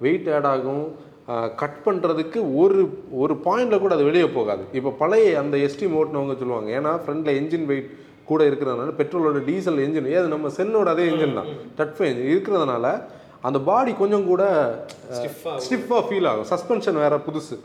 வெயிட் 0.00 0.28
ஆட் 0.28 0.46
ஆகும். 0.46 1.12
கட் 1.60 1.76
பண்ணுறதுக்கு 1.84 2.38
ஒரு 2.62 2.80
ஒரு 3.22 3.34
பாயிண்டில் 3.44 3.82
கூட 3.84 3.92
அது 3.96 4.08
வெளியே 4.08 4.28
போகாது. 4.38 4.62
இப்போ 4.78 4.90
பழைய 5.02 5.28
அந்த 5.42 5.56
எஸ்டீம் 5.66 5.94
ஓட்டினவங்க 6.00 6.34
சொல்லுவாங்க 6.40 6.70
ஏன்னா 6.78 6.90
ஃப்ரண்டில் 7.04 7.36
என்ஜின் 7.40 7.68
வெயிட் 7.70 7.90
கூட 8.30 8.40
இருக்கிறதுனால 8.48 8.92
பெட்ரோலோட 8.98 9.40
டீசல் 9.48 9.80
என்ஜின் 9.84 10.10
ஏது 10.16 10.26
நம்ம 10.34 10.50
சென்னோட 10.58 10.88
அதே 10.94 11.04
என்ஜின் 11.12 11.38
தான். 11.38 11.48
டட்ஃபை 11.78 12.06
என்ஜின் 12.10 12.32
இருக்கிறதுனால 12.34 12.86
அந்த 13.48 13.58
பாடி 13.68 13.92
கொஞ்சம் 14.02 14.26
கூட 14.32 14.42
ஸ்டிஃபாக 15.66 16.02
ஃபீல் 16.08 16.28
ஆகும். 16.30 16.48
சஸ்பென்ஷன் 16.52 16.98
வேற 17.04 17.16
புதுசு. 17.26 17.56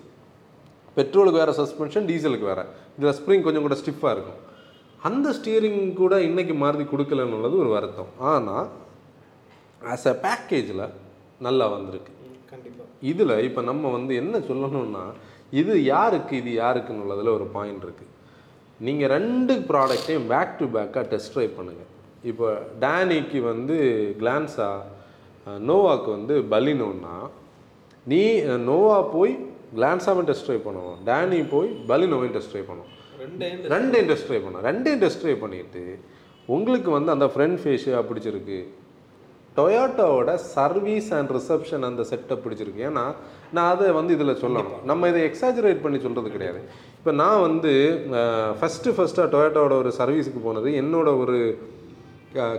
பெட்ரோலுக்கு 0.98 1.41
வேற 1.43 1.52
சஸ்பென்ஷன் 1.60 2.08
டீசலுக்கு 2.10 2.48
வேற. 2.52 2.62
இதில் 2.98 3.17
ஸ்ப்ரிங் 3.19 3.45
கொஞ்சம் 3.48 3.65
கூட 3.67 3.78
ஸ்டிஃபாக 3.82 4.13
இருக்கும். 4.15 4.39
அந்த 5.10 5.28
ஸ்டியரிங் 5.38 5.82
கூட 6.02 6.13
இன்னைக்கு 6.30 6.56
மாருதி 6.63 6.86
கொடுக்கலன்னு 6.93 7.38
உள்ளது 7.39 7.56
ஒரு 7.63 7.69
வருத்தம். 7.76 8.10
ஆனால் 8.32 8.67
ஆஸ் 9.93 10.08
அ 10.13 10.15
பேக்கேஜில் 10.26 10.86
நல்லா 11.48 11.67
வந்திருக்கு. 11.76 12.13
இதில் 13.02 13.36
இப்போ 13.48 13.62
நம்ம 13.70 13.92
வந்து 13.98 14.14
என்ன 14.22 14.38
சொல்லணும்னா 14.50 15.04
இது 15.62 15.74
யாருக்கு 15.84 16.34
இது 16.42 16.52
யாருக்குன்னு 16.54 17.04
உள்ளதில் 17.06 17.36
ஒரு 17.38 17.46
பாயிண்ட் 17.56 17.86
இருக்குது 17.88 18.16
நீங்கள் 18.80 19.12
ரெண்டு 19.16 19.54
ப்ராடக்ட்டையும் 19.70 20.28
பேக் 20.34 20.58
டு 20.60 20.66
பேக்காக 20.76 21.06
டெஸ்ட் 21.14 21.34
ட்ரைவ் 21.36 21.58
பண்ணுங்கள் 21.60 21.90
இப்போ 22.32 22.48
டேனிக்கு 22.84 23.40
வந்து 23.52 23.78
கிளான்ஸா 24.22 24.70
நோவாக்கு 25.70 26.10
வந்து 26.18 26.36
பலினோன்னா 26.54 27.16
நீ 28.06 28.22
நோவா 28.70 28.98
போய் 29.16 29.34
கிளான்ஸாவும் 29.78 30.28
டெஸ்ட் 30.30 30.48
ட்ரைவ் 30.48 30.64
பண்ணுவோம். 30.68 30.98
டேனி 31.08 31.40
போய் 31.54 31.70
பலினோவையும் 31.90 32.36
டெஸ்ட் 32.36 32.52
ட்ரைவ் 32.54 32.70
பண்ணுவோம். 32.70 32.94
ரெண்டே 33.22 33.48
ரெண்டையும் 33.74 34.10
டெஸ்ட் 34.12 34.28
ட்ரைவ் 34.28 34.46
பண்ணோம் 34.46 34.66
ரெண்டையும் 34.70 35.02
டெஸ்ட் 35.04 35.22
ட்ரைவ் 35.24 35.44
பண்ணிட்டு 35.44 35.84
உங்களுக்கு 36.56 36.90
வந்து 36.98 37.14
அந்த 37.16 37.28
ஃப்ரண்ட் 37.34 37.60
ஃபேஷியாக 37.64 38.04
பிடிச்சிருக்கு. 38.10 38.60
டொயோட்டோவோட 39.60 40.36
சர்வீஸ் 40.58 41.10
அண்ட் 41.19 41.34
ரிசப்ஷன் 41.38 41.88
அந்த 41.89 42.06
செட்டப் 42.12 42.43
பிடிச்சிருக்கு. 42.45 42.86
ஏன்னா 42.89 43.06
நான் 43.56 43.72
அதை 43.74 43.88
வந்து 44.00 44.15
இதில் 44.17 44.39
சொல்லணும். 44.43 44.80
நம்ம 44.91 45.08
இதை 45.12 45.22
எக்ஸாஜரேட் 45.30 45.84
பண்ணி 45.86 46.00
சொல்கிறது 46.06 46.30
கிடையாது. 46.36 46.62
இப்போ 47.00 47.12
நான் 47.24 47.43
வந்து 47.48 47.72
ஃபஸ்ட்டு 48.60 48.95
ஃபஸ்ட்டாக 48.98 49.28
டொயோட்டோட 49.36 49.74
ஒரு 49.82 49.91
சர்வீஸுக்கு 50.00 50.41
போனது 50.48 50.69
என்னோட 50.84 51.10
ஒரு 51.24 51.38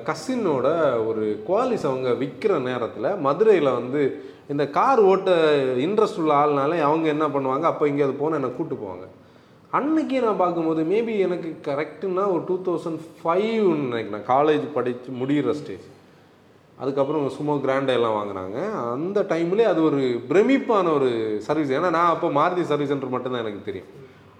கசினோட 0.08 0.68
ஒரு 1.08 1.24
குவாலிஸ் 1.48 1.84
அவங்க 1.88 2.10
விற்கிற 2.22 2.52
நேரத்தில் 2.68 3.08
மதுரையில் 3.26 3.76
வந்து 3.78 4.00
இந்த 4.52 4.64
கார் 4.76 5.00
ஓட்ட 5.10 5.30
இன்ட்ரெஸ்ட் 5.84 6.20
உள்ள 6.22 6.32
ஆள்னாலே 6.38 6.78
அவங்க 6.86 7.06
என்ன 7.14 7.26
பண்ணுவாங்க? 7.34 7.66
அப்போ 7.70 7.84
இங்கே 7.90 8.04
அது 8.06 8.14
போனால் 8.22 8.38
என்னை 8.40 8.50
கூப்பிட்டு 8.56 8.82
போவாங்க. 8.84 9.06
அன்னைக்கு 9.78 10.16
நான் 10.24 10.40
பார்க்கும்போது 10.42 10.82
மேபி 10.92 11.14
எனக்கு 11.26 11.50
கரெக்டுன்னா 11.68 12.24
ஒரு 12.34 12.42
டூ 12.48 12.56
தௌசண்ட் 12.68 13.00
ஃபைவ்னு 13.18 13.86
நினைக்கிறேன். 13.90 14.24
காலேஜ் 14.32 14.64
படித்து 14.78 15.12
முடிகிற 15.20 15.54
ஸ்டேஜ் 15.60 15.86
அதுக்கப்புறம் 16.82 17.24
சும்மா 17.38 17.54
கிராண்டா 17.64 17.94
எல்லாம் 17.98 18.18
வாங்கினாங்க. 18.18 18.58
அந்த 18.96 19.18
டைம்லேயே 19.32 19.70
அது 19.72 19.80
ஒரு 19.88 20.02
பிரமிப்பான 20.30 20.86
ஒரு 20.98 21.08
சர்வீஸ். 21.46 21.72
ஏன்னா 21.78 21.90
நான் 21.96 22.12
அப்போ 22.14 22.28
மாருதி 22.38 22.62
சர்வீஸ் 22.70 22.92
சென்டர் 22.92 23.14
மட்டும்தான் 23.14 23.44
எனக்கு 23.44 23.66
தெரியும். 23.68 23.90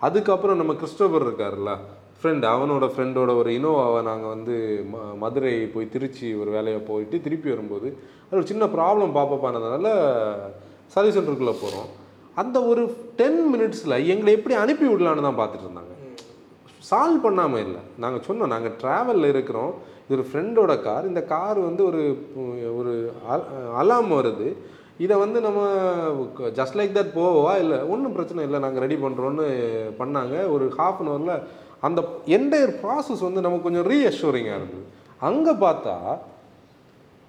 அதுக்கப்புறம் 0.06 0.60
நம்ம 0.60 0.74
கிறிஸ்டோபர் 0.82 1.26
இருக்கார்ல 1.26 1.72
ஃப்ரெண்ட் 2.20 2.44
அவனோட 2.52 2.86
ஃப்ரெண்டோட 2.94 3.30
ஒரு 3.40 3.50
இனோவாவை 3.58 4.00
நாங்கள் 4.08 4.32
வந்து 4.34 4.54
ம 4.92 5.04
மதுரை 5.22 5.52
போய் 5.74 5.92
திருச்சி 5.94 6.28
ஒரு 6.40 6.50
வேலையை 6.56 6.80
போயிட்டு 6.88 7.16
திருப்பி 7.26 7.48
வரும்போது 7.52 7.88
அது 8.26 8.38
ஒரு 8.40 8.50
சின்ன 8.50 8.66
ப்ராப்ளம் 8.74 9.16
பார்ப்பப்பானதுனால 9.18 9.94
சர்வீஸ் 10.94 11.16
சென்டருக்குள்ளே 11.18 11.56
போகிறோம் 11.62 11.88
அந்த 12.42 12.58
ஒரு 12.70 12.82
டென் 13.20 13.40
மினிட்ஸில் 13.52 13.96
எங்களை 14.12 14.34
எப்படி 14.38 14.54
அனுப்பி 14.64 14.86
விடலான்னு 14.90 15.26
தான் 15.28 15.40
பார்த்துட்டு 15.40 15.66
இருந்தாங்க. 15.68 15.94
சால்வ் 16.88 17.24
பண்ணாமல் 17.26 17.62
இல்லை. 17.66 17.80
நாங்கள் 18.02 18.24
சொன்னோம் 18.26 18.52
நாங்கள் 18.54 18.76
ட்ராவலில் 18.82 19.32
இருக்கிறோம். 19.34 19.72
இது 20.04 20.16
ஒரு 20.18 20.26
ஃப்ரெண்டோட 20.28 20.74
கார் 20.86 21.08
இந்த 21.10 21.22
கார் 21.32 21.58
வந்து 21.68 21.82
ஒரு 21.90 22.02
ஒரு 22.78 22.92
அலாம் 23.80 24.10
வருது. 24.18 24.48
இதை 25.04 25.14
வந்து 25.24 25.38
நம்ம 25.46 25.60
ஜஸ்ட் 26.58 26.78
லைக் 26.78 26.96
தட் 26.96 27.14
போவா? 27.18 27.52
இல்லை 27.64 27.78
ஒன்றும் 27.92 28.16
பிரச்சனை 28.16 28.40
இல்லை. 28.46 28.58
நாங்கள் 28.64 28.84
ரெடி 28.84 28.98
பண்ணுறோன்னு 29.04 29.46
பண்ணாங்க. 30.00 30.34
ஒரு 30.54 30.66
ஹாஃப் 30.80 31.00
அன் 31.02 31.12
ஹவரில் 31.12 31.44
அந்த 31.88 32.00
என்டையர் 32.38 32.74
ப்ராசஸ் 32.82 33.22
வந்து 33.28 33.44
நமக்கு 33.46 33.66
கொஞ்சம் 33.68 33.88
ரீஅஷூரிங்காக 33.92 34.58
இருந்தது. 34.60 34.84
அங்கே 35.28 35.54
பார்த்தா 35.64 35.96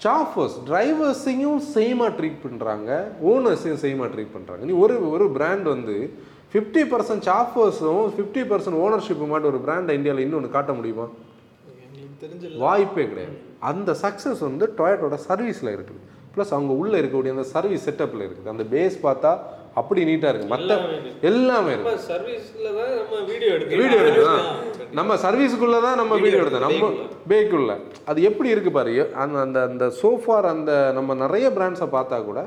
சாஃபர்ஸ் 0.05 0.57
டிரைவர்ஸையும் 0.67 1.59
சேமாக 1.73 2.11
ட்ரீட் 2.17 2.43
பண்ணுறாங்க 2.45 2.89
ஓனர்ஸையும் 3.31 3.81
சேமாக 3.83 4.09
ட்ரீட் 4.13 4.35
பண்ணுறாங்க 4.35 4.63
நீ 4.69 4.75
ஒரு 4.83 4.95
ஒரு 5.15 5.25
பிராண்ட் 5.37 5.67
வந்து 5.73 5.97
ஃபிஃப்டி 6.51 6.83
பர்சன்ட் 6.93 7.25
சாஃபர்ஸும் 7.29 8.05
ஃபிஃப்டி 8.15 8.41
பர்சன்ட் 8.51 8.79
ஓனர்ஷிப் 8.85 9.21
மட்டும் 9.33 9.51
ஒரு 9.51 9.59
பிராண்டை 9.67 9.93
இந்தியாவில் 9.99 10.25
இன்னொன்று 10.25 10.55
காட்ட 10.57 10.71
முடியுமா? 10.79 11.05
வாய்ப்பே 12.63 13.05
கிடையாது. 13.11 13.35
அந்த 13.69 13.91
சக்ஸஸ் 14.03 14.41
வந்து 14.49 14.65
டொயட்டோட 14.79 15.15
சர்வீஸில் 15.29 15.75
இருக்குது. 15.75 16.01
ப்ளஸ் 16.35 16.53
அவங்க 16.55 16.73
உள்ளே 16.81 16.97
இருக்கக்கூடிய 16.99 17.31
அந்த 17.35 17.45
சர்வீஸ் 17.55 17.85
செட்டப்பில் 17.87 18.25
இருக்குது. 18.25 18.51
அந்த 18.53 18.63
பேஸ் 18.73 18.97
பார்த்தா 19.07 19.31
அப்படி 19.79 20.01
நீட்டாக 20.09 20.31
இருக்குது 20.31 20.53
மற்ற 20.53 20.75
எல்லாமே 21.29 21.71
இருக்குது 21.73 21.89
நம்ம 21.89 21.99
சர்வீஸ்ல 22.09 22.67
தான் 22.77 22.91
நம்ம 22.99 23.19
வீடியோ 23.29 23.51
எடுக்கிறோம் 23.55 23.81
வீடியோ 23.83 23.99
எடுக்கலாம் 24.05 24.47
நம்ம 24.99 25.15
சர்வீஸுக்குள்ளே 25.25 25.79
தான் 25.85 25.99
நம்ம 26.01 26.13
வீடியோ 26.23 26.41
எடுத்தோம் 26.43 26.65
நம்ம 26.67 26.89
பேக்குள்ள 27.31 27.73
அது 28.11 28.21
எப்படி 28.29 28.49
இருக்கு 28.55 28.71
பாரு? 28.77 28.93
அந்த 29.23 29.37
அந்த 29.45 29.59
அந்த 29.69 29.85
சோஃபார் 30.01 30.47
அந்த 30.55 30.71
நம்ம 30.97 31.15
நிறைய 31.23 31.47
பிராண்ட்ஸை 31.57 31.87
பார்த்தா 31.97 32.19
கூட 32.29 32.41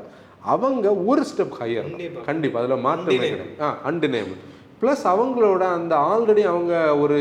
அவங்க 0.53 0.87
ஒரு 1.09 1.21
ஸ்டெப் 1.31 1.55
ஹையர் 1.59 1.85
கண்டிப்பா. 1.89 2.21
கண்டிப்பாக 2.29 2.61
அதில் 2.63 2.83
மாற்றமே 2.87 3.17
கிடையாது. 3.17 3.51
ஆ 3.65 3.69
அன்டினேபிள் 3.89 4.39
ப்ளஸ் 4.81 5.03
அவங்களோட 5.13 5.63
அந்த 5.77 5.93
ஆல்ரெடி 6.11 6.43
அவங்க 6.53 6.73
ஒரு 7.03 7.17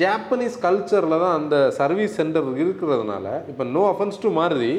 ஜாப்பனீஸ் 0.00 0.56
கல்ச்சரில் 0.66 1.22
தான் 1.24 1.36
அந்த 1.40 1.56
சர்வீஸ் 1.78 2.18
சென்டர் 2.20 2.48
இருக்கிறதுனால 2.62 3.26
இப்போ 3.52 3.64
நோ 3.76 3.82
அஃபென்ஸ் 3.92 4.22
டு 4.24 4.30
மாருதி 4.38 4.74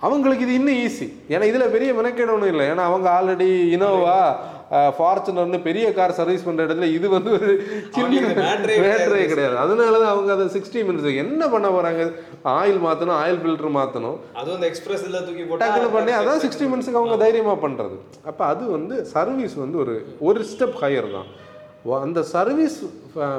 அவங்களுக்கு 0.00 0.44
இது 0.46 0.56
இன்னும் 0.60 0.80
ஈஸி 0.86 1.06
ஏன்னா 1.32 1.44
இதில் 1.50 1.72
பெரிய 1.74 1.90
மெனக்கேடு 1.98 2.32
ஒன்றும் 2.34 2.52
இல்லை. 2.54 2.64
ஏன்னா 2.72 2.84
அவங்க 2.88 3.08
ஆல்ரெடி 3.18 3.48
இனோவா 3.76 4.18
ஃபார்ச்சுனர்னு 4.96 5.58
பெரிய 5.66 5.86
கார் 5.98 6.16
சர்வீஸ் 6.18 6.44
பண்ணுற 6.46 6.66
இடத்துல 6.66 6.88
இது 6.96 7.06
வந்து 7.14 7.30
ஒரு 7.38 7.48
சின்ன 7.96 8.20
மேட்ரே 8.84 9.24
கிடையாது. 9.32 9.56
அதனால 9.64 9.92
தான் 10.02 10.12
அவங்க 10.14 10.32
அதை 10.36 10.46
சிக்ஸ்டி 10.56 10.80
மினிட்ஸ் 10.88 11.20
என்ன 11.24 11.48
பண்ண 11.54 11.66
போகிறாங்க 11.76 12.04
ஆயில் 12.56 12.80
மாற்றணும் 12.86 13.16
ஆயில் 13.22 13.40
ஃபில்டர் 13.42 13.76
மாற்றணும் 13.78 14.18
அதுவும் 14.40 14.56
அந்த 14.58 14.68
எக்ஸ்பிரஸ் 14.72 15.04
எல்லாம் 15.08 15.26
தூக்கி 15.28 15.44
போட்டா 15.50 15.66
டக்குனு 15.66 15.94
பண்ணி 15.96 16.14
அதான் 16.20 16.42
சிக்ஸ்டி 16.44 16.68
மினிட்ஸுக்கு 16.72 17.00
அவங்க 17.02 17.18
தைரியமாக 17.24 17.58
பண்ணுறது 17.66 17.98
அப்போ 18.30 18.44
அது 18.52 18.64
வந்து 18.76 18.96
சர்வீஸ் 19.14 19.56
வந்து 19.64 19.78
ஒரு 19.84 19.96
ஒரு 20.28 20.42
ஸ்டெப் 20.52 20.78
ஹையர் 20.84 21.08
தான். 21.16 21.28
அந்த 22.06 22.20
சர்வீஸ் 22.34 22.78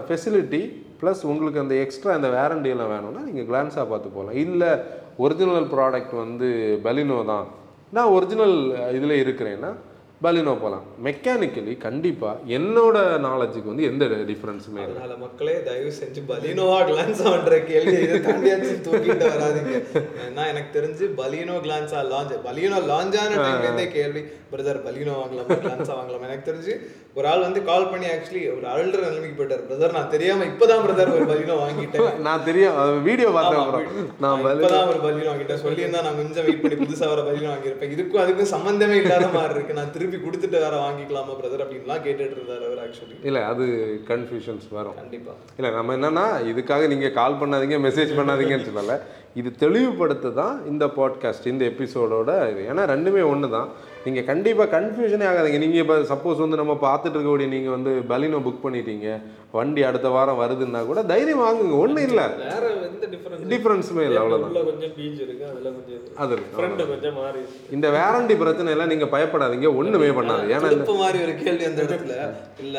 ஃபெசிலிட்டி 0.07 0.61
ப்ளஸ் 1.01 1.21
உங்களுக்கு 1.31 1.61
அந்த 1.63 1.75
எக்ஸ்ட்ரா 1.83 2.11
அந்த 2.17 2.29
வாரண்டி 2.35 2.69
எல்லாம் 2.73 2.91
வேணும்னா 2.93 3.21
நீங்கள் 3.27 3.47
கிளான்ஸாக 3.49 3.85
பார்த்து 3.91 4.15
போகலாம். 4.15 4.37
இல்லை 4.45 4.69
ஒரிஜினல் 5.23 5.67
ப்ராடக்ட் 5.73 6.13
வந்து 6.23 6.47
பலினோ 6.85 7.17
தான். 7.31 7.45
நான் 7.95 8.13
ஒரிஜினல் 8.17 8.55
இதில் 8.97 9.21
இருக்கிறேன்னா 9.23 9.71
பலினோ 10.23 10.53
போகலாம் 10.61 10.85
மெக்கானிக்கலி 11.05 11.73
கண்டிப்பாக 11.85 12.53
என்னோட 12.57 12.97
நாலேஜுக்கு 13.25 13.71
வந்து 13.71 13.87
எந்த 13.89 14.05
டிஃப்ரென்ஸுமே 14.29 14.79
இல்லை. 14.83 14.93
அதனால 14.95 15.15
மக்களே 15.23 15.55
தயவு 15.67 15.91
செஞ்சு 15.99 16.21
பலீனோவா 16.29 16.77
கிளான்ஸ் 16.89 17.21
ஆன்ற 17.31 17.57
கேள்வி 17.69 17.95
இதை 18.05 18.19
தூக்கிட்டு 18.85 19.25
வராதீங்க. 19.33 19.73
ஏன்னா 20.25 20.43
எனக்கு 20.51 20.71
தெரிஞ்சு 20.77 21.07
பலீனோ 21.21 21.57
கிளான்ஸா 21.65 22.01
லான்ச் 22.13 22.33
பலீனோ 22.47 22.79
லான்ச்சான 22.91 23.87
கேள்வி 23.97 24.23
பிரதர் 24.53 24.79
பலீனோ 24.87 25.13
வாங்கலாமா? 25.21 25.57
கிளான்ஸா 25.65 25.93
வாங்கலாமா? 25.99 26.27
எனக்கு 26.29 26.49
தெரிஞ்சு 26.51 26.73
ஒரு 27.17 27.27
ஆள் 27.31 27.45
வந்து 27.47 27.59
கால் 27.69 27.89
பண்ணி 27.91 28.07
ஆக்சுவலி 28.13 28.41
ஒரு 28.55 28.65
அழுற 28.75 28.97
நிலைமைக்கு 29.05 29.37
போயிட்டார். 29.39 29.65
பிரதர் 29.69 29.95
நான் 29.97 30.11
தெரியாம 30.15 30.45
இப்பதான் 30.51 30.83
பிரதர் 30.85 31.13
ஒரு 31.17 31.27
பலீனோ 31.33 31.57
வாங்கிட்டேன். 31.63 32.09
நான் 32.29 32.45
தெரியும் 32.49 32.79
வீடியோ 33.09 33.29
பார்த்தேன் 33.37 33.61
நான் 34.23 34.39
இப்பதான் 34.55 34.89
ஒரு 34.93 35.01
பலீனோ 35.05 35.29
வாங்கிட்டேன். 35.31 35.63
சொல்லியிருந்தா 35.65 36.01
நான் 36.07 36.19
கொஞ்சம் 36.21 36.47
வெயிட் 36.47 36.63
பண்ணி 36.63 36.79
புதுசா 36.85 37.07
வர 37.13 37.21
பலீனோ 37.29 37.51
வாங்கியிருப்பேன். 37.53 37.93
இதுக்கும் 37.97 38.23
அதுக்கும் 38.25 38.53
சம்பந்தமே 38.55 38.97
இல்லாத 39.03 39.29
மாதிரி 39.37 39.55
இருக்கு. 39.57 39.79
நான் 39.81 39.93
திருப்பி 40.05 40.25
கொடுத்துட்டு 40.25 40.57
வேற 40.65 40.75
வாங்கிக்கலாமா 40.83 41.33
பிரதர் 41.39 41.63
அப்படின்லாம் 41.63 42.01
கேட்டுட்டு 42.05 42.35
இருந்தார் 42.37 42.63
அவர் 42.67 42.81
ஆக்சுவலி 42.85 43.15
இல்லை 43.27 43.41
அது 43.51 43.65
கன்ஃபியூஷன்ஸ் 44.09 44.67
வரும். 44.77 44.95
கண்டிப்பா. 44.95 45.33
இல்லை 45.57 45.69
நம்ம 45.71 45.95
என்னன்னா 45.97 46.25
இதுக்காக 46.51 46.87
நீங்கள் 46.87 47.13
கால் 47.19 47.39
பண்ணாதீங்க 47.41 47.77
மெசேஜ் 47.87 48.11
பண்ணாதீங்கன்னு 48.19 48.67
சொல்லலை. 48.69 48.97
இது 49.41 49.51
தெளிவுபடுத்த 49.63 50.33
தான் 50.41 50.55
இந்த 50.71 50.85
பாட்காஸ்ட் 50.99 51.47
இந்த 51.53 51.65
எபிசோடோட 51.71 52.31
இது. 52.51 52.61
ஏன்னா 52.71 52.85
ரெண்டுமே 52.93 53.23
ஒன்று 53.31 53.49
தான் 53.49 53.69
நீங்கள் 54.05 54.27
கண்டிப்பாக 54.29 54.67
கன்ஃபியூஷனே 54.75 55.25
ஆகாதீங்க. 55.29 55.59
நீங்கள் 55.63 55.81
இப்போ 55.83 55.95
சப்போஸ் 56.09 56.41
வந்து 56.43 56.59
நம்ம 56.59 56.73
பார்த்துட்டு 56.83 57.15
இருக்கக்கூடிய 57.17 57.47
நீங்கள் 57.53 57.73
வந்து 57.75 57.91
பலினோ 58.11 58.39
புக் 58.47 58.63
பண்ணிட்டீங்க. 58.65 59.07
வண்டி 59.57 59.81
அடுத்த 59.89 60.07
வாரம் 60.15 60.39
வருதுன்னா 60.41 60.81
கூட 60.89 60.99
தைரியம் 61.11 61.43
வாங்குங்க. 61.45 61.75
ஒன்றும் 61.83 62.05
இல்லை. 62.09 62.25
வேற 62.43 62.63
எந்த 62.89 63.05
டிஃபரன்ஸ் 63.13 63.47
டிஃப்ரென்ஸுமே 63.53 64.03
இல்லை 64.07 64.19
அவ்வளோதான் 64.23 64.53
கொஞ்சம் 64.69 64.93
பீச் 64.97 65.21
இருக்கு 65.25 65.45
அதுல 65.51 65.67
கொஞ்சம் 65.77 65.97
இது. 65.99 66.13
அது 66.23 66.35
ஃப்ரண்ட் 66.57 66.83
கொஞ்சம் 66.91 67.17
மாறி 67.21 67.41
இந்த 67.77 67.89
வேரண்டி 67.97 68.35
பிரச்சனை 68.43 68.71
எல்லாம் 68.75 68.91
நீங்கள் 68.93 69.13
பயப்படாதீங்க 69.15 69.71
ஒன்றுமே 69.81 70.11
பண்ணாது. 70.19 70.45
ஏன்னா 70.55 70.71
திருப்ப 70.75 70.95
மாதிரி 71.03 71.19
ஒரு 71.25 71.35
கேள்வி 71.43 71.67
அந்த 71.71 71.81
இடத்துல. 71.87 72.15
இல்ல 72.65 72.77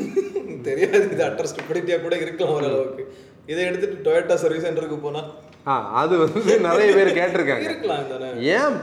தெரியாது. 0.68 1.04
இது 1.14 1.24
அட்ரஸ் 1.28 1.52
ஸ்டூபிடிட்டியா 1.54 1.98
கூட 2.06 2.14
இருக்கலாம் 2.24 2.54
ஓரளவுக்கு. 2.58 3.04
இதை 3.52 3.62
எடுத்துட்டு 3.68 4.04
டொயோட்டா 4.06 4.36
சர்வீஸ் 4.42 4.66
சென்டருக்கு 4.66 4.98
போனா? 5.06 5.22
ஆ 5.70 5.72
அது 6.00 6.14
வந்து 6.24 6.52
நிறைய 6.66 6.88
பேர் 6.98 7.16
கேட்டிருக்காங்க. 7.20 7.66
இருக்கலாம் 7.68 8.10
தானே? 8.12 8.28
ஏன் 8.58 8.76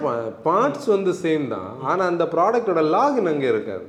பார்ட்ஸ் 0.47 0.89
வந்து 0.95 1.13
சேம் 1.21 1.45
தான். 1.53 1.69
ஆனால் 1.89 2.09
அந்த 2.11 2.25
ப்ராடக்டோட 2.33 2.81
லாகின் 2.95 3.31
அங்கே 3.33 3.47
இருக்காது. 3.53 3.85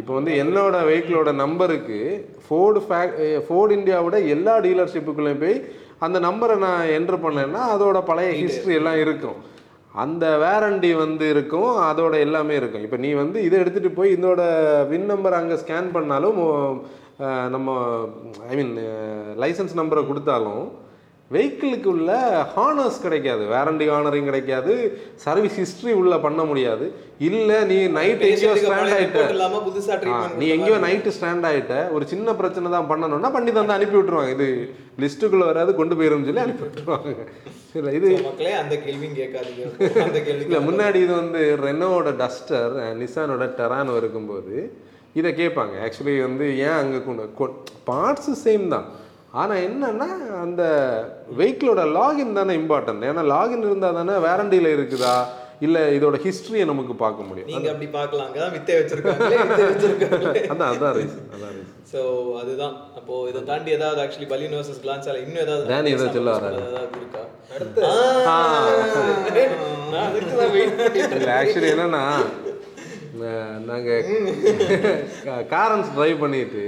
இப்போ 0.00 0.12
வந்து 0.18 0.32
என்னோட 0.42 0.76
வெஹிக்கிளோட 0.90 1.30
நம்பருக்கு 1.44 1.98
ஃபோர்டு 2.44 2.80
ஃபேக் 2.86 3.16
ஃபோர்டு 3.46 3.74
இந்தியாவோட 3.78 4.16
எல்லா 4.34 4.54
டீலர்ஷிப்புக்குள்ளேயும் 4.66 5.42
போய் 5.42 5.56
அந்த 6.04 6.18
நம்பரை 6.28 6.56
நான் 6.64 6.90
என்ட்ரு 6.96 7.18
பண்ணேன்னா 7.24 7.60
அதோட 7.74 7.98
பழைய 8.08 8.30
ஹிஸ்ட்ரி 8.40 8.74
எல்லாம் 8.80 8.98
இருக்கும். 9.04 9.38
அந்த 10.04 10.24
வேரண்டி 10.44 10.90
வந்து 11.02 11.26
இருக்கும் 11.34 11.70
அதோட 11.90 12.14
எல்லாமே 12.26 12.54
இருக்கும். 12.60 12.84
இப்போ 12.86 12.98
நீ 13.04 13.10
வந்து 13.22 13.38
இதை 13.48 13.56
எடுத்துகிட்டு 13.62 13.98
போய் 13.98 14.14
இதோட 14.16 14.42
வின் 14.92 15.08
நம்பர் 15.12 15.38
அங்கே 15.40 15.58
ஸ்கேன் 15.62 15.94
பண்ணாலும் 15.96 16.40
நம்ம 17.54 17.76
ஐ 18.52 18.54
மீன் 18.60 18.72
லைசன்ஸ் 19.42 19.78
நம்பரை 19.80 20.02
கொடுத்தாலும் 20.06 20.64
வெஹிக்கிளுக்கு 21.34 21.88
உள்ள 21.92 22.10
ஹானர்ஸ் 22.54 22.98
கிடைக்காது. 23.04 23.42
வேரண்டி 23.52 23.86
ஹானரிங் 23.92 24.28
கிடைக்காது. 24.30 24.72
சர்வீஸ் 25.24 25.56
ஹிஸ்ட்ரி 25.60 25.92
உள்ள 26.00 26.14
பண்ண 26.24 26.40
முடியாது. 26.50 26.86
இல்லை 27.28 27.58
நீ 27.70 27.78
நைட் 27.96 28.24
எங்கேயோ 28.28 28.52
ஸ்டாண்ட் 28.62 28.94
ஆகிட்ட 28.96 29.22
நீ 30.42 30.46
எங்கேயோ 30.56 30.76
நைட்டு 30.86 31.14
ஸ்டாண்ட் 31.16 31.46
ஆயிட்ட. 31.50 31.74
ஒரு 31.96 32.04
சின்ன 32.12 32.34
பிரச்சனை 32.40 32.70
தான் 32.76 32.90
பண்ணணும்னா 32.92 33.30
பண்ணி 33.36 33.52
தந்து 33.58 33.76
அனுப்பி 33.76 33.98
விட்டுருவாங்க. 33.98 34.34
இது 34.36 34.48
லிஸ்ட்டுக்குள்ள 35.04 35.46
வராது 35.50 35.74
கொண்டு 35.80 35.96
போயிரும்னு 35.98 36.28
சொல்லி 36.30 36.44
அனுப்பி 36.46 36.64
விட்டுருவாங்க. 36.66 37.14
இல்லை 37.80 37.92
இது 37.98 38.10
மக்களே 38.30 38.54
அந்த 38.62 38.74
கேள்வியும் 38.86 39.18
கேட்காதீங்க. 39.20 39.62
இல்லை 40.46 40.62
முன்னாடி 40.70 41.00
இது 41.06 41.14
வந்து 41.22 41.42
ரெனோவோட 41.66 42.12
டஸ்டர் 42.22 42.74
நிசானோட 43.02 43.46
டெரானோ 43.60 43.96
இருக்கும்போது 44.02 44.56
இதை 45.20 45.30
கேட்பாங்க. 45.40 45.74
ஆக்சுவலி 45.86 46.14
வந்து 46.26 46.46
ஏன் 46.66 46.78
அங்கே 46.82 47.00
கொண்டு 47.06 47.46
பார்ட்ஸு 47.90 48.34
சேம் 48.44 48.66
தான். 48.74 48.86
ஆனால் 49.40 49.62
என்னன்னா 49.68 50.08
அந்த 50.42 50.62
வெஹிக்கிளோட 51.38 51.84
லாகின் 51.98 52.36
தானே 52.40 52.52
இம்பார்ட்டன்ட் 52.62 53.06
ஏன்னா 53.08 53.22
லாகின் 53.34 53.64
இருந்தால் 53.68 53.98
தானே 54.00 54.16
வேரண்டியில் 54.26 54.74
இருக்குதா? 54.76 55.14
இல்லை 55.64 55.82
இதோட 55.96 56.16
ஹிஸ்ட்ரியை 56.24 56.64
நமக்கு 56.70 56.94
பார்க்க 57.02 57.26
முடியும். 57.28 57.48
நீங்க 57.52 57.68
அப்படி 57.72 57.88
பார்க்கலாம் 57.96 58.52
வித்தை 58.56 58.74
வச்சிருக்காங்க 58.78 59.26
வித்தை 59.42 59.64
வச்சிருக்காங்க 59.70 60.30
அதான் 60.52 60.70
அதான் 60.72 60.94
ரீசன் 60.98 61.28
அதான் 61.34 61.52
ரீசன் 61.56 61.80
சோ 61.92 62.00
அதுதான். 62.40 62.74
அப்போ 62.98 63.14
இதை 63.30 63.40
தாண்டி 63.50 63.70
ஏதாவது 63.78 64.00
ஆக்சுவலி 64.04 64.28
பலின் 64.32 64.56
வர்சஸ் 64.58 64.82
கிளான்ஸால 64.84 65.20
இன்னும் 65.24 65.44
ஏதாவது 65.46 65.68
டேனி 65.72 65.92
ஏதோ 65.98 66.08
சொல்ல 66.16 66.32
வராரு. 66.36 66.60
ஏதாவது 66.70 66.98
இருக்கா? 67.02 67.22
அடுத்து. 67.54 67.80
தான் 71.24 71.38
ஆக்சுவலி 71.40 71.70
என்னன்னா 71.74 72.02
நாங்கள் 73.70 74.04
காரன்ஸ் 75.52 75.90
ட்ரைவ் 75.96 76.22
பண்ணிட்டு 76.22 76.62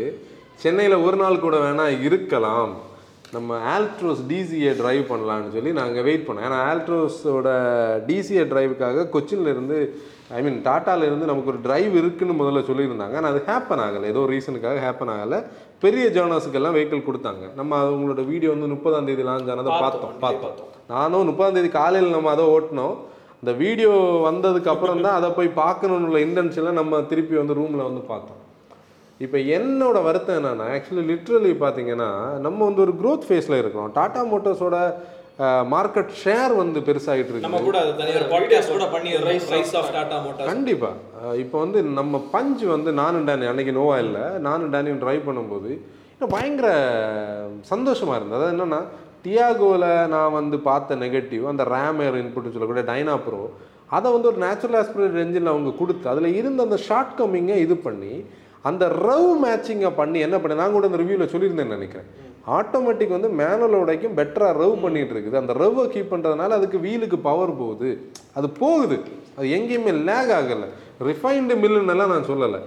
சென்னையில் 0.63 1.05
ஒரு 1.07 1.17
நாள் 1.23 1.45
கூட 1.45 1.57
வேணால் 1.65 2.03
இருக்கலாம். 2.09 2.73
நம்ம 3.35 3.57
ஆல்ட்ரோஸ் 3.77 4.21
டிசிஏ 4.33 4.73
டிரைவ் 4.81 5.03
பண்ணலான்னு 5.09 5.55
சொல்லி 5.55 5.71
நாங்கள் 5.79 6.05
வெயிட் 6.09 6.27
பண்ணோம். 6.27 6.47
ஏன்னா 6.49 6.59
ஆல்ட்ரோஸோட 6.69 7.49
டிசிஏ 8.11 8.45
டிரைவுக்காக 8.53 9.07
கொச்சின்ல 9.15 9.53
இருந்து 9.55 9.79
ஐ 10.37 10.43
மீன் 10.45 10.61
டாட்டால 10.69 11.09
இருந்து 11.09 11.31
நமக்கு 11.31 11.51
ஒரு 11.53 11.61
டிரைவ் 11.67 11.97
இருக்குன்னு 12.03 12.39
முதல்ல 12.43 12.63
சொல்லியிருந்தாங்க. 12.69 13.17
ஆனால் 13.21 13.33
அது 13.33 13.43
ஹேப்பன் 13.49 13.83
ஆகலை. 13.87 14.07
ஏதோ 14.13 14.23
ரீசனுக்காக 14.33 14.79
ஹேப்பன் 14.87 15.13
ஆகலை. 15.17 15.41
பெரிய 15.85 16.07
ஜேர்னல்ஸுக்கெல்லாம் 16.17 16.77
வெஹிக்கிள் 16.79 17.07
கொடுத்தாங்க. 17.09 17.45
நம்ம 17.59 17.83
அவங்களோட 17.89 18.23
வீடியோ 18.33 18.53
வந்து 18.55 18.73
முப்பதாம் 18.77 19.11
தேதி 19.11 19.27
லான்ச் 19.31 19.53
ஆனதை 19.55 19.75
பார்த்தோம். 19.85 20.17
பார்த்தோம். 20.25 20.73
நானும் 20.95 21.29
முப்பதாம் 21.33 21.59
தேதி 21.59 21.73
காலையில் 21.81 22.17
நம்ம 22.17 22.31
அதை 22.37 22.47
ஓட்டினோம். 22.57 22.97
அந்த 23.43 23.53
வீடியோ 23.59 23.91
வந்ததுக்கு 24.26 24.68
அப்புறம் 24.68 25.01
தான் 25.01 25.14
அதை 25.14 25.30
போய் 25.30 25.51
பார்க்கணுன்னு 25.57 26.07
உள்ள 26.07 26.18
இன்டென்ஷனில் 26.18 26.78
நம்ம 26.80 27.03
திருப்பி 27.03 27.37
வந்து 27.37 27.55
ரூமில் 27.55 27.89
வந்து 27.89 28.03
பார்த்தோம். 28.07 28.41
இப்போ 29.20 29.39
என்னோட 29.57 30.03
வருத்தம் 30.03 30.39
என்னன்னா 30.39 30.64
ஆக்சுவலி 30.74 31.05
லிட்ரலி 31.11 31.53
பார்த்தீங்கன்னா 31.61 32.09
நம்ம 32.39 32.59
வந்து 32.64 32.80
ஒரு 32.80 32.95
க்ரோத் 33.03 33.26
ஃபேஸில் 33.28 33.61
இருக்கிறோம். 33.61 33.93
டாடா 33.93 34.22
மோட்டார்ஸோட 34.24 34.78
மார்க்கெட் 35.72 36.12
ஷேர் 36.22 36.53
வந்து 36.57 36.80
பெருசாகிட்டு 36.80 37.30
இருக்கு 37.30 37.47
நம்ம 37.47 37.61
கூட 37.61 37.78
அது 37.80 37.97
தனி 37.97 38.12
ஒரு 38.14 38.26
பாட்காஸ்ட் 38.26 38.72
கூட 38.72 38.87
பண்ணி 38.87 39.11
ரைஸ் 39.26 39.74
ஆஃப் 39.80 39.91
டாடா 39.93 40.18
மோட்டார் 40.18 40.47
கண்டிப்பா. 40.47 40.91
அஹ் 41.20 41.37
இப்போ 41.37 41.57
வந்து 41.59 41.82
நம்ம 41.99 42.22
பஞ்ச் 42.32 42.64
வந்து 42.66 42.93
நானும் 42.93 43.26
டேனி 43.28 43.49
அன்னைக்கு 43.49 43.72
நோவா 43.72 43.99
இல்லை 43.99 44.24
நானும் 44.47 44.72
டேனியும் 44.72 45.03
ட்ரைவ் 45.03 45.26
பண்ணும்போது 45.28 45.72
பயங்கர 46.30 46.68
சந்தோஷமா 47.70 48.14
இருந்தது. 48.18 48.39
அதாவது 48.39 48.55
என்னன்னா 48.55 48.80
டியாகோவில் 49.27 49.89
நான் 50.14 50.37
வந்து 50.39 50.59
பார்த்த 50.66 50.97
நெகட்டிவ் 51.05 51.45
அந்த 51.53 51.64
ரேம் 51.74 52.01
ஏர் 52.07 52.18
இன்புட்னு 52.22 52.55
சொல்லக்கூடிய 52.57 52.85
டைனா 52.91 53.14
ப்ரோ 53.27 53.41
அதை 53.97 54.09
வந்து 54.12 54.29
ஒரு 54.31 54.39
நேச்சுரல் 54.47 54.77
ஆஸ்பிரேட் 54.81 55.18
ரெஞ்சில் 55.20 55.53
அவங்க 55.53 55.70
கொடுத்து 55.79 56.07
அதில் 56.12 56.37
இருந்த 56.41 56.62
அந்த 56.62 56.77
ஷார்ட் 56.77 57.16
கம்மிங்கை 57.18 57.57
இது 57.66 57.77
பண்ணி 57.87 58.12
அந்த 58.68 58.85
ரவ் 59.09 59.33
மேட்சிங்கை 59.43 59.91
பண்ணி 59.97 60.18
என்ன 60.27 60.37
பண்ணி 60.39 60.57
நான் 60.61 60.72
கூட 60.77 60.87
அந்த 60.87 60.99
ரிவ்யூவில் 61.03 61.33
சொல்லியிருந்தேன்னு 61.33 61.77
நினைக்கிறேன். 61.77 62.09
ஆட்டோமேட்டிக் 62.59 63.14
வந்து 63.16 63.29
மேனுவலோடைக்கும் 63.41 64.16
பெட்டராக 64.18 64.59
ரவ் 64.62 64.74
பண்ணிகிட்டு 64.85 65.14
இருக்குது. 65.14 65.41
அந்த 65.43 65.53
ரவ்வை 65.62 65.85
கீப் 65.93 66.12
பண்ணுறதுனால 66.12 66.57
அதுக்கு 66.59 66.79
வீலுக்கு 66.79 67.18
பவர் 67.29 67.53
போகுது. 67.57 67.91
அது 68.35 68.51
போகுது. 68.62 68.99
அது 69.37 69.47
எங்கேயுமே 69.59 69.93
லேக் 70.09 70.33
ஆகலை. 70.39 70.68
ரிஃபைன்டு 71.09 71.57
மில்லுன்னெல்லாம் 71.62 72.12
நான் 72.14 72.31
சொல்லலை. 72.33 72.61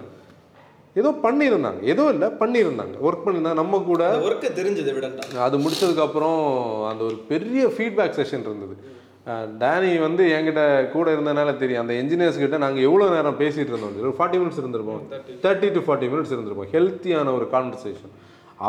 ஏதோ 1.00 1.10
பண்ணியிருந்தாங்க. 1.26 1.82
ஏதோ 1.93 2.04
இல்லை 2.14 2.28
பண்ணியிருந்தாங்க. 2.41 2.95
ஒர்க் 3.08 3.26
பண்ணியிருந்தாங்க. 3.26 3.62
நம்ம 3.64 3.82
கூட 3.89 4.04
அந்த 4.12 4.28
ஒர்க்கு 4.30 4.50
தெரிஞ்சது 4.62 4.93
விடண்டா 4.97 5.43
அது 5.47 5.58
முடிச்சதுக்கப்புறம் 5.66 6.39
அந்த 6.91 7.04
ஒரு 7.10 7.18
பெரிய 7.34 7.66
ஃபீட்பேக் 7.76 8.18
செஷன் 8.22 8.47
இருந்தது. 8.50 8.76
டேனி 9.62 9.89
வந்து 10.06 10.24
என்கிட்ட 10.36 10.62
கூட 10.93 11.08
இருந்தனால 11.16 11.50
தெரியும். 11.62 11.82
அந்த 11.84 11.93
என்ஜினியர்ஸ் 12.02 12.41
கிட்ட 12.43 12.58
நாங்கள் 12.64 12.86
எவ்வளோ 12.88 13.10
நேரம் 13.16 13.39
பேசிகிட்டு 13.41 13.74
இருந்தோம் 13.74 14.00
ஒரு 14.08 14.16
ஃபார்ட்டி 14.20 14.39
மினிட்ஸ் 14.41 14.62
இருந்திருப்போம். 14.62 15.04
தேர்ட்டி 15.45 15.70
டு 15.76 15.84
ஃபார்ட்டி 15.88 16.10
மினிட்ஸ் 16.14 16.34
இருந்திருப்போம். 16.36 16.72
ஹெல்த்தியான 16.76 17.34
ஒரு 17.39 17.47
கான்வர்சேஷன் 17.56 18.16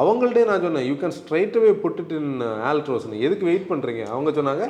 அவங்கள்ட்டே 0.00 0.42
நான் 0.48 0.64
சொன்னேன் 0.64 0.84
you 0.88 0.94
can 0.98 1.14
straight 1.18 1.56
away 1.60 1.70
put 1.84 2.16
in 2.18 2.34
ஆல்ட்ரோஸ்னு 2.70 3.22
எதுக்கு 3.26 3.48
வெயிட் 3.48 3.70
பண்ணுறீங்க 3.70 4.02
அவங்க 4.14 4.30
சொன்னாங்க 4.38 4.64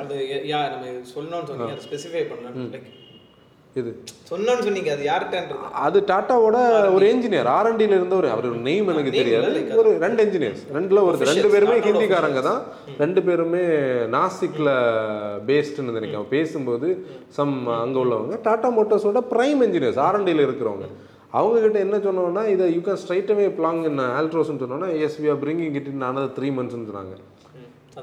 இது. 3.79 3.91
சொன்னோன்னு 4.29 4.63
சொன்னீங்க 4.67 4.89
அது 4.93 5.03
யார்கிட்டன்றது? 5.09 5.67
அது 5.85 5.97
டாட்டாவோட 6.09 6.57
ஒரு 6.95 7.05
என்ஜினியர் 7.11 7.49
ஆர்என்டில 7.57 7.97
இருந்த 7.99 8.15
ஒரு 8.21 8.29
அவர் 8.33 8.47
நெய்ம் 8.65 8.89
எனக்கு 8.93 9.13
தெரியாது. 9.17 9.61
ஒரு 9.81 9.91
ரெண்டு 10.03 10.21
இன்ஜினியர்ஸ் 10.25 10.63
ரெண்டுல 10.77 11.03
ஒரு 11.09 11.29
ரெண்டு 11.29 11.51
பேருமே 11.53 11.77
ஹிந்திக்காரங்க 11.87 12.41
தான். 12.49 12.59
ரெண்டு 13.03 13.21
பேருமே 13.27 13.63
நாசிக்ல 14.17 14.69
பேஸ்டுன்னு 15.49 15.95
நினைக்கிறேன். 15.97 16.27
பேசும்போது 16.35 16.89
சம் 17.39 17.55
அங்க 17.83 17.97
உள்ளவங்க 18.03 18.37
டாடா 18.49 18.71
மோட்டார்ஸோட 18.79 19.23
பிரைம் 19.33 19.63
இன்ஜினியர்ஸ் 19.67 20.03
ஆர்என்டில 20.07 20.47
இருக்கிறவங்க. 20.49 20.87
அவங்க 21.39 21.57
கிட்ட 21.65 21.79
என்ன 21.87 21.97
சொன்னோம்னா 22.05 22.45
இதை 22.53 22.65
you 22.77 22.81
can 22.87 23.01
straight 23.03 23.33
away 23.33 23.49
plonk 23.59 23.83
in 23.89 24.01
ஆல்ட்ரோஸ்னு 24.19 24.61
சொன்னோன்னா 24.63 24.89
yes 25.05 25.19
we 25.23 25.29
are 25.33 25.43
bringing 25.43 25.75
it 25.79 25.91
in 25.91 26.07
another 26.11 26.31
three 26.39 26.49
மந்த்ஸ்னு 26.57 26.87
சொன்னாங்க. 26.89 27.13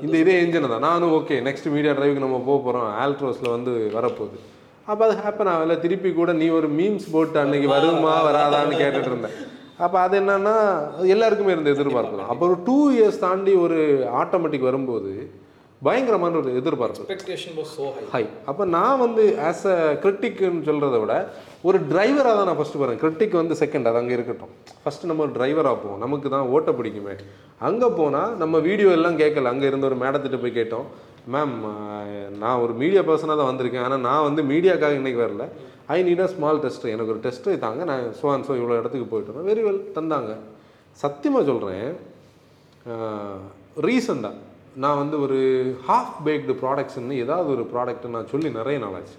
இந்த 0.05 0.17
இதே 0.23 0.37
என்ஜின் 0.45 0.73
தான். 0.73 0.87
நானும் 0.91 1.13
ஓகே 1.19 1.37
நெக்ஸ்ட் 1.49 1.69
மீடியா 1.75 1.93
டிரைவுக்கு 1.99 2.25
நம்ம 2.25 2.39
போக 2.49 2.59
போகிறோம் 2.65 2.89
ஆல்ட்ரோஸில் 3.05 3.55
வந்து 3.57 3.73
வரப்போகுது. 3.97 4.39
அப்போ 4.91 5.03
அது 5.07 5.15
ஹேப்பன் 5.23 5.51
ஆகல. 5.55 5.75
திருப்பி 5.85 6.11
கூட 6.19 6.31
நீ 6.41 6.47
ஒரு 6.59 6.69
மீம்ஸ் 6.79 7.09
போட்டு 7.15 7.39
அன்னைக்கு 7.43 7.69
வருமா 7.77 8.15
வராதான்னு 8.29 8.77
கேட்டுட்டு 8.83 9.11
இருந்தேன். 9.13 9.35
அப்போ 9.85 9.97
அது 10.05 10.15
என்னன்னா 10.21 10.55
எல்லாருக்குமே 11.15 11.53
இருந்த 11.55 11.75
எதிர்பார்ப்பு 11.77 12.21
தான். 12.21 12.31
அப்போ 12.33 12.45
ஒரு 12.49 12.57
டூ 12.69 12.79
இயர்ஸ் 12.95 13.21
தாண்டி 13.27 13.53
ஒரு 13.65 13.77
ஆட்டோமேட்டிக் 14.23 14.69
வரும்போது 14.69 15.13
பயங்கரமான 15.87 16.39
ஒரு 16.41 16.51
எதிர்பார்ப்பு. 16.61 17.03
ஹை 18.15 18.23
அப்போ 18.51 18.63
நான் 18.77 19.03
வந்து 19.03 19.25
ஆஸ் 19.49 19.67
அ 19.75 19.77
கிரிட்டிக்னு 20.05 20.65
சொல்கிறத 20.69 20.97
விட 21.03 21.15
ஒரு 21.69 21.79
டிரைவராக 21.91 22.33
தான் 22.39 22.49
நான் 22.49 22.59
ஃபஸ்ட்டு 22.61 22.81
போகிறேன் 22.81 22.99
கிரிட்டிக் 23.03 23.37
வந்து 23.41 23.55
செகண்ட் 23.61 23.89
அது 23.91 24.01
அங்கே 24.01 24.17
இருக்கட்டும். 24.17 24.53
ஃபஸ்ட்டு 24.83 25.11
நம்ம 25.11 25.23
ஒரு 25.27 25.35
டிரைவராக 25.39 25.77
போவோம். 25.83 26.01
நமக்கு 26.05 26.29
தான் 26.35 26.49
ஓட்ட 26.55 26.73
பிடிக்குமே. 26.79 27.15
அங்கே 27.69 27.91
போனால் 28.01 28.35
நம்ம 28.43 28.59
வீடியோ 28.69 28.91
எல்லாம் 28.99 29.21
கேட்கல. 29.23 29.53
அங்கே 29.55 29.69
இருந்த 29.71 29.87
ஒரு 29.91 29.99
மேடத்திட்ட 30.03 30.41
போய் 30.45 30.59
கேட்டோம். 30.59 30.89
மேம் 31.35 31.55
நான் 32.43 32.61
ஒரு 32.65 32.73
மீடியா 32.83 33.03
பர்சனாக 33.09 33.37
தான் 33.41 33.51
வந்திருக்கேன். 33.51 33.87
ஆனால் 33.87 34.05
நான் 34.09 34.27
வந்து 34.29 34.43
மீடியாக்காக 34.53 34.99
இன்றைக்கி 35.01 35.21
வரல. 35.25 35.47
I 35.95 35.99
need 36.09 36.23
a 36.27 36.29
small 36.35 36.61
test 36.65 36.93
எனக்கு 36.95 37.13
ஒரு 37.15 37.23
டெஸ்ட்டு 37.27 37.57
தாங்க. 37.65 37.83
நான் 37.91 38.05
ஸோ 38.21 38.27
அண்ட் 38.35 38.47
ஸோ 38.49 38.55
இவ்வளோ 38.61 38.79
இடத்துக்கு 38.81 39.09
போயிட்டு 39.13 39.33
வரேன் 39.33 39.49
வெரி 39.51 39.63
வெல் 39.69 39.83
தந்தாங்க. 39.99 40.33
சத்தியமாக 41.03 41.45
சொல்கிறேன் 41.51 41.89
ரீசெண்டாக 43.87 44.37
நான் 44.83 45.01
வந்து 45.03 45.17
ஒரு 45.25 45.39
ஹாஃப் 45.89 46.17
பேக்டு 46.27 46.55
ப்ராடக்ட்ஸ்னு 46.63 47.17
ஏதாவது 47.25 47.49
ஒரு 47.55 47.65
ப்ராடக்ட்டு 47.73 48.13
நான் 48.17 48.31
சொல்லி 48.33 48.49
நிறைய 48.59 48.79
நாளாச்சு 48.85 49.17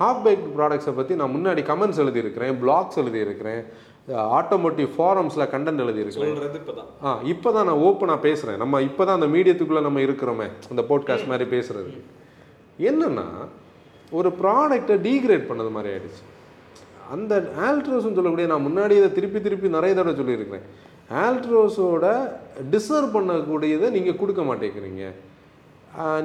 ஹாஃப் 0.00 0.22
பேக்டு 0.26 0.48
ப்ராடக்ட்ஸை 0.58 0.94
பற்றி 0.98 1.14
நான் 1.20 1.34
முன்னாடி 1.36 1.62
கமெண்ட்ஸ் 1.70 2.00
எழுதியிருக்கிறேன் 2.04 2.54
பிளாக்ஸ் 2.62 3.00
எழுதியிருக்கிறேன். 3.02 3.62
ஆட்டோமோட்டிவ் 4.38 4.88
ஃபாரம்ஸில் 4.96 5.50
கண்டென்ட் 5.52 5.82
எழுதியிருக்கிறேன் 5.84 6.32
சொல்றது 6.32 6.58
இப்பதான். 6.62 6.88
ஆ 7.06 7.10
இப்போ 7.32 7.48
தான் 7.56 7.66
நான் 7.68 7.82
ஓப்பனாக 7.88 8.20
பேசுகிறேன் 8.26 8.60
நம்ம 8.62 8.80
இப்போ 8.88 9.02
தான் 9.04 9.18
அந்த 9.18 9.28
மீடியத்துக்குள்ளே 9.34 9.82
நம்ம 9.88 10.00
இருக்கிறோமே 10.06 10.48
அந்த 10.72 10.82
போட்காஸ்ட் 10.90 11.30
மாதிரி 11.32 11.46
பேசுறது. 11.56 11.92
என்னன்னா 12.90 13.26
ஒரு 14.18 14.30
ப்ராடக்டை 14.40 14.96
டீக்ரேட் 15.06 15.48
பண்ணது 15.50 15.70
மாதிரி 15.76 15.92
ஆயிடுச்சு. 15.92 16.22
அந்த 17.14 17.34
ஆல்ட்ரோஸ்னு 17.68 18.16
சொல்லக்கூடிய 18.18 18.48
நான் 18.52 18.66
முன்னாடி 18.66 18.94
இதை 19.00 19.08
திருப்பி 19.18 19.40
திருப்பி 19.46 19.76
நிறைய 19.76 19.94
தடவை 19.94 20.14
சொல்லியிருக்கிறேன். 20.20 20.66
ஆல்ட்ரோஸோட 21.24 22.06
டிசர்வ் 22.74 23.14
பண்ணக்கூடியதை 23.16 23.88
நீங்கள் 23.96 24.20
கொடுக்க 24.20 24.42
மாட்டேங்கிறீங்க. 24.50 25.04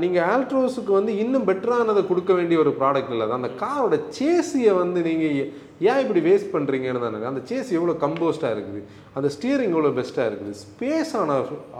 நீங்கள் 0.01 0.27
ஆல்ட்ரோஸுக்கு 0.33 0.91
வந்து 0.97 1.11
இன்னும் 1.23 1.47
பெட்டரானதை 1.47 2.01
கொடுக்க 2.11 2.31
வேண்டிய 2.37 2.59
ஒரு 2.63 2.71
ப்ராடக்ட் 2.79 3.11
இல்லை. 3.15 3.25
அந்த 3.39 3.49
காரோட 3.63 3.95
சேசியை 4.19 4.71
வந்து 4.83 5.01
நீங்கள் 5.09 5.49
ஏன் 5.87 6.01
இப்படி 6.03 6.21
வேஸ்ட் 6.29 6.53
பண்ணுறீங்கன்னு 6.53 7.03
தானே 7.03 7.23
அந்த 7.31 7.41
சேஸ் 7.49 7.69
எவ்வளோ 7.77 7.93
கம்போஸ்டாக 8.03 8.55
இருக்குது? 8.55 8.81
அந்த 9.15 9.29
ஸ்டியரிங் 9.35 9.73
எவ்வளோ 9.75 9.91
பெஸ்ட்டாக 9.99 10.29
இருக்குது? 10.29 10.53
ஸ்பேஸான 10.63 11.37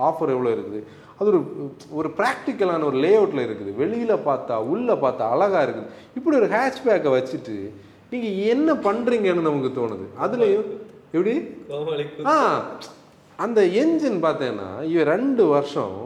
ஆஃபர் 0.07 0.33
எவ்வளோ 0.35 0.51
இருக்குது? 0.55 0.81
அது 1.19 1.27
ஒரு 1.31 1.39
ஒரு 1.99 2.09
ப்ராக்டிக்கலான 2.19 2.85
ஒரு 2.89 2.97
லே 3.05 3.11
அவுட்டில் 3.19 3.45
இருக்குது. 3.47 3.71
வெளியில் 3.81 4.25
பார்த்தா 4.29 4.57
உள்ளே 4.73 4.93
பார்த்தா 4.93 5.23
அழகாக 5.35 5.65
இருக்குது. 5.65 5.89
இப்படி 6.17 6.37
ஒரு 6.37 6.47
ஹேட்ச்பேக்கை 6.55 7.11
வச்சுட்டு 7.17 7.55
நீங்கள் 8.11 8.37
என்ன 8.53 8.73
பண்ணுறீங்கன்னு 8.73 9.47
நமக்கு 9.49 9.71
தோணுது. 9.79 10.05
அதுலேயும் 10.25 10.69
எப்படி? 11.11 11.33
ஆ 12.31 12.35
அந்த 13.39 13.61
என்ஜின் 13.81 14.17
பார்த்தேன்னா 14.23 14.69
இது 14.91 15.03
ரெண்டு 15.13 15.43
வருஷம் 15.55 15.97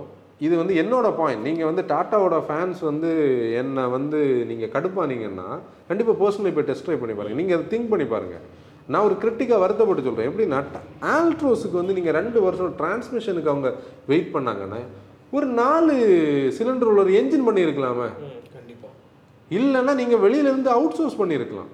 இது 0.43 0.53
வந்து 0.59 0.73
என்னோட 0.81 1.07
பாயிண்ட் 1.17 1.45
நீங்கள் 1.47 1.69
வந்து 1.69 1.83
டாட்டாவோட 1.89 2.37
ஃபேன்ஸ் 2.45 2.79
வந்து 2.87 3.09
என்னை 3.59 3.83
வந்து 3.93 4.19
நீங்கள் 4.49 4.71
கடுப்பானீங்கன்னா 4.73 5.47
கண்டிப்பாக 5.89 6.15
பர்சனலி 6.21 6.53
போய் 6.55 6.67
டெஸ்ட் 6.67 6.85
ட்ரை 6.85 6.97
பண்ணி 6.97 7.15
பாருங்கள் 7.15 7.39
நீங்கள் 7.39 7.57
அதை 7.57 7.65
திங்க் 7.71 7.91
பண்ணி 7.91 8.07
பாருங்கள் 8.09 8.43
நான் 8.89 9.05
ஒரு 9.07 9.15
கிரிட்டிக்காக 9.19 9.61
வருத்தப்பட்டு 9.61 10.05
சொல்கிறேன் 10.05 10.29
எப்படின்னா 10.29 10.59
ஆல்ட்ரோஸுக்கு 11.13 11.77
வந்து 11.79 11.95
நீங்கள் 11.97 12.15
ரெண்டு 12.17 12.39
வருஷம் 12.41 12.73
டிரான்ஸ்மிஷனுக்கு 12.79 13.51
அவங்க 13.51 13.69
வெயிட் 14.07 14.33
பண்ணாங்கன்னா 14.33 14.79
ஒரு 15.33 15.47
நாலு 15.59 15.93
சிலிண்டர் 16.57 16.89
உள்ள 16.89 17.01
ஒரு 17.03 17.13
என்ஜின் 17.19 17.45
பண்ணியிருக்கலாமே. 17.47 18.07
ம், 18.23 18.33
கண்டிப்பா. 18.53 18.89
இல்லைன்னா 19.51 19.93
நீங்கள் 20.01 20.21
வெளியிலேருந்து 20.21 20.71
அவுட் 20.73 20.97
சோர்ஸ் 20.97 21.19
பண்ணியிருக்கலாம் 21.19 21.71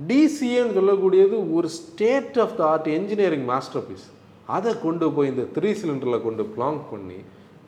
டிசிஏன்னு 0.00 0.76
சொல்லக்கூடியது 0.76 1.36
ஒரு 1.54 1.68
state 1.76 2.38
of 2.40 2.56
the 2.56 2.64
art 2.68 2.88
engineering 2.94 3.46
masterpiece 3.86 4.06
அதை 4.48 4.72
கொண்டு 4.82 5.06
போய் 5.14 5.30
இந்த 5.30 5.44
த்ரீ 5.54 5.70
சிலிண்டரில் 5.78 6.24
கொண்டு 6.24 6.42
பிளாங் 6.54 6.80
பண்ணி 6.90 7.18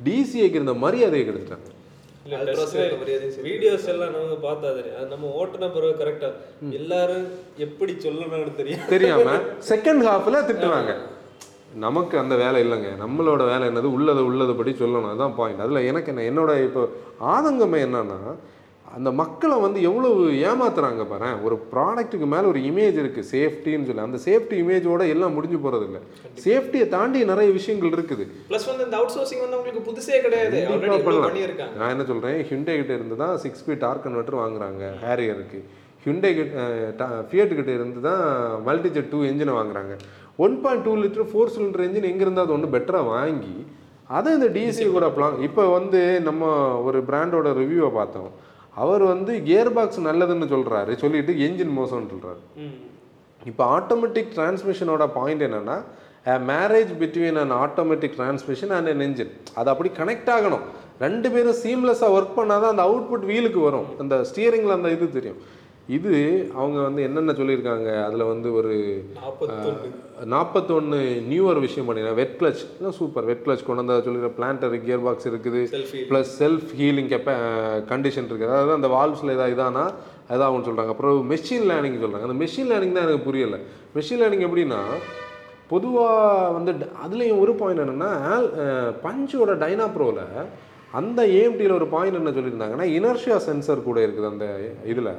டிசிஏக்கு 0.07 0.59
இருந்த 0.59 0.75
மரியாதையை 0.85 1.25
கெடுத்துட்டாங்க. 1.27 1.69
வீடியோஸ் 3.47 3.87
எல்லாம் 3.93 4.13
நம்ம 4.17 4.37
பார்த்தா 4.47 4.69
தெரியும் 4.79 4.99
அது 4.99 5.09
நம்ம 5.15 5.29
ஓட்டுன 5.39 5.69
பிறகு 5.77 5.95
கரெக்டா 6.01 6.29
எல்லாரும் 6.79 7.25
எப்படி 7.67 7.93
சொல்லணும்னு 8.05 8.59
தெரியும் 8.61 8.85
தெரியாம 8.95 9.37
செகண்ட் 9.71 10.05
ஹாஃப்ல 10.09 10.43
திட்டுவாங்க. 10.51 10.93
நமக்கு 11.85 12.15
அந்த 12.19 12.35
வேலை 12.43 12.59
இல்லைங்க. 12.65 12.91
நம்மளோட 13.03 13.43
வேலை 13.51 13.65
என்னது? 13.69 13.89
உள்ளதை 13.97 14.23
உள்ளதுபடி 14.29 14.73
சொல்லணும். 14.81 15.11
அதுதான் 15.11 15.37
பாயிண்ட் 15.39 15.65
அதில் 15.65 15.87
எனக்கு 15.91 16.11
என்ன 16.13 16.25
என்னோட 16.31 16.53
இப்போ 16.67 16.83
ஆதங்கமே 17.35 17.81
என்னன்னா 17.87 18.19
அந்த 18.97 19.09
மக்களை 19.21 19.57
வந்து 19.65 19.79
எவ்வளவு 19.89 20.23
ஏமாத்துறாங்க 20.51 21.03
பாரு. 21.11 21.29
ஒரு 21.47 21.57
ப்ராடக்ட்டுக்கு 21.73 22.27
மேலே 22.33 22.47
ஒரு 22.53 22.61
இமேஜ் 22.69 22.97
இருக்குது 23.03 23.29
சேஃப்டின்னு 23.33 23.87
சொல்லி. 23.89 24.05
அந்த 24.07 24.19
சேஃப்டி 24.25 24.57
இமேஜோட 24.63 25.03
எல்லாம் 25.15 25.35
முடிஞ்சு 25.37 25.59
போகிறது 25.65 25.85
இல்லை 25.89 26.01
சேஃப்டியை 26.47 26.87
தாண்டி 26.95 27.21
நிறைய 27.33 27.51
விஷயங்கள் 27.59 27.95
இருக்குது. 27.97 28.25
ப்ளஸ் 28.51 28.67
வந்து 28.71 28.85
இந்த 28.87 28.97
அவுட் 29.01 29.15
சோர்சிங் 29.17 29.45
வந்து 29.45 29.59
உங்களுக்கு 29.59 29.83
புதுசே 29.91 30.19
கிடையாது. 30.27 30.57
நான் 31.79 31.93
என்ன 31.95 32.07
சொல்கிறேன் 32.11 32.41
ஹிண்டே 32.51 32.77
கிட்ட 32.81 32.93
இருந்து 32.99 33.19
தான் 33.23 33.35
சிக்ஸ் 33.45 33.63
ஸ்பீட் 33.65 33.85
டார்க் 33.87 34.05
கன்வெர்ட்டர் 34.09 34.41
வாங்குறாங்க 34.43 34.83
ஹேரியருக்கு 35.05 35.61
ஹிண்டே 36.07 36.33
கிட்ட 36.41 37.07
ஃபியட் 37.31 37.57
கிட்ட 37.57 37.71
இருந்து 37.79 38.03
தான் 38.09 38.23
மல்டிஜெட் 38.69 39.11
டூ 39.15 39.19
என்ஜினை 39.31 39.55
வாங்குறாங்க. 39.61 39.95
One 40.45 40.55
point 40.63 40.87
two 40.87 40.93
litre 41.05 41.31
four 41.31 41.55
cylinder 41.55 41.87
engine 41.87 42.11
எங்கே 42.13 42.25
இருந்தால் 42.27 42.47
அது 42.47 42.57
ஒன்று 42.59 42.75
பெட்டராக 42.75 43.11
வாங்கி 43.15 43.57
அதை 44.19 44.29
இந்த 44.37 44.47
டிசி 44.55 44.85
கூட 44.95 45.09
இப்போ 45.49 45.65
வந்து 45.79 46.01
நம்ம 46.29 46.53
ஒரு 46.87 47.01
பிராண்டோட 47.09 47.49
ரிவ்யூவை 47.63 47.91
பார்த்தோம். 47.99 48.31
அவர் 48.85 49.03
வந்து 49.13 49.33
கியர் 49.49 49.73
பாக்ஸ் 49.79 50.01
நல்லதுன்னு 50.09 50.49
சொல்கிறாரு 50.55 50.93
சொல்லிட்டு 51.05 51.33
என்ஜின் 51.47 51.75
மோசம்னு 51.79 52.13
சொல்கிறாரு 52.13 52.43
இப்போ 53.51 53.65
ஆட்டோமேட்டிக் 53.79 54.31
டிரான்ஸ்மிஷனோட 54.37 55.05
பாயிண்ட் 55.19 55.43
என்னன்னா 55.49 55.77
marriage 56.53 56.91
between 57.01 57.39
an 57.43 57.53
automatic 57.65 58.17
transmission 58.19 58.73
and 58.77 58.89
an 58.93 58.99
engine. 59.07 59.31
அது 59.61 59.69
அப்படி 59.73 59.91
கனெக்ட் 60.01 60.31
ஆகணும். 60.37 60.65
ரெண்டு 61.05 61.29
பேரும் 61.35 61.61
சீம்லெஸ்ஸாக 61.63 62.15
ஒர்க் 62.17 62.35
பண்ணாதான் 62.39 62.73
அந்த 62.73 62.83
அவுட்புட் 62.89 63.25
வீலுக்கு 63.31 63.61
வரும். 63.69 63.87
அந்த 64.03 64.15
ஸ்டியரிங்கில் 64.31 64.77
அந்த 64.77 64.89
இது 64.97 65.07
தெரியும். 65.17 65.39
இது 65.97 66.13
அவங்க 66.59 66.79
வந்து 66.87 67.01
என்னென்ன 67.07 67.33
சொல்லியிருக்காங்க? 67.39 67.91
அதில் 68.07 68.31
வந்து 68.31 68.49
ஒரு 68.59 68.73
நாற்பத்தொன்று 70.33 70.99
நியூவர் 71.31 71.61
விஷயம் 71.65 71.89
பண்ணிடுறேன் 71.89 72.19
wet 72.21 72.37
clutch 72.41 72.63
super 72.99 73.29
wet 73.31 73.45
clutch 73.47 73.65
கொண்டு 73.67 73.83
வந்தா 73.83 73.97
சொல்லிடுற 74.07 74.31
பிளான்டர் 74.39 74.77
கியர் 74.87 75.05
பாக்ஸ் 75.07 75.29
இருக்குது. 75.31 75.63
ப்ளஸ் 76.11 76.33
செல்ஃப் 76.43 76.71
ஹீலிங் 76.81 77.11
கெப்ப 77.13 77.35
கண்டிஷன் 77.93 78.29
இருக்குது. 78.29 78.51
அதாவது 78.51 78.79
அந்த 78.79 78.91
வால்வ்ஸில் 78.97 79.35
ஏதாவது 79.37 79.55
இதானா 79.57 79.85
அதாகும் 80.35 80.67
சொல்கிறாங்க 80.69 80.95
அப்புறம் 80.95 81.21
மெஷின் 81.33 81.69
லேர்னிங் 81.71 82.01
சொல்கிறாங்க 82.05 82.29
அந்த 82.31 82.39
மெஷின் 82.45 82.71
லேர்னிங் 82.73 82.97
தான் 82.97 83.07
எனக்கு 83.09 83.27
புரியலை. 83.29 83.61
மெஷின் 83.99 84.21
லேர்னிங் 84.23 84.47
எப்படின்னா 84.49 84.81
பொதுவாக 85.75 86.51
வந்து 86.57 86.73
அதுலேயும் 87.05 87.41
ஒரு 87.45 87.53
பாயிண்ட் 87.61 87.83
என்னென்னா 87.85 88.13
பஞ்சோட 89.07 89.53
டைனா 89.63 89.87
ப்ரோவில் 89.97 90.25
அந்த 90.99 91.21
ஏஎம்டியில் 91.41 91.79
ஒரு 91.81 91.87
பாயிண்ட் 91.95 92.19
என்ன 92.21 92.31
சொல்லியிருந்தாங்கன்னா 92.37 92.87
இனர்ஷியா 92.99 93.37
சென்சர் 93.49 93.89
கூட 93.89 93.99
இருக்குது 94.07 94.31
அந்த 94.33 94.47
இதில். 94.93 95.11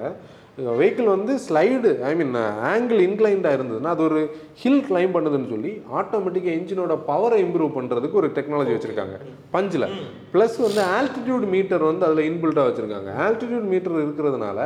வெஹிக்கிள் 0.58 1.08
வந்து 1.14 1.34
ஸ்லைடு 1.44 1.90
ஐ 2.08 2.10
மீன் 2.20 2.34
ஆங்கிள் 2.72 3.00
இன்க்ளைண்டாக 3.06 3.58
இருந்ததுன்னா 3.58 3.92
அது 3.94 4.04
ஒரு 4.08 4.22
ஹில் 4.62 4.84
கிளைம் 4.88 5.14
பண்ணுதுன்னு 5.16 5.52
சொல்லி 5.54 5.72
ஆட்டோமேட்டிக்காக 6.00 6.56
இன்ஜினோட 6.60 6.96
பவரை 7.10 7.38
இம்ப்ரூவ் 7.46 7.72
பண்ணுறதுக்கு 7.78 8.20
ஒரு 8.22 8.30
டெக்னாலஜி 8.38 8.74
வச்சுருக்காங்க. 8.76 9.16
பஞ்சில். 9.56 9.88
ப்ளஸ் 10.34 10.58
வந்து 10.66 10.82
ஆல்டிடியூட் 10.98 11.46
மீட்டர் 11.56 11.86
வந்து 11.90 12.06
அதில் 12.08 12.28
இன்பில்ட்டாக 12.30 12.68
வச்சுருக்காங்க. 12.70 13.12
ஆல்டிடியூட் 13.26 13.68
மீட்டர் 13.74 13.98
இருக்கிறதுனால 14.06 14.60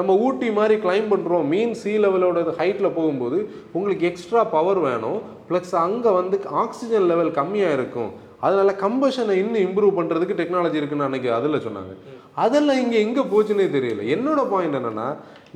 நம்ம 0.00 0.16
ஊட்டி 0.26 0.48
மாதிரி 0.58 0.76
கிளைம் 0.86 1.10
பண்ணுறோம் 1.14 1.46
மீன் 1.54 1.74
சி 1.82 1.92
லெவலோட 2.04 2.38
ஹைட்டில் 2.62 2.96
போகும்போது 2.98 3.38
உங்களுக்கு 3.72 4.06
எக்ஸ்ட்ரா 4.12 4.44
பவர் 4.56 4.80
வேணும். 4.88 5.20
ப்ளஸ் 5.50 5.74
அங்கே 5.86 6.10
வந்து 6.20 6.38
ஆக்சிஜன் 6.64 7.10
லெவல் 7.12 7.36
கம்மியாக 7.40 7.78
இருக்கும். 7.78 8.10
அதனால 8.46 8.72
கம்பஷனை 8.84 9.34
இன்னும் 9.42 9.64
இம்ப்ரூவ் 9.66 9.98
பண்ணுறதுக்கு 9.98 10.38
டெக்னாலஜி 10.40 10.78
இருக்குன்னு 10.80 11.06
அன்னைக்கு 11.06 11.30
அதில் 11.38 11.64
சொன்னாங்க. 11.66 11.92
அதெல்லாம் 12.44 12.80
இங்கே 12.84 12.98
எங்கே 13.06 13.22
போச்சுன்னே 13.32 13.66
தெரியல. 13.76 14.02
என்னோட 14.14 14.40
பாயிண்ட் 14.52 14.78
என்னன்னா 14.80 15.08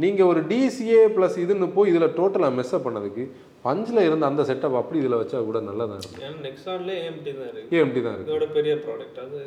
நீங்கள் 0.02 0.28
ஒரு 0.32 0.40
டிசிஏ 0.50 1.02
ப்ளஸ் 1.16 1.36
இதுன்னு 1.44 1.68
போய் 1.76 1.90
இதில் 1.92 2.14
டோட்டலாக 2.18 2.56
மெஸ்அப் 2.58 2.86
பண்ணதுக்கு 2.86 3.24
பஞ்சில் 3.66 4.06
இருந்த 4.08 4.24
அந்த 4.30 4.42
செட்டப் 4.48 4.78
அப்படி 4.80 4.98
இதில் 5.02 5.18
வச்சா 5.20 5.40
கூட 5.48 5.58
நல்லதாக 5.68 5.98
இருக்கும். 5.98 6.22
ஏன்னா 6.26 6.40
நெக்ஸான்லேயே 6.48 6.98
ஏஎம்டி 7.06 7.32
தான் 7.38 7.50
இருக்கு. 7.52 7.72
ஏஎம்டி 7.76 8.00
தான் 8.06 8.14
இருக்குது 8.16 8.32
இதோட 8.32 8.46
பெரிய 8.58 8.74
ப்ராடக்ட் 8.86 9.20
அது 9.24 9.40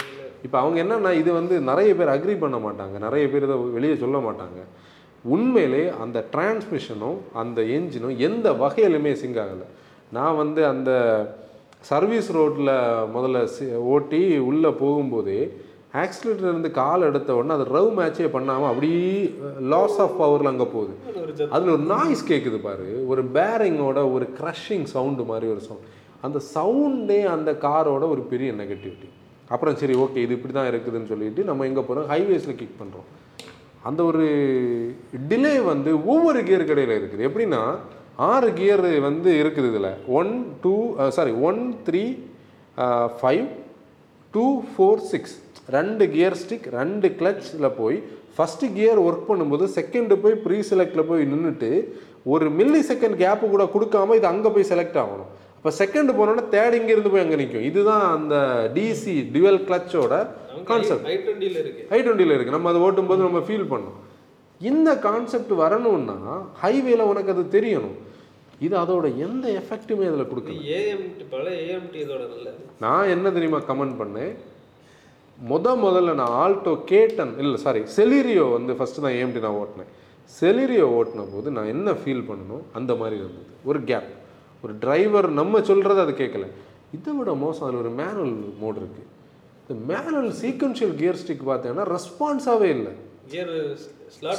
இப்போ 0.48 0.58
அவங்க 0.64 0.78
என்னன்னா 0.86 1.14
இது 1.22 1.32
வந்து 1.40 1.56
நிறைய 1.70 1.92
பேர் 2.00 2.16
அக்ரி 2.16 2.36
பண்ண 2.44 2.58
மாட்டாங்க. 2.68 2.98
நிறைய 3.08 3.26
பேர் 3.34 3.48
இதை 3.48 3.58
வெளியே 3.78 3.96
சொல்ல 4.04 4.20
மாட்டாங்க. 4.28 4.62
உண்மையிலே 5.36 5.84
அந்த 6.04 6.18
டிரான்ஸ்மிஷனும் 6.34 7.20
அந்த 7.42 7.60
என்ஜினும் 7.78 8.18
எந்த 8.28 8.48
வகையிலுமே 8.64 9.14
சிங்க் 9.24 9.42
ஆகலை. 9.44 9.68
நான் 10.18 10.40
வந்து 10.44 10.62
அந்த 10.74 10.92
சர்வீஸ் 11.90 12.28
ரோட்டில் 12.38 12.74
முதல்ல 13.16 13.40
ஓட்டி 13.94 14.22
உள்ளே 14.50 14.72
போகும்போதே 14.84 15.40
ஆக்சிலேட்டர் 16.04 16.50
இருந்து 16.52 16.70
கால் 16.80 17.08
எடுத்த 17.10 17.36
உடனே 17.40 17.54
அது 17.58 17.66
ரவ் 17.76 17.90
மேட்சே 17.98 18.28
பண்ணாமல் 18.36 18.70
அப்படியே 18.72 19.04
லாஸ் 19.74 19.98
ஆஃப் 20.06 20.16
பவரில் 20.22 20.52
அங்கே 20.52 20.68
போகுது. 20.74 20.94
அதில் 21.56 21.74
ஒரு 21.76 21.86
நாய்ஸ் 21.94 22.24
கேட்குது 22.32 22.58
பாரு. 22.68 22.88
ஒரு 23.12 23.22
பேரிங்கோட 23.38 24.00
ஒரு 24.16 24.26
க்ரஷிங் 24.40 24.88
சவுண்டு 24.96 25.26
மாதிரி 25.32 25.48
ஒரு 25.54 25.62
சவுண்ட் 25.68 25.92
அந்த 26.28 26.40
சவுண்டே 26.56 27.20
அந்த 27.36 27.52
காரோட 27.68 28.04
ஒரு 28.14 28.24
பெரிய 28.32 28.52
நெகட்டிவிட்டி 28.62 29.10
அப்புறம் 29.54 29.78
சரி 29.82 29.96
ஓகே 30.04 30.22
இது 30.26 30.36
இப்படி 30.38 30.54
தான் 30.58 30.70
இருக்குதுன்னு 30.72 31.12
சொல்லிட்டு 31.14 31.42
நம்ம 31.50 31.66
எங்கே 31.70 31.84
போகிறோம் 31.90 32.10
ஹைவேஸில் 32.14 32.60
கிக் 32.62 32.80
பண்ணுறோம் 32.82 33.10
அந்த 33.90 34.02
ஒரு 34.10 34.26
டிலே 35.32 35.56
வந்து 35.72 35.92
ஒவ்வொரு 36.14 36.40
கியர் 36.48 36.70
கடையில் 36.70 36.98
இருக்குது. 37.00 37.26
எப்படின்னா 37.30 37.62
ஆறு 38.32 38.50
கியர் 38.58 38.84
வந்து 39.08 39.30
இருக்குது 39.42 39.70
இதில். 39.72 39.92
One 40.20 40.32
two 40.64 40.76
sorry 41.18 41.34
one 41.50 41.62
three 41.88 42.04
five 43.20 43.46
two 44.34 44.46
four 44.72 45.02
six 45.12 45.36
ரெண்டு 45.76 46.06
கியர் 46.14 46.38
ஸ்டிக் 46.42 46.68
ரெண்டு 46.80 47.08
கிளச்சில் 47.20 47.76
போய் 47.80 47.98
ஃபஸ்ட்டு 48.38 48.70
கியர் 48.78 49.00
ஒர்க் 49.08 49.30
பண்ணும்போது 49.30 49.66
செகண்டு 49.78 50.16
போய் 50.24 50.36
ப்ரீ 50.46 50.58
செலக்டில் 50.70 51.10
போய் 51.10 51.30
நின்றுட்டு 51.32 51.72
ஒரு 52.34 52.46
மில்லி 52.60 52.82
செகண்ட் 52.92 53.18
கேப்பு 53.24 53.46
கூட 53.54 53.64
கொடுக்காம 53.76 54.16
இது 54.20 54.28
அங்கே 54.34 54.50
போய் 54.56 54.70
செலக்ட் 54.72 55.00
ஆகணும். 55.04 55.32
அப்போ 55.58 55.72
செகண்ட் 55.82 56.12
போனோன்னா 56.18 56.44
தேர்ட் 56.56 56.76
இங்கேருந்து 56.80 57.12
போய் 57.14 57.24
அங்கே 57.26 57.38
நிற்கும் 57.42 57.68
இதுதான் 57.70 58.04
அந்த 58.16 58.36
டிசி 58.76 59.16
டிவல் 59.36 59.62
கிளச்சோட 59.68 60.14
கான்செப்ட் 60.72 61.08
ஐ 61.14 61.16
டுவெண்ட்டியில் 61.24 61.60
இருக்கு. 61.62 61.84
ஐ 61.96 62.00
டுவெண்ட்டியில் 62.06 62.36
இருக்குது 62.36 62.58
நம்ம 62.58 62.70
அதை 62.72 62.82
ஓட்டும்போது 62.88 63.22
நம்ம 63.28 63.42
ஃபீல் 63.48 63.72
பண்ணோம். 63.74 63.98
இந்த 64.70 64.90
கான்செப்ட் 65.06 65.54
வரணும்னா 65.64 66.18
ஹைவேல 66.64 67.06
உனக்கு 67.12 67.34
அது 67.34 67.44
தெரியணும். 67.56 67.96
இது 68.66 68.76
அதோட 68.82 69.06
எந்த 69.26 69.46
எஃபெக்ட்டுமே 69.62 70.06
அதில் 70.10 70.30
கொடுக்கல. 70.32 70.60
ஏஎம்டி 70.76 71.24
பல 71.34 71.46
ஏஎம்டி 71.64 71.98
இதோட 72.04 72.22
நல்லது. 72.34 72.60
நான் 72.84 73.12
என்ன 73.16 73.32
தெரியுமா 73.38 73.60
கமெண்ட் 73.70 73.98
பண்ணேன்? 74.02 74.34
முத 75.38 75.76
முதல்ல 75.86 76.12
நான் 76.20 76.36
ஆல்டோ 76.44 76.74
கேட்டன் 76.92 77.34
இல்லை 77.44 77.58
சாரி 77.64 77.82
செலிரியோ 77.96 78.46
வந்து 78.58 78.74
ஃபஸ்ட்டு 78.78 79.04
தான் 79.06 79.18
ஏம்டி 79.22 79.40
நான் 79.46 79.58
ஓட்டினேன். 79.62 79.92
செலிரியோ 80.40 80.86
ஓட்டின 81.00 81.26
போது 81.34 81.48
நான் 81.56 81.72
என்ன 81.74 81.92
ஃபீல் 82.02 82.28
பண்ணணும் 82.30 82.64
அந்த 82.80 82.92
மாதிரி 83.02 83.16
இருந்தது. 83.22 83.50
ஒரு 83.70 83.82
கேப் 83.90 84.12
ஒரு 84.64 84.74
டிரைவர் 84.84 85.28
நம்ம 85.40 85.62
சொல்கிறது 85.72 86.02
அது 86.06 86.14
கேட்கல. 86.22 86.46
இதை 86.98 87.14
விட 87.18 87.34
மோசம் 87.44 87.66
அதில் 87.68 87.82
ஒரு 87.84 87.92
மேனுவல் 88.00 88.36
மோட் 88.62 88.80
இருக்குது 88.82 89.10
இந்த 89.68 89.76
மேனுவல் 89.92 90.32
சீக்வன்ஷியல் 90.44 90.96
கியர் 91.02 91.20
ஸ்டிக் 91.24 91.44
பார்த்தீங்கன்னா 91.50 91.86
ரெஸ்பான்ஸாகவே 91.96 92.70
இல்லை. 92.78 92.94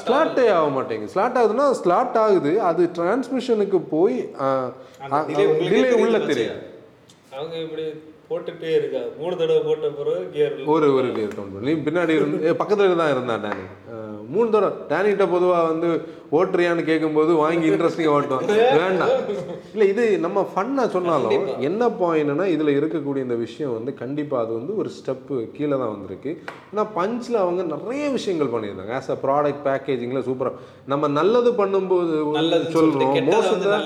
ஸ்லாட்டே 0.01 0.45
ஆக 0.57 0.69
மாட்டேங்குது 0.77 1.13
ஸ்லாட் 1.13 1.39
ஆகுதுன்னா 1.39 1.67
ஸ்லாட் 1.81 2.17
ஆகுது. 2.25 2.53
அது 2.71 2.83
டிரான்ஸ்மிஷனுக்கு 2.99 3.79
போய் 3.95 4.17
டிலே 5.69 5.91
உள்ள 6.05 6.19
தெரியும் 6.31 6.61
அவங்க 7.31 7.57
இப்படி 7.57 7.85
போட்டுட்டே 8.31 8.71
இருக்கா. 8.79 9.01
மூணு 9.19 9.35
தடவை 9.41 9.61
போட்ட 9.67 9.89
பிறகு 9.99 10.23
கியர் 10.35 10.55
ஒரு 10.75 10.87
ஒரு 10.99 11.09
கியர் 11.17 11.35
கவுண்ட் 11.37 11.57
பண்ணி 11.57 11.75
பின்னாடி 11.87 12.13
இருந்து 12.21 12.55
பக்கத்துல 12.61 12.97
தான் 13.01 13.13
இருந்தான் 13.15 13.45
டேனி. 13.45 13.67
மூணு 14.35 14.49
தடவை. 14.55 14.71
டேனிகிட்ட 14.91 15.25
பொதுவாக 15.35 15.67
வந்து 15.71 15.89
ஓட்டுறியான்னு 16.39 16.83
கேட்கும்போது 16.89 17.33
வாங்கி 17.43 17.67
இன்ட்ரெஸ்டிங்காக 17.71 18.15
ஓட்டும் 18.17 18.49
வேண்டாம். 18.81 19.13
இல்லை 19.75 19.87
இது 19.93 20.05
நம்ம 20.25 20.43
ஃபன்னாக 20.53 20.89
சொன்னாலும் 20.95 21.45
என்ன 21.69 21.89
பாயிண்ட்னா 22.01 22.47
இதில் 22.55 22.73
இருக்கக்கூடிய 22.79 23.27
இந்த 23.27 23.37
விஷயம் 23.45 23.75
வந்து 23.77 23.93
கண்டிப்பாக 24.03 24.43
அது 24.45 24.53
வந்து 24.59 24.73
ஒரு 24.81 24.91
ஸ்டெப்பு 24.97 25.37
கீழே 25.57 25.77
தான் 25.83 25.93
வந்திருக்கு. 25.95 26.33
ஏன்னா 26.73 26.87
பஞ்சில் 26.99 27.43
அவங்க 27.45 27.63
நிறைய 27.75 28.09
விஷயங்கள் 28.17 28.53
பண்ணியிருந்தாங்க. 28.55 28.95
ஆஸ் 29.01 29.13
அ 29.17 29.19
ப்ராடக்ட் 29.27 29.63
பேக்கேஜிங்கில் 29.69 30.27
சூப்பராக 30.31 30.59
நம்ம 30.95 31.13
நல்லது 31.21 31.53
பண்ணும்போது 31.63 32.13
சொல்கிறோம் 32.77 33.15
மோசத்தை. 33.31 33.79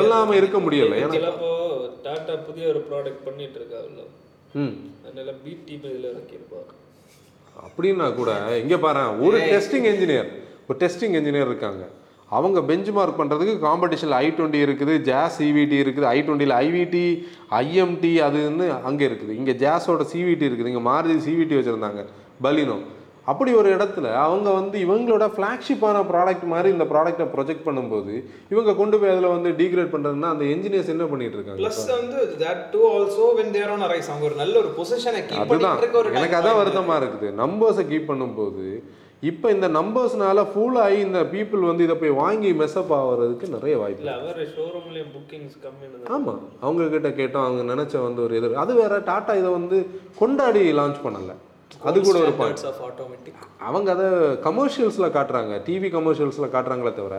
சொல்லாமல் 0.00 0.40
இருக்க 0.40 0.58
முடியல. 0.66 0.96
ஏன்னா 1.04 1.20
சிலப்போ 1.94 2.04
டாடா 2.06 2.34
புதிய 2.46 2.66
ஒரு 2.68 2.80
ப்ராடக்ட் 2.88 3.24
பண்ணிட்டு 3.24 3.58
இருக்காங்கல்ல 3.60 4.04
ம். 4.54 4.74
அதனால 5.06 5.30
பிடி 5.44 5.72
இதில் 5.74 6.08
இறக்கியிருப்பா. 6.12 6.60
அப்படின்னா 7.66 8.14
கூட 8.14 8.30
இங்கே 8.62 8.76
பாரு 8.76 9.02
ஒரு 9.26 9.38
டெஸ்டிங் 9.52 9.86
இன்ஜினியர் 9.92 10.28
ஒரு 10.68 10.78
டெஸ்டிங் 10.78 11.14
இன்ஜினியர் 11.18 11.50
இருக்காங்க. 11.50 11.84
அவங்க 12.30 12.62
பெஞ்ச் 12.62 12.90
மார்க் 12.90 13.18
பண்ணுறதுக்கு 13.20 13.54
காம்படிஷனில் 13.66 14.16
ஐ 14.16 14.26
டுவெண்ட்டி 14.28 14.60
இருக்குது 14.66 15.02
ஜாஸ் 15.08 15.36
சிவிடி 15.40 15.76
இருக்குது 15.84 16.06
ஐ 16.06 16.18
டுவெண்ட்டியில் 16.20 16.56
ஐவிடி 16.64 17.04
ஐஎம்டி 17.60 18.12
அதுன்னு 18.26 18.66
அங்கே 18.88 19.04
இருக்குது. 19.08 19.32
இங்கே 19.40 19.52
ஜாஸோட 19.52 20.02
சிவிடி 20.12 20.44
இருக்குது 20.48 20.70
இங்கே 20.72 20.84
மாருதி 20.90 21.18
சிவிடி 21.28 21.54
வச்சுருந்தாங்க. 21.58 22.02
பலினோ. 22.42 22.78
அப்படி 23.26 23.50
ஒரு 23.54 23.68
இடத்துல 23.74 24.06
அவங்க 24.22 24.48
வந்து 24.56 24.76
இவங்களோட 24.82 25.26
ஃப்ளாக்ஷிப்பான 25.34 25.98
ப்ராடக்ட் 26.08 26.46
மாதிரி 26.48 26.68
இந்த 26.74 26.86
ப்ராடக்ட்டை 26.90 27.26
ப்ரொஜெக்ட் 27.34 27.66
பண்ணும்போது 27.66 28.14
இவங்க 28.52 28.74
கொண்டு 28.74 28.96
போய் 29.00 29.12
அதில் 29.12 29.34
வந்து 29.34 29.50
டீக்ரேட் 29.60 29.92
பண்ணுறதுன்னா 29.92 30.30
அந்த 30.32 30.44
இன்ஜினியர்ஸ் 30.52 30.92
என்ன 30.94 31.04
பண்ணிட்டு 31.10 31.38
இருக்காங்க? 31.38 31.60
ப்ளஸ் 31.62 31.80
வந்து 31.94 32.18
that 32.42 32.64
too 32.72 32.82
also 32.90 33.28
when 33.38 33.54
there 33.54 33.72
on 33.74 33.86
arise 33.86 34.10
அவங்க 34.10 34.26
ஒரு 34.30 34.36
நல்ல 34.42 34.54
ஒரு 34.62 34.72
பொசிஷனை 34.76 35.22
கீப் 35.24 35.48
பண்ணிட்டு 35.52 36.00
ஒரு 36.02 36.12
எனக்கு 36.16 36.38
அதான் 36.40 36.60
வருத்தமா 36.60 36.96
இருக்குது. 37.00 37.30
நம்பர்ஸை 37.40 37.84
கீப் 37.90 38.10
பண்ணும்போது 38.10 38.66
இப்போ 39.22 39.46
இந்த 39.52 39.66
நம்பர்ஸ்னால 39.76 40.38
ஃபுல் 40.48 40.78
ஆகி 40.80 40.98
இந்த 41.04 41.20
பீப்புள் 41.30 41.62
வந்து 41.68 41.84
இதை 41.86 41.96
போய் 41.96 42.14
வாங்கி 42.18 42.50
மெஸ்அப் 42.58 42.94
ஆகிறதுக்கு 42.96 43.46
நிறைய 43.54 43.74
வாய்ப்பு 43.80 44.02
இல்லை 44.02 44.14
அவர் 44.18 44.40
ஷோரூம்லேயும் 44.52 45.12
புக்கிங்ஸ் 45.14 45.56
கம்மின்னு 45.62 46.10
ஆமாம் 46.14 46.42
அவங்க 46.62 46.90
கிட்ட 46.90 47.10
கேட்டோம் 47.20 47.46
அவங்க 47.46 47.64
நினைச்ச 47.72 47.94
வந்து 48.02 48.22
ஒரு 48.26 48.36
இது. 48.38 48.50
அது 48.64 48.74
வேற 48.80 49.00
டாட்டா 49.08 49.34
இதை 49.40 49.52
வந்து 49.54 49.78
கொண்டாடி 50.18 50.64
லான்ச் 50.80 51.00
பண்ணல. 51.04 51.32
அது 51.82 51.98
கூட 52.00 52.18
ஒரு 52.18 52.32
பாயிண்ட் 52.32 52.64
ஆஃப் 52.66 52.82
ஆட்டோமேட்டிக் 52.82 53.40
அவங்க 53.60 53.90
அதை 53.90 54.06
கமர்ஷியல்ஸில் 54.44 55.14
காட்டுறாங்க 55.16 55.54
டிவி 55.66 55.88
கமர்ஷியல்ஸில் 55.90 56.52
காட்டுறாங்களே 56.54 56.94
தவிர 56.94 57.16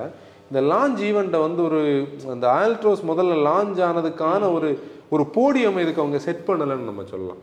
இந்த 0.50 0.62
லான்ச் 0.72 1.02
ஈவெண்ட்டை 1.02 1.40
வந்து 1.40 1.62
ஒரு 1.64 1.82
அந்த 2.30 2.46
ஆல்ட்ரோஸ் 2.56 3.04
முதல்ல 3.08 3.38
லான்ச் 3.48 3.82
ஆனதுக்கான 3.82 4.52
ஒரு 4.54 4.70
ஒரு 5.12 5.24
போடியம் 5.36 5.80
இதுக்கு 5.80 6.02
அவங்க 6.02 6.20
செட் 6.20 6.48
பண்ணலைன்னு 6.48 6.90
நம்ம 6.90 7.04
சொல்லலாம். 7.10 7.42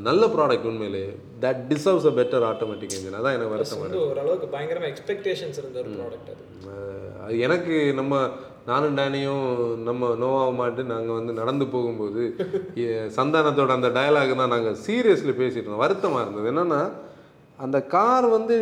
நல்ல 0.00 0.26
ப்ராடக்ட் 0.26 0.66
உண்மையிலே. 0.66 1.02
That 1.40 1.60
deserves 1.68 2.06
a 2.06 2.14
better 2.16 2.44
automatic 2.48 2.94
engine 2.96 3.18
அதான் 3.18 3.34
எனக்கு 3.34 3.52
வருத்தம் 3.52 3.82
ஓரளவுக்கு 4.04 4.48
பயங்கரமா 4.54 4.88
எக்ஸ்பெக்டேஷன்ஸ் 4.92 5.58
இருந்த 5.58 5.78
ஒரு 5.82 5.90
ப்ராடக்ட் 5.90 6.30
அது 7.24 7.38
எனக்கு 7.40 7.76
நம்ம 7.94 8.14
நானும் 8.70 8.96
டேனியும் 9.00 9.44
நம்ம 9.88 10.10
நோவா 10.22 10.42
மாட்டு 10.60 10.82
நாங்கள் 10.94 11.18
வந்து 11.18 11.32
நடந்து 11.40 11.66
போகும்போது 11.74 12.22
சந்தானத்தோட 13.18 13.72
அந்த 13.78 13.90
டயலாக் 13.98 14.40
தான் 14.42 14.54
நாங்கள் 14.54 14.80
சீரியஸ்லி 14.86 15.34
பேசிட்டு 15.42 15.66
இருந்தோம். 15.66 15.84
வருத்தமாக 15.84 16.24
இருந்தது. 16.24 16.50
என்னன்னா 16.52 16.82
அந்த 17.64 17.78
கார் 17.94 18.26
வந்து 18.36 18.54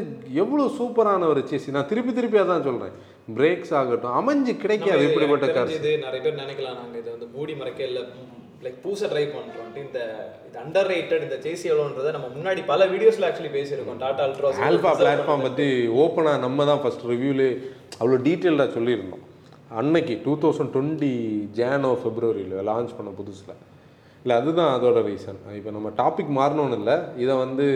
எவ்வளோ 0.43 0.65
சூப்பரான 0.79 1.27
ஒரு 1.33 1.43
சேசி 1.51 1.75
நான் 1.77 1.91
திருப்பி 1.91 2.13
திருப்பி 2.15 2.39
அதான் 2.43 2.67
சொல்கிறேன் 2.69 2.97
பிரேக்ஸ் 3.37 3.73
ஆகட்டும் 3.81 4.17
அமைஞ்சு 4.21 4.53
கிடைக்காது 4.63 5.03
இப்படிப்பட்ட 5.09 5.47
கார் 5.57 5.77
இது 5.77 5.91
நிறைய 6.07 6.21
பேர் 6.25 6.41
நினைக்கலாம் 6.43 6.79
நாங்க 6.81 6.97
இது 7.03 7.11
வந்து 7.15 7.29
மூடி 7.37 7.55
மறைக்க 7.61 7.83
இல்ல 7.91 8.01
லைக் 8.65 8.79
பூச 8.85 9.01
ட்ரை 9.11 9.25
பண்றோம். 9.35 9.69
இந்த 9.83 9.99
இது 10.49 10.59
அண்டர் 10.65 10.89
ரேட்டட் 10.93 11.25
இந்த 11.27 11.37
சேசி 11.45 11.65
எவ்வளோன்றதை 11.73 12.13
நம்ம 12.17 12.29
முன்னாடி 12.37 12.61
பல 12.73 12.87
வீடியோஸ்ல 12.95 13.29
ஆக்சுவலி 13.29 13.53
பேசியிருக்கோம். 13.59 14.01
டாடா 14.05 14.25
அல்ட்ராஸ் 14.29 14.65
ஆல்ஃபா 14.69 14.93
பிளாட்ஃபார்ம் 15.01 15.47
பற்றி 15.47 15.69
ஓப்பனாக 16.05 16.45
நம்ம 16.47 16.67
தான் 16.71 16.83
ஃபஸ்ட் 16.85 17.09
ரிவ்யூலே 17.13 17.51
அவ்வளோ 18.01 18.19
டீட்டெயில்டாக 18.29 18.71
சொல்லியிருந்தோம். 18.79 19.25
அன்னைக்கு 19.81 20.15
டூ 20.27 20.35
தௌசண்ட் 20.43 20.73
டுவெண்ட்டி 20.75 21.15
ஜானோ 21.61 21.93
ஃபெப்ரவரியில் 22.03 22.67
லான்ச் 22.73 22.97
பண்ண 22.99 23.11
புதுசில். 23.21 23.57
இல்லை 24.23 24.37
அதுதான் 24.41 24.75
அதோட 24.77 24.99
ரீசன் 25.09 25.41
இப்போ 25.61 25.71
நம்ம 25.79 25.89
டாபிக் 26.03 26.37
மாறணும்னு 26.41 26.79
இல்லை. 26.81 26.99
இதை 27.23 27.35
வந்து 27.47 27.67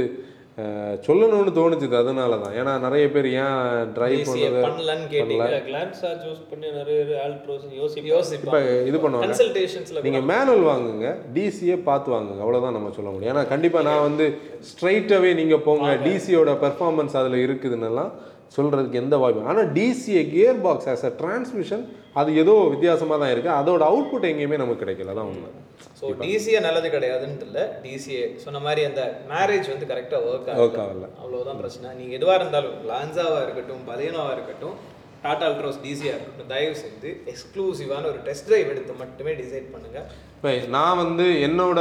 சொல்லணும்னு 1.06 1.52
தோணுச்சுது. 1.58 1.94
அதனால 2.00 2.38
தான் 2.40 2.54
ஏன்னா 2.60 2.72
நிறைய 2.84 3.04
பேர் 3.12 3.28
ஏன் 3.42 3.92
ட்ரைவ் 3.96 4.22
பண்ணலன்னு 4.30 5.06
கேட்டீங்க. 5.12 5.60
கிளான்ஸா 5.68 6.10
சூஸ் 6.24 6.42
பண்ணி 6.50 6.66
நிறைய 6.80 6.98
ஆல்ட்ரோஸ் 7.26 7.64
யோசிப்பா 7.78 8.00
இப்போ 8.00 8.10
யோசிப்பாங்க. 8.14 8.72
இது 8.90 8.98
பண்ணுவாங்க. 9.04 9.28
கன்சல்டேஷன்ஸ்ல 9.28 10.02
நீங்கள் 10.06 10.26
மேனுவல் 10.32 10.66
வாங்குங்க. 10.72 11.14
டிசியே 11.36 11.76
பார்த்து 11.88 12.14
வாங்குங்க. 12.16 12.42
அவ்வளோதான் 12.46 12.76
நம்ம 12.78 12.92
சொல்ல 12.98 13.08
முடியும். 13.12 13.32
ஏன்னா 13.34 13.44
கண்டிப்பாக 13.52 13.88
நான் 13.90 14.06
வந்து 14.08 14.26
ஸ்ட்ரைட்டாகவே 14.72 15.30
நீங்கள் 15.40 15.64
போங்க. 15.68 15.88
டிசியோட 16.08 16.52
பெர்ஃபார்மன்ஸ் 16.66 17.16
அதில் 17.22 17.44
இருக்குதுன்னெல்லாம் 17.46 18.12
சொல்கிறதுக்கு 18.56 19.02
எந்த 19.02 19.16
வாய்ப்பு 19.22 19.48
ஆனால் 19.50 19.68
DCA 19.78 20.22
gear 20.34 20.62
box 20.66 20.88
as 20.92 21.04
a 21.10 21.12
transmission 21.20 21.84
அது 22.20 22.30
ஏதோ 22.42 22.54
வித்தியாசமாக 22.72 23.18
தான் 23.22 23.32
இருக்குது 23.34 23.56
அதோட 23.60 23.82
அவுட்புட் 23.90 24.26
எங்கேயுமே 24.30 24.56
நமக்கு 24.62 24.82
கிடைக்கல. 24.82 25.12
அதான் 25.14 25.30
உண்மை. 25.32 25.50
ஸோ 25.98 26.06
டிசிஏ 26.22 26.58
நல்லது 26.66 26.88
கிடையாதுன்ட்டு 26.94 27.46
இல்லை. 27.48 27.62
டிசிஏ 27.84 28.24
சொன்ன 28.44 28.60
மாதிரி 28.66 28.82
அந்த 28.88 29.02
மேரேஜ் 29.30 29.68
வந்து 29.72 29.88
கரெக்டாக 29.92 30.28
ஒர்க் 30.30 30.50
ஒர்க் 30.64 30.80
ஆகல. 30.84 31.08
அவ்வளவுதான் 31.22 31.60
பிரச்சனை. 31.62 31.94
நீங்க 32.00 32.12
எதுவா 32.18 32.34
இருந்தாலும் 32.40 32.76
லான்சாவா 32.90 33.38
இருக்கட்டும் 33.46 33.82
பலேனோவா 33.90 34.32
இருக்கட்டும் 34.36 34.76
டாடா 35.24 35.46
அல்ட்ரோஸ் 35.48 35.80
டிசியா 35.86 36.12
இருக்கட்டும் 36.14 36.52
தயவு 36.52 36.76
செய்து 36.82 37.10
எக்ஸ்க்ளூசிவான 37.32 38.06
ஒரு 38.12 38.20
டெஸ்ட் 38.28 38.48
டிரைவ் 38.48 38.70
எடுத்து 38.72 38.94
மட்டுமே 39.02 39.32
டிசைட் 39.42 39.68
பண்ணுங்க. 39.74 39.98
இப்போ 40.36 40.52
நான் 40.76 41.00
வந்து 41.02 41.26
என்னோட 41.48 41.80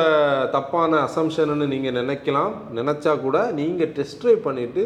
தப்பான 0.58 1.00
அசம்ஷன்னு 1.08 1.72
நீங்கள் 1.76 1.98
நினைக்கலாம். 2.02 2.54
நினச்சா 2.80 3.14
கூட 3.28 3.38
நீங்கள் 3.62 3.94
டெஸ்ட் 4.00 4.22
ட்ரைவ் 4.24 4.42
பண்ணிவிட்டு 4.50 4.84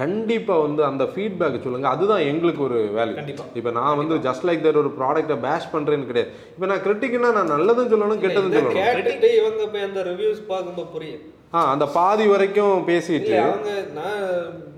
கண்டிப்பாக 0.00 0.64
வந்து 0.66 0.82
அந்த 0.88 1.04
ஃபீட்பேக் 1.12 1.62
சொல்லுங்கள் 1.62 1.92
அதுதான் 1.94 2.24
எங்களுக்கு 2.32 2.62
ஒரு 2.68 2.78
வேல்யூ 2.96 3.14
கண்டிப்பா. 3.14 3.44
இப்போ 3.60 3.70
நான் 3.78 3.98
வந்து 4.00 4.16
ஜஸ்ட் 4.26 4.46
லைக் 4.48 4.64
தட் 4.66 4.80
ஒரு 4.82 4.90
ப்ராடக்ட்டை 4.98 5.36
பேஷ் 5.46 5.72
பண்ணுறேன்னு 5.72 6.08
கிடையாது. 6.10 6.32
இப்போ 6.54 6.66
நான் 6.70 6.84
கிரிட்டிக்னா 6.86 7.30
நான் 7.38 7.52
நல்லதும் 7.54 7.90
சொல்லணும் 7.92 8.22
கெட்டதும் 8.24 8.54
சொல்லணும். 8.56 8.78
கேட்டுட்டு 8.80 9.30
இவங்க 9.40 9.66
போய் 9.74 9.86
அந்த 9.88 10.02
ரிவ்யூஸ் 10.10 10.40
பார்க்கும்போது 10.52 10.90
புரியும். 10.94 11.24
ஆ 11.54 11.58
அந்த 11.72 11.86
பாதி 11.98 12.26
வரைக்கும் 12.26 12.86
பேசிட்டு. 12.88 13.34
அவங்க 13.46 13.70
நான் 13.98 14.24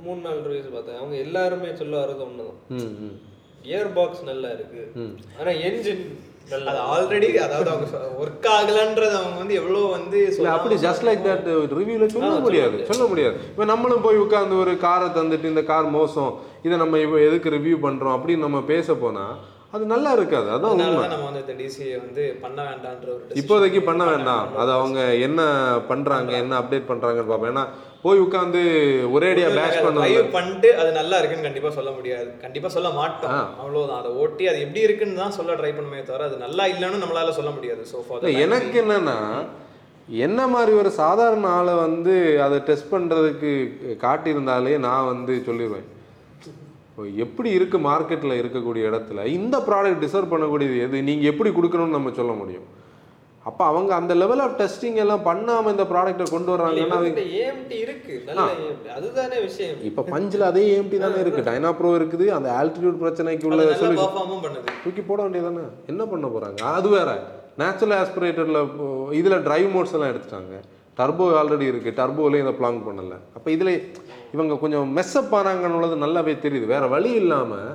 மூணு 0.04 0.20
நாள் 0.20 0.40
ரிவ்யூஸ் 0.48 0.72
பார்த்தேன். 0.74 0.98
அவங்க 1.00 1.16
எல்லாருமே 1.26 1.70
சொல்ல 1.82 1.94
வரது 2.02 2.22
ஒண்ணுதான். 2.28 2.58
ம் 2.78 2.92
ம். 3.06 3.16
கியர் 3.62 3.92
பாக்ஸ் 3.92 4.22
நல்லா 4.22 4.50
இருக்கு. 4.56 4.82
ஆனா 5.40 5.50
என்ஜின் 5.68 6.04
அது 6.70 6.80
ஆல்ரெடி 6.93 7.28
அதாவது 7.47 7.70
அவங்க 7.72 7.99
ஒர்க் 8.22 8.49
ஆகலன்றது 8.55 9.14
அவங்க 9.20 9.36
வந்து 9.43 9.59
எவ்வளோ 9.61 9.82
வந்து 9.97 10.18
இல்லை 10.30 10.53
அப்படி 10.57 10.76
ஜஸ்ட் 10.86 11.07
லைக் 11.09 11.22
தட் 11.28 11.47
ரிவ்யூவில் 11.80 12.12
சொல்ல 12.14 12.32
முடியாது 12.47 12.78
சொல்ல 12.91 13.05
முடியாது. 13.12 13.36
இப்போ 13.53 13.66
நம்மளும் 13.72 14.05
போய் 14.07 14.22
உட்காந்து 14.24 14.61
ஒரு 14.64 14.74
காரை 14.86 15.09
தந்துட்டு 15.18 15.53
இந்த 15.53 15.64
கார் 15.70 15.95
மோசம் 15.99 16.32
இதை 16.66 16.76
நம்ம 16.82 16.99
இப்போ 17.05 17.20
எதுக்கு 17.28 17.55
ரிவ்யூ 17.59 17.78
பண்ணுறோம் 17.86 18.16
அப்படின்னு 18.16 18.47
நம்ம 18.47 18.61
பேச 18.74 18.95
போனால் 19.05 19.36
அது 19.76 19.84
நல்லா 19.93 20.11
இருக்காது 20.16 20.49
அதான் 20.55 20.72
உண்மை. 20.76 21.03
நம்ம 21.11 21.26
வந்து 21.26 21.43
இந்த 21.45 21.55
டிசிஏ 21.59 21.97
வந்து 22.05 22.22
பண்ண 22.45 22.62
decision 22.84 23.36
இப்போதைக்கு 23.41 23.80
பண்ண 23.88 24.03
வேண்டாம். 24.09 24.49
அது 24.61 24.70
அவங்க 24.78 25.01
என்ன 25.26 25.41
பண்ணுறாங்க 25.91 26.30
என்ன 26.43 26.57
அப்டேட் 26.61 26.88
பண்ணுறாங்கன்னு 26.88 27.30
பார்ப்போம். 27.30 27.53
ஏன்னா 27.53 27.64
போய் 28.05 28.22
உட்காந்து 28.24 28.61
ஒரேடியாக 29.14 29.57
பேஷ் 29.59 29.82
பண்ண 29.86 29.98
ட்ரைவ் 30.03 30.34
பண்ணிட்டு 30.36 30.68
அது 30.82 30.90
நல்லா 30.98 31.16
இருக்குன்னு 31.20 31.46
கண்டிப்பா 31.48 31.70
சொல்ல 31.78 31.90
முடியாது. 31.96 32.28
கண்டிப்பா 32.44 32.68
சொல்ல 32.76 32.90
மாட்டோம். 32.98 33.34
அவ்வளவுதான். 33.62 34.01
அதை 34.03 34.11
ஓட்டி 34.22 34.44
அது 34.53 34.59
எப்படி 34.66 34.84
இருக்குன்னு 34.86 35.22
தான் 35.22 35.36
சொல்ல 35.38 35.57
ட்ரை 35.61 35.72
பண்ணுமே 35.78 36.01
தவிர 36.11 36.28
அது 36.30 36.38
நல்லா 36.44 36.66
இல்லைன்னு 36.72 37.03
நம்மளால 37.05 37.34
சொல்ல 37.40 37.53
முடியாது. 37.57 37.82
ஸோ 37.90 37.98
இல்லை 38.20 38.32
எனக்கு 38.46 38.78
என்னன்னா 38.84 39.18
என்ன 40.26 40.40
மாதிரி 40.55 40.72
ஒரு 40.82 40.90
சாதாரண 41.03 41.48
ஆளை 41.59 41.74
வந்து 41.86 42.14
அதை 42.46 42.57
டெஸ்ட் 42.68 42.92
பண்ணுறதுக்கு 42.94 43.51
காட்டியிருந்தாலே 44.05 44.74
நான் 44.86 45.11
வந்து 45.12 45.34
சொல்லிடுவேன் 45.48 45.88
எப்படி 47.24 47.51
இருக்கு 47.59 47.78
மார்க்கெட்டில் 47.90 48.40
இருக்கக்கூடிய 48.40 48.88
இடத்துல 48.90 49.20
இந்த 49.36 49.57
ப்ராடக்ட் 49.68 50.03
டிசர்வ் 50.05 50.32
பண்ணக்கூடியது 50.32 50.76
எது? 50.86 50.96
நீங்கள் 51.09 51.30
எப்படி 51.32 51.51
கொடுக்கணும்னு 51.51 51.96
நம்ம 51.96 52.11
சொல்ல 52.18 52.32
முடியும். 52.40 52.66
அப்போ 53.49 53.62
அவங்க 53.70 53.91
அந்த 53.99 54.12
லெவல் 54.22 54.43
ஆஃப் 54.45 54.57
டெஸ்டிங் 54.61 54.99
எல்லாம் 55.03 55.22
பண்ணாமல் 55.28 55.72
இந்த 55.74 55.84
ப்ராடக்ட்டை 55.93 56.24
கொண்டு 56.32 56.51
வர்றாங்கன்னா 56.55 56.99
ஏஎம்டி 57.43 57.76
இருக்கு. 57.84 58.14
அதுதானே 58.97 59.38
விஷயம். 59.47 59.78
இப்போ 59.91 60.03
பஞ்சில் 60.14 60.45
அதே 60.49 60.64
ஏஎம்டி 60.72 60.99
தானே 61.05 61.20
இருக்குது 61.22 61.47
டைனா 61.49 61.70
ப்ரோ 61.78 61.93
இருக்குது. 62.01 62.26
அந்த 62.38 62.49
ஆல்டிடியூட் 62.61 62.99
பிரச்சனைக்கு 63.05 63.49
உள்ள 63.51 63.68
தூக்கி 64.84 65.05
போட 65.09 65.20
வேண்டியதானே 65.24 65.64
என்ன 65.93 66.03
பண்ண 66.12 66.26
போகிறாங்க 66.34 66.61
அது 66.80 66.91
வேற. 66.97 67.12
நேச்சுரல் 67.62 67.97
ஆஸ்பிரேட்டரில் 68.03 68.61
இதில் 69.20 69.45
டிரைவ் 69.49 69.70
மோட்ஸ் 69.76 69.97
எல்லாம் 69.97 70.12
எடுத்துட்டாங்க. 70.12 70.61
டர்போ 70.99 71.26
ஆல்ரெடி 71.41 71.66
இருக்குது 71.70 71.97
டர்போலேயும் 71.99 72.45
இதை 72.45 72.55
பிளாங் 72.61 72.80
பண்ணல. 72.86 73.14
அப்போ 73.36 73.49
இதில் 73.57 73.72
இவங்க 74.34 74.55
கொஞ்சம் 74.62 74.88
மெஸ்அப் 74.99 75.34
ஆனாங்கன்னுள்ளது 75.38 75.97
நல்லாவே 76.05 76.34
தெரியுது. 76.45 76.66
வேற 76.74 76.84
வழி 76.95 77.12
இல்லாமல் 77.22 77.70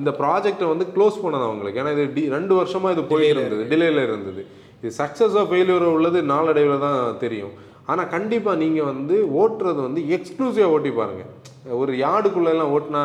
இந்த 0.00 0.10
ப்ராஜெக்டை 0.20 0.68
வந்து 0.72 0.86
க்ளோஸ் 0.96 1.22
பண்ணது 1.24 1.46
அவங்களுக்கு. 1.48 1.80
ஏன்னா 1.82 1.92
இது 1.96 2.04
டி 2.16 2.22
ரெண்டு 2.36 2.54
வருஷமாக 2.60 2.94
இது 2.96 3.04
போயிட்டு 3.12 3.40
இருந்தது. 3.40 3.64
டிலேல 3.72 4.02
இருந்தது. 4.08 4.44
இது 4.84 4.94
சக்ஸஸ் 5.02 5.36
ஃபெயிலியர் 5.50 5.84
உள்ளது 5.96 6.18
நாளடைவில் 6.30 6.82
தான் 6.86 7.18
தெரியும். 7.26 7.52
ஆனால் 7.90 8.10
கண்டிப்பாக 8.14 8.60
நீங்கள் 8.62 8.90
வந்து 8.92 9.16
ஓட்டுறது 9.42 9.80
வந்து 9.86 10.00
எக்ஸ்க்ளூசிவாக 10.16 10.74
ஓட்டி 10.74 10.90
பாருங்கள் 10.98 11.78
ஒரு 11.82 11.92
யார்டுக்குள்ளெல்லாம் 12.06 12.72
ஓட்டினா 12.76 13.02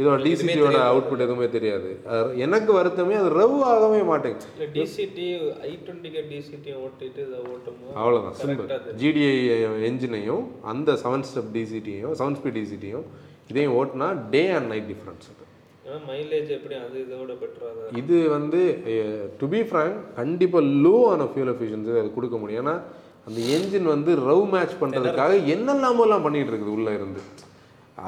இதோட 0.00 0.16
டிசிடியோட 0.26 0.78
அவுட்புட் 0.90 1.24
எதுவுமே 1.24 1.46
தெரியாது. 1.54 1.88
எனக்கு 2.44 2.70
வருத்தமே 2.76 3.16
அது 3.20 3.30
ரவ் 3.40 3.56
ஆகவே 3.72 3.98
மாட்டேங்குது. 4.10 4.68
டிசிடி 4.76 5.26
ஐ 5.70 5.72
டுவெண்ட்டிக்கு 5.86 6.22
டிசிடி 6.30 6.72
ஓட்டிட்டு 6.84 7.20
இதை 7.26 7.40
ஓட்டும் 7.54 7.82
அவ்வளோதான் 8.02 8.38
சிம்பிள். 8.42 8.70
ஜிடிஐ 9.02 9.34
என்ஜினையும் 9.90 10.44
அந்த 10.72 10.96
செவன் 11.04 11.26
ஸ்டெப் 11.30 11.52
டிசிடியும் 11.58 12.16
செவன் 12.22 12.38
ஸ்பீட் 12.40 12.58
டிசிடியும் 12.60 13.06
இதையும் 13.52 13.76
ஓட்டினா 13.80 14.10
day 14.34 14.44
and 14.58 14.70
night 14.74 14.90
difference 14.92 15.28
mileage 16.08 16.50
எப்படி 16.56 16.74
அது 16.84 16.96
இதோட 17.04 17.32
பெட்டரா 17.42 17.70
தான் 17.76 17.96
இது 18.00 18.16
வந்து 18.34 18.60
டு 19.40 19.46
பி 19.54 19.60
ஃப்ரேங்க் 19.68 19.98
கண்டிப்பாக 20.18 20.70
லோ 20.84 20.94
ஆன 21.12 21.26
ஃபியூல் 21.30 21.52
எஃபிஷியன்சி 21.52 22.00
அது 22.02 22.10
கொடுக்க 22.16 22.36
முடியும். 22.42 22.60
ஏன்னா 22.62 22.74
அந்த 23.28 23.38
என்ஜின் 23.56 23.88
வந்து 23.94 24.12
ரவ் 24.28 24.44
மேட்ச் 24.54 24.80
பண்ணுறதுக்காக 24.82 25.34
என்னெல்லாமோலாம் 25.54 26.24
பண்ணிகிட்டு 26.26 26.52
இருக்குது 26.52 26.74
உள்ளே 26.76 26.92
இருந்து. 26.98 27.20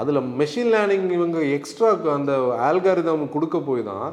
அதில் 0.01 0.21
மெஷின் 0.41 0.73
லேர்னிங் 0.75 1.09
இவங்க 1.19 1.41
எக்ஸ்ட்ரா 1.57 1.91
அந்த 2.19 2.35
ஆல்காரிதம் 2.69 3.33
கொடுக்க 3.37 3.59
போய் 3.69 3.89
தான் 3.91 4.09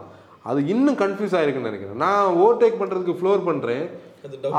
அது 0.49 0.59
இன்னும் 0.73 0.99
கன்ஃபியூஸ் 1.01 1.35
ஆயிருக்குன்னு 1.39 1.71
நினைக்கிறேன். 1.71 1.99
நான் 2.05 2.37
ஓவர்டேக் 2.43 2.79
பண்ணுறதுக்கு 2.81 3.19
ஃப்ளோர் 3.19 3.47
பண்ணுறேன் 3.49 3.83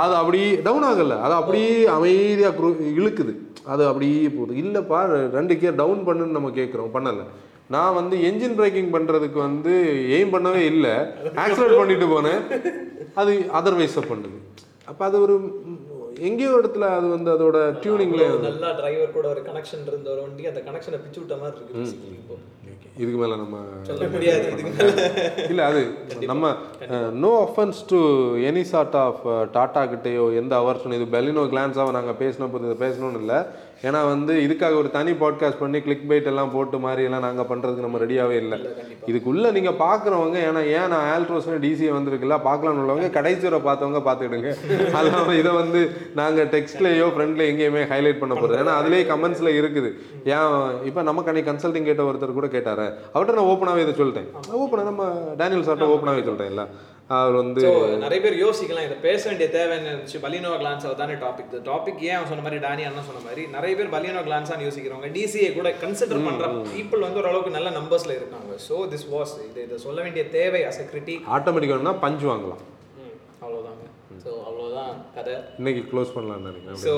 அது 0.02 0.12
அப்படியே 0.20 0.48
டவுன் 0.66 0.86
ஆகல. 0.90 1.16
அது 1.26 1.34
அப்படியே 1.40 1.72
அமைதியாக 1.96 2.70
இழுக்குது. 2.98 3.32
அது 3.72 3.82
அப்படியே 3.90 4.22
போகுது. 4.36 4.52
இல்லைப்பா 4.62 5.00
ரெண்டு 5.38 5.54
கியர் 5.60 5.80
டவுன் 5.80 6.04
பண்ணுன்னு 6.08 6.36
நம்ம 6.36 6.50
கேட்குறோம் 6.60 6.94
பண்ணலை. 6.96 7.26
நான் 7.74 7.96
வந்து 7.98 8.16
என்ஜின் 8.28 8.56
பிரேக்கிங் 8.58 8.92
பண்ணுறதுக்கு 8.94 9.38
வந்து 9.48 9.72
எய்ம் 10.16 10.32
பண்ணவே 10.34 10.62
இல்லை. 10.72 10.94
ஆக்சிலேட் 11.44 11.78
பண்ணிட்டு 11.80 12.08
போனேன். 12.14 12.40
அது 13.20 13.32
அதர்வைஸாக 13.58 14.04
பண்ணுது. 14.10 14.38
அப்போ 14.90 15.02
அது 15.08 15.16
ஒரு 15.26 15.34
எங்கேயோ 16.28 16.50
இடத்துல 16.58 16.86
அது 16.96 17.06
வந்து 17.14 17.30
அதோட 17.34 17.58
டியூனிங்ல 17.82 18.24
நல்ல 18.46 18.66
டிரைவர் 18.80 19.14
கூட 19.16 19.26
ஒரு 19.34 19.42
கனெக்ஷன் 19.48 19.86
இருந்த 19.90 20.08
ஒரு 20.14 20.20
வண்டி 20.24 20.50
அந்த 20.50 20.60
கனெக்ஷனை 20.66 20.98
பிச்சு 21.04 21.20
விட்ட 21.20 21.36
மாதிரி 21.42 21.56
இருக்கு 21.58 21.84
இப்போ. 22.18 22.34
இதுக்கு 22.96 23.18
மேலே 23.20 23.36
நம்ம 23.42 23.56
சொல்ல 23.88 24.06
முடியாது 24.14 24.48
இல்லை 25.52 25.62
அது 25.68 25.80
நம்ம 26.32 26.46
no 27.22 27.30
offence 27.44 27.78
to 27.92 27.98
any 28.50 28.64
sort 28.72 28.96
of 29.04 29.22
Tata 29.54 29.82
கிட்டேயோ 29.92 30.24
எந்த 30.40 30.54
அவர்ஷன் 30.62 30.96
இது 30.98 31.06
பெலினோ 31.14 31.44
கிளான்ஸாக 31.52 31.94
நாங்கள் 31.98 32.18
பேசினப்போ 32.22 32.60
இதை 32.62 32.76
பேசணும்னு 32.84 33.22
இல்லை. 33.22 33.38
ஏன்னா 33.88 34.00
வந்து 34.08 34.32
இதுக்காக 34.46 34.74
ஒரு 34.80 34.90
தனி 34.90 35.12
பாட்காஸ்ட் 35.20 35.60
பண்ணி 35.60 35.78
கிளிக் 35.80 36.04
பைட் 36.10 36.28
எல்லாம் 36.32 36.50
போட்டு 36.52 36.78
மாதிரி 36.78 37.02
எல்லாம் 37.06 37.24
நாங்கள் 37.26 37.48
பண்ணுறதுக்கு 37.50 37.84
நம்ம 37.86 37.98
ரெடியாகவே 37.98 38.36
இல்லை. 38.42 38.58
இதுக்குள்ளே 39.10 39.48
நீங்கள் 39.52 39.78
பார்க்குறவங்க 39.84 40.36
ஏன்னா 40.48 40.62
ஏன் 40.78 40.92
நான் 40.92 41.08
ஆல்ட்ரோஸ்னு 41.14 41.58
டிசியை 41.64 41.92
வந்திருக்குல்ல 41.96 42.36
பார்க்கலாம்னு 42.48 42.82
உள்ளவங்க 42.82 43.10
கடைசி 43.10 43.42
வரை 43.48 43.60
பார்த்தவங்க 43.68 44.02
பார்த்துக்கிடுங்க. 44.08 44.52
அல்லாமல் 45.00 45.38
இதை 45.40 45.52
வந்து 45.52 45.80
நாங்கள் 46.20 46.50
டெக்ஸ்ட்லேயோ 46.54 47.08
ஃப்ரெண்ட்ல 47.16 47.48
எங்கேயுமே 47.50 47.82
ஹைலைட் 47.94 48.22
பண்ண 48.22 48.34
போகிறது 48.34 48.60
ஏன்னா 48.62 48.76
அதுலேயே 48.80 49.04
கமெண்ட்ஸில் 49.12 49.58
இருக்குது. 49.60 49.90
ஏன் 50.36 50.56
இப்போ 50.90 51.02
நமக்கு 51.10 51.32
அன்னைக்கு 51.32 51.52
கன்சல்டிங் 51.52 51.88
கேட்ட 51.90 52.02
ஒருத்தர் 52.02 52.38
கூட 52.40 52.48
கேட்டாரு. 52.56 52.86
அவர்கிட்ட 53.14 53.38
நான் 53.40 53.52
ஓப்பனாகவே 53.54 53.84
இதை 53.86 53.96
சொல்லிட்டேன். 54.02 54.30
ஓப்பனாக 54.62 54.88
நம்ம 54.92 55.04
டேனியல் 55.42 55.68
சார்ட்ட 55.68 55.92
ஓப்பனாகவே 55.96 56.26
சொல்லிட்டேன் 56.28 56.52
இல்லை 56.54 56.66
அவர் 57.16 57.36
வந்து 57.40 57.62
நிறைய 58.02 58.18
பேர் 58.24 58.36
யோசிக்கலாம் 58.44 58.86
இதை 58.88 58.96
பேச 59.06 59.22
வேண்டிய 59.28 59.48
தேவைன்னு 59.56 59.90
இருந்துச்சு? 59.92 60.20
பலினோ 60.24 60.52
கிளான்ஸ் 60.62 60.86
தானே 61.02 61.16
டாபிக் 61.24 61.48
இந்த 61.50 61.60
டாபிக் 61.70 62.02
ஏன் 62.08 62.16
அவன் 62.16 62.30
சொன்ன 62.32 62.44
மாதிரி 62.46 62.60
டானி 62.66 62.84
அண்ணா 62.88 63.04
சொன்ன 63.08 63.22
மாதிரி 63.28 63.44
நிறைய 63.56 63.72
பேர் 63.80 63.94
பலினோ 63.96 64.22
கிளான்ஸான்னு 64.28 64.66
யோசிக்கிறவங்க 64.68 65.10
டிசிஏ 65.18 65.50
கூட 65.58 65.70
கன்சிடர் 65.84 66.26
பண்ற 66.28 66.48
பீப்புள் 66.74 67.06
வந்து 67.06 67.22
ஓரளவுக்கு 67.22 67.56
நல்ல 67.58 67.70
நம்பர்ஸ்ல 67.78 68.18
இருக்காங்க. 68.18 68.52
ஸோ 68.68 68.78
திஸ் 68.94 69.08
வாஸ் 69.14 69.34
இது 69.48 69.62
இதை 69.68 69.78
சொல்ல 69.86 70.00
வேண்டிய 70.06 70.24
தேவை 70.38 70.62
அஸ் 70.70 70.82
கிரிட்டிக் 70.92 71.26
ஆட்டோமேட்டிக்காக 71.38 71.96
பஞ்ச் 72.06 72.28
வாங்கலாம். 72.32 72.62
ஸோ 74.22 74.30
அவ்வளோதான் 74.48 74.90
கதை. 75.14 75.32
இன்னைக்கு 75.60 75.80
க்ளோஸ் 75.90 76.12
பண்ணலாம்னு 76.16 76.48
நினைக்கிறேன். 76.48 76.80
ஸோ 76.84 76.92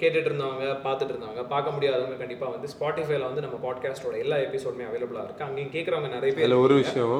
கேட்டுட்டு 0.00 0.28
இருந்தவங்க 0.30 0.66
பார்த்துட்டு 0.86 1.12
இருந்தவங்க 1.12 1.42
பார்க்க 1.52 1.74
முடியாதவங்க 1.74 2.16
கண்டிப்பாக 2.22 2.52
வந்து 2.54 2.68
ஸ்பாட்டிஃபைல 2.72 3.28
வந்து 3.28 3.44
நம்ம 3.44 3.56
பாட்காஸ்டோட 3.64 4.16
எல்லா 4.24 4.36
எபிசோடுமே 4.46 4.86
அவைலபிளாக 4.88 5.24
இருக்கு. 5.26 5.46
அங்கேயும் 5.48 5.72
கேட்குறவங்க 5.76 6.10
நிறைய 6.16 6.32
பேர் 6.38 6.56
ஒரு 6.64 6.76
விஷயம் 6.82 7.16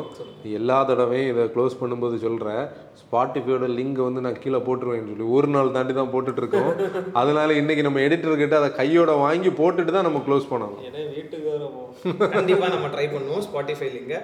எல்லா 0.60 0.78
தடவையும் 0.90 1.30
இதை 1.32 1.44
க்ளோஸ் 1.56 1.78
பண்ணும்போது 1.82 2.18
சொல்கிறேன் 2.26 2.62
ஸ்பாட்டிஃபையோட 3.02 3.68
லிங்க் 3.78 4.02
வந்து 4.08 4.24
நான் 4.26 4.42
கீழே 4.42 4.60
போட்டுருவேன்னு 4.68 5.12
சொல்லி 5.14 5.30
ஒரு 5.38 5.50
நாள் 5.56 5.74
தாண்டி 5.78 5.96
தான் 6.00 6.12
போட்டுட்டு 6.16 6.42
இருக்கோம் 6.44 6.70
அதனால 7.22 7.50
இன்னைக்கு 7.62 7.86
நம்ம 7.88 8.04
எடிட்டர் 8.08 8.42
கிட்ட 8.44 8.60
அதை 8.62 8.70
கையோட 8.82 9.14
வாங்கி 9.26 9.52
போட்டுட்டு 9.62 9.96
தான் 9.98 10.08
நம்ம 10.10 10.22
க்ளோஸ் 10.28 10.52
பண்ணணும் 10.52 10.84
ஏன்னா 10.90 11.08
வீட்டுக்கு 11.16 12.28
கண்டிப்பாக 12.38 12.74
நம்ம 12.76 12.88
ட்ரை 12.96 13.08
பண்ணுவோம் 13.16 13.44
ஸ்பாட்டிஃபை 13.48 13.90
லிங்க 13.96 14.16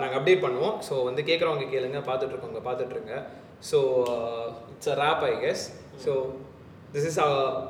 நாங்கள் 0.00 0.18
அப்டேட் 0.18 0.44
பண்ணுவோம். 0.44 0.74
ஸோ 0.86 0.94
வந்து 1.06 1.20
கேட்குறவங்க 1.28 1.66
கேளுங்க 1.74 1.98
பார்த்துட்டு 2.08 2.34
இருக்கவங்க 2.34 2.62
பார்த்துட்டு 3.70 4.00
இருங்க 4.00 4.02
so 4.04 4.08
it's 4.72 4.88
a 4.88 4.96
wrap 5.04 5.24
I 5.24 5.34
guess 5.46 5.64
so 6.04 6.14
this 6.94 7.06
is 7.06 7.18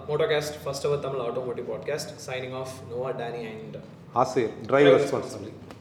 Motocast 0.08 0.56
first 0.64 0.86
our 0.86 1.00
Tamil 1.00 1.24
automotive 1.28 1.68
podcast 1.72 2.12
signing 2.28 2.56
off 2.56 2.74
Nova 2.90 3.10
Danny 3.10 3.44
and 3.52 3.78
ஆசிரியர் 4.14 4.52
டிரைவர் 4.66 5.00
ரெஸ்பான்சிபிலிட்டி 5.00 5.73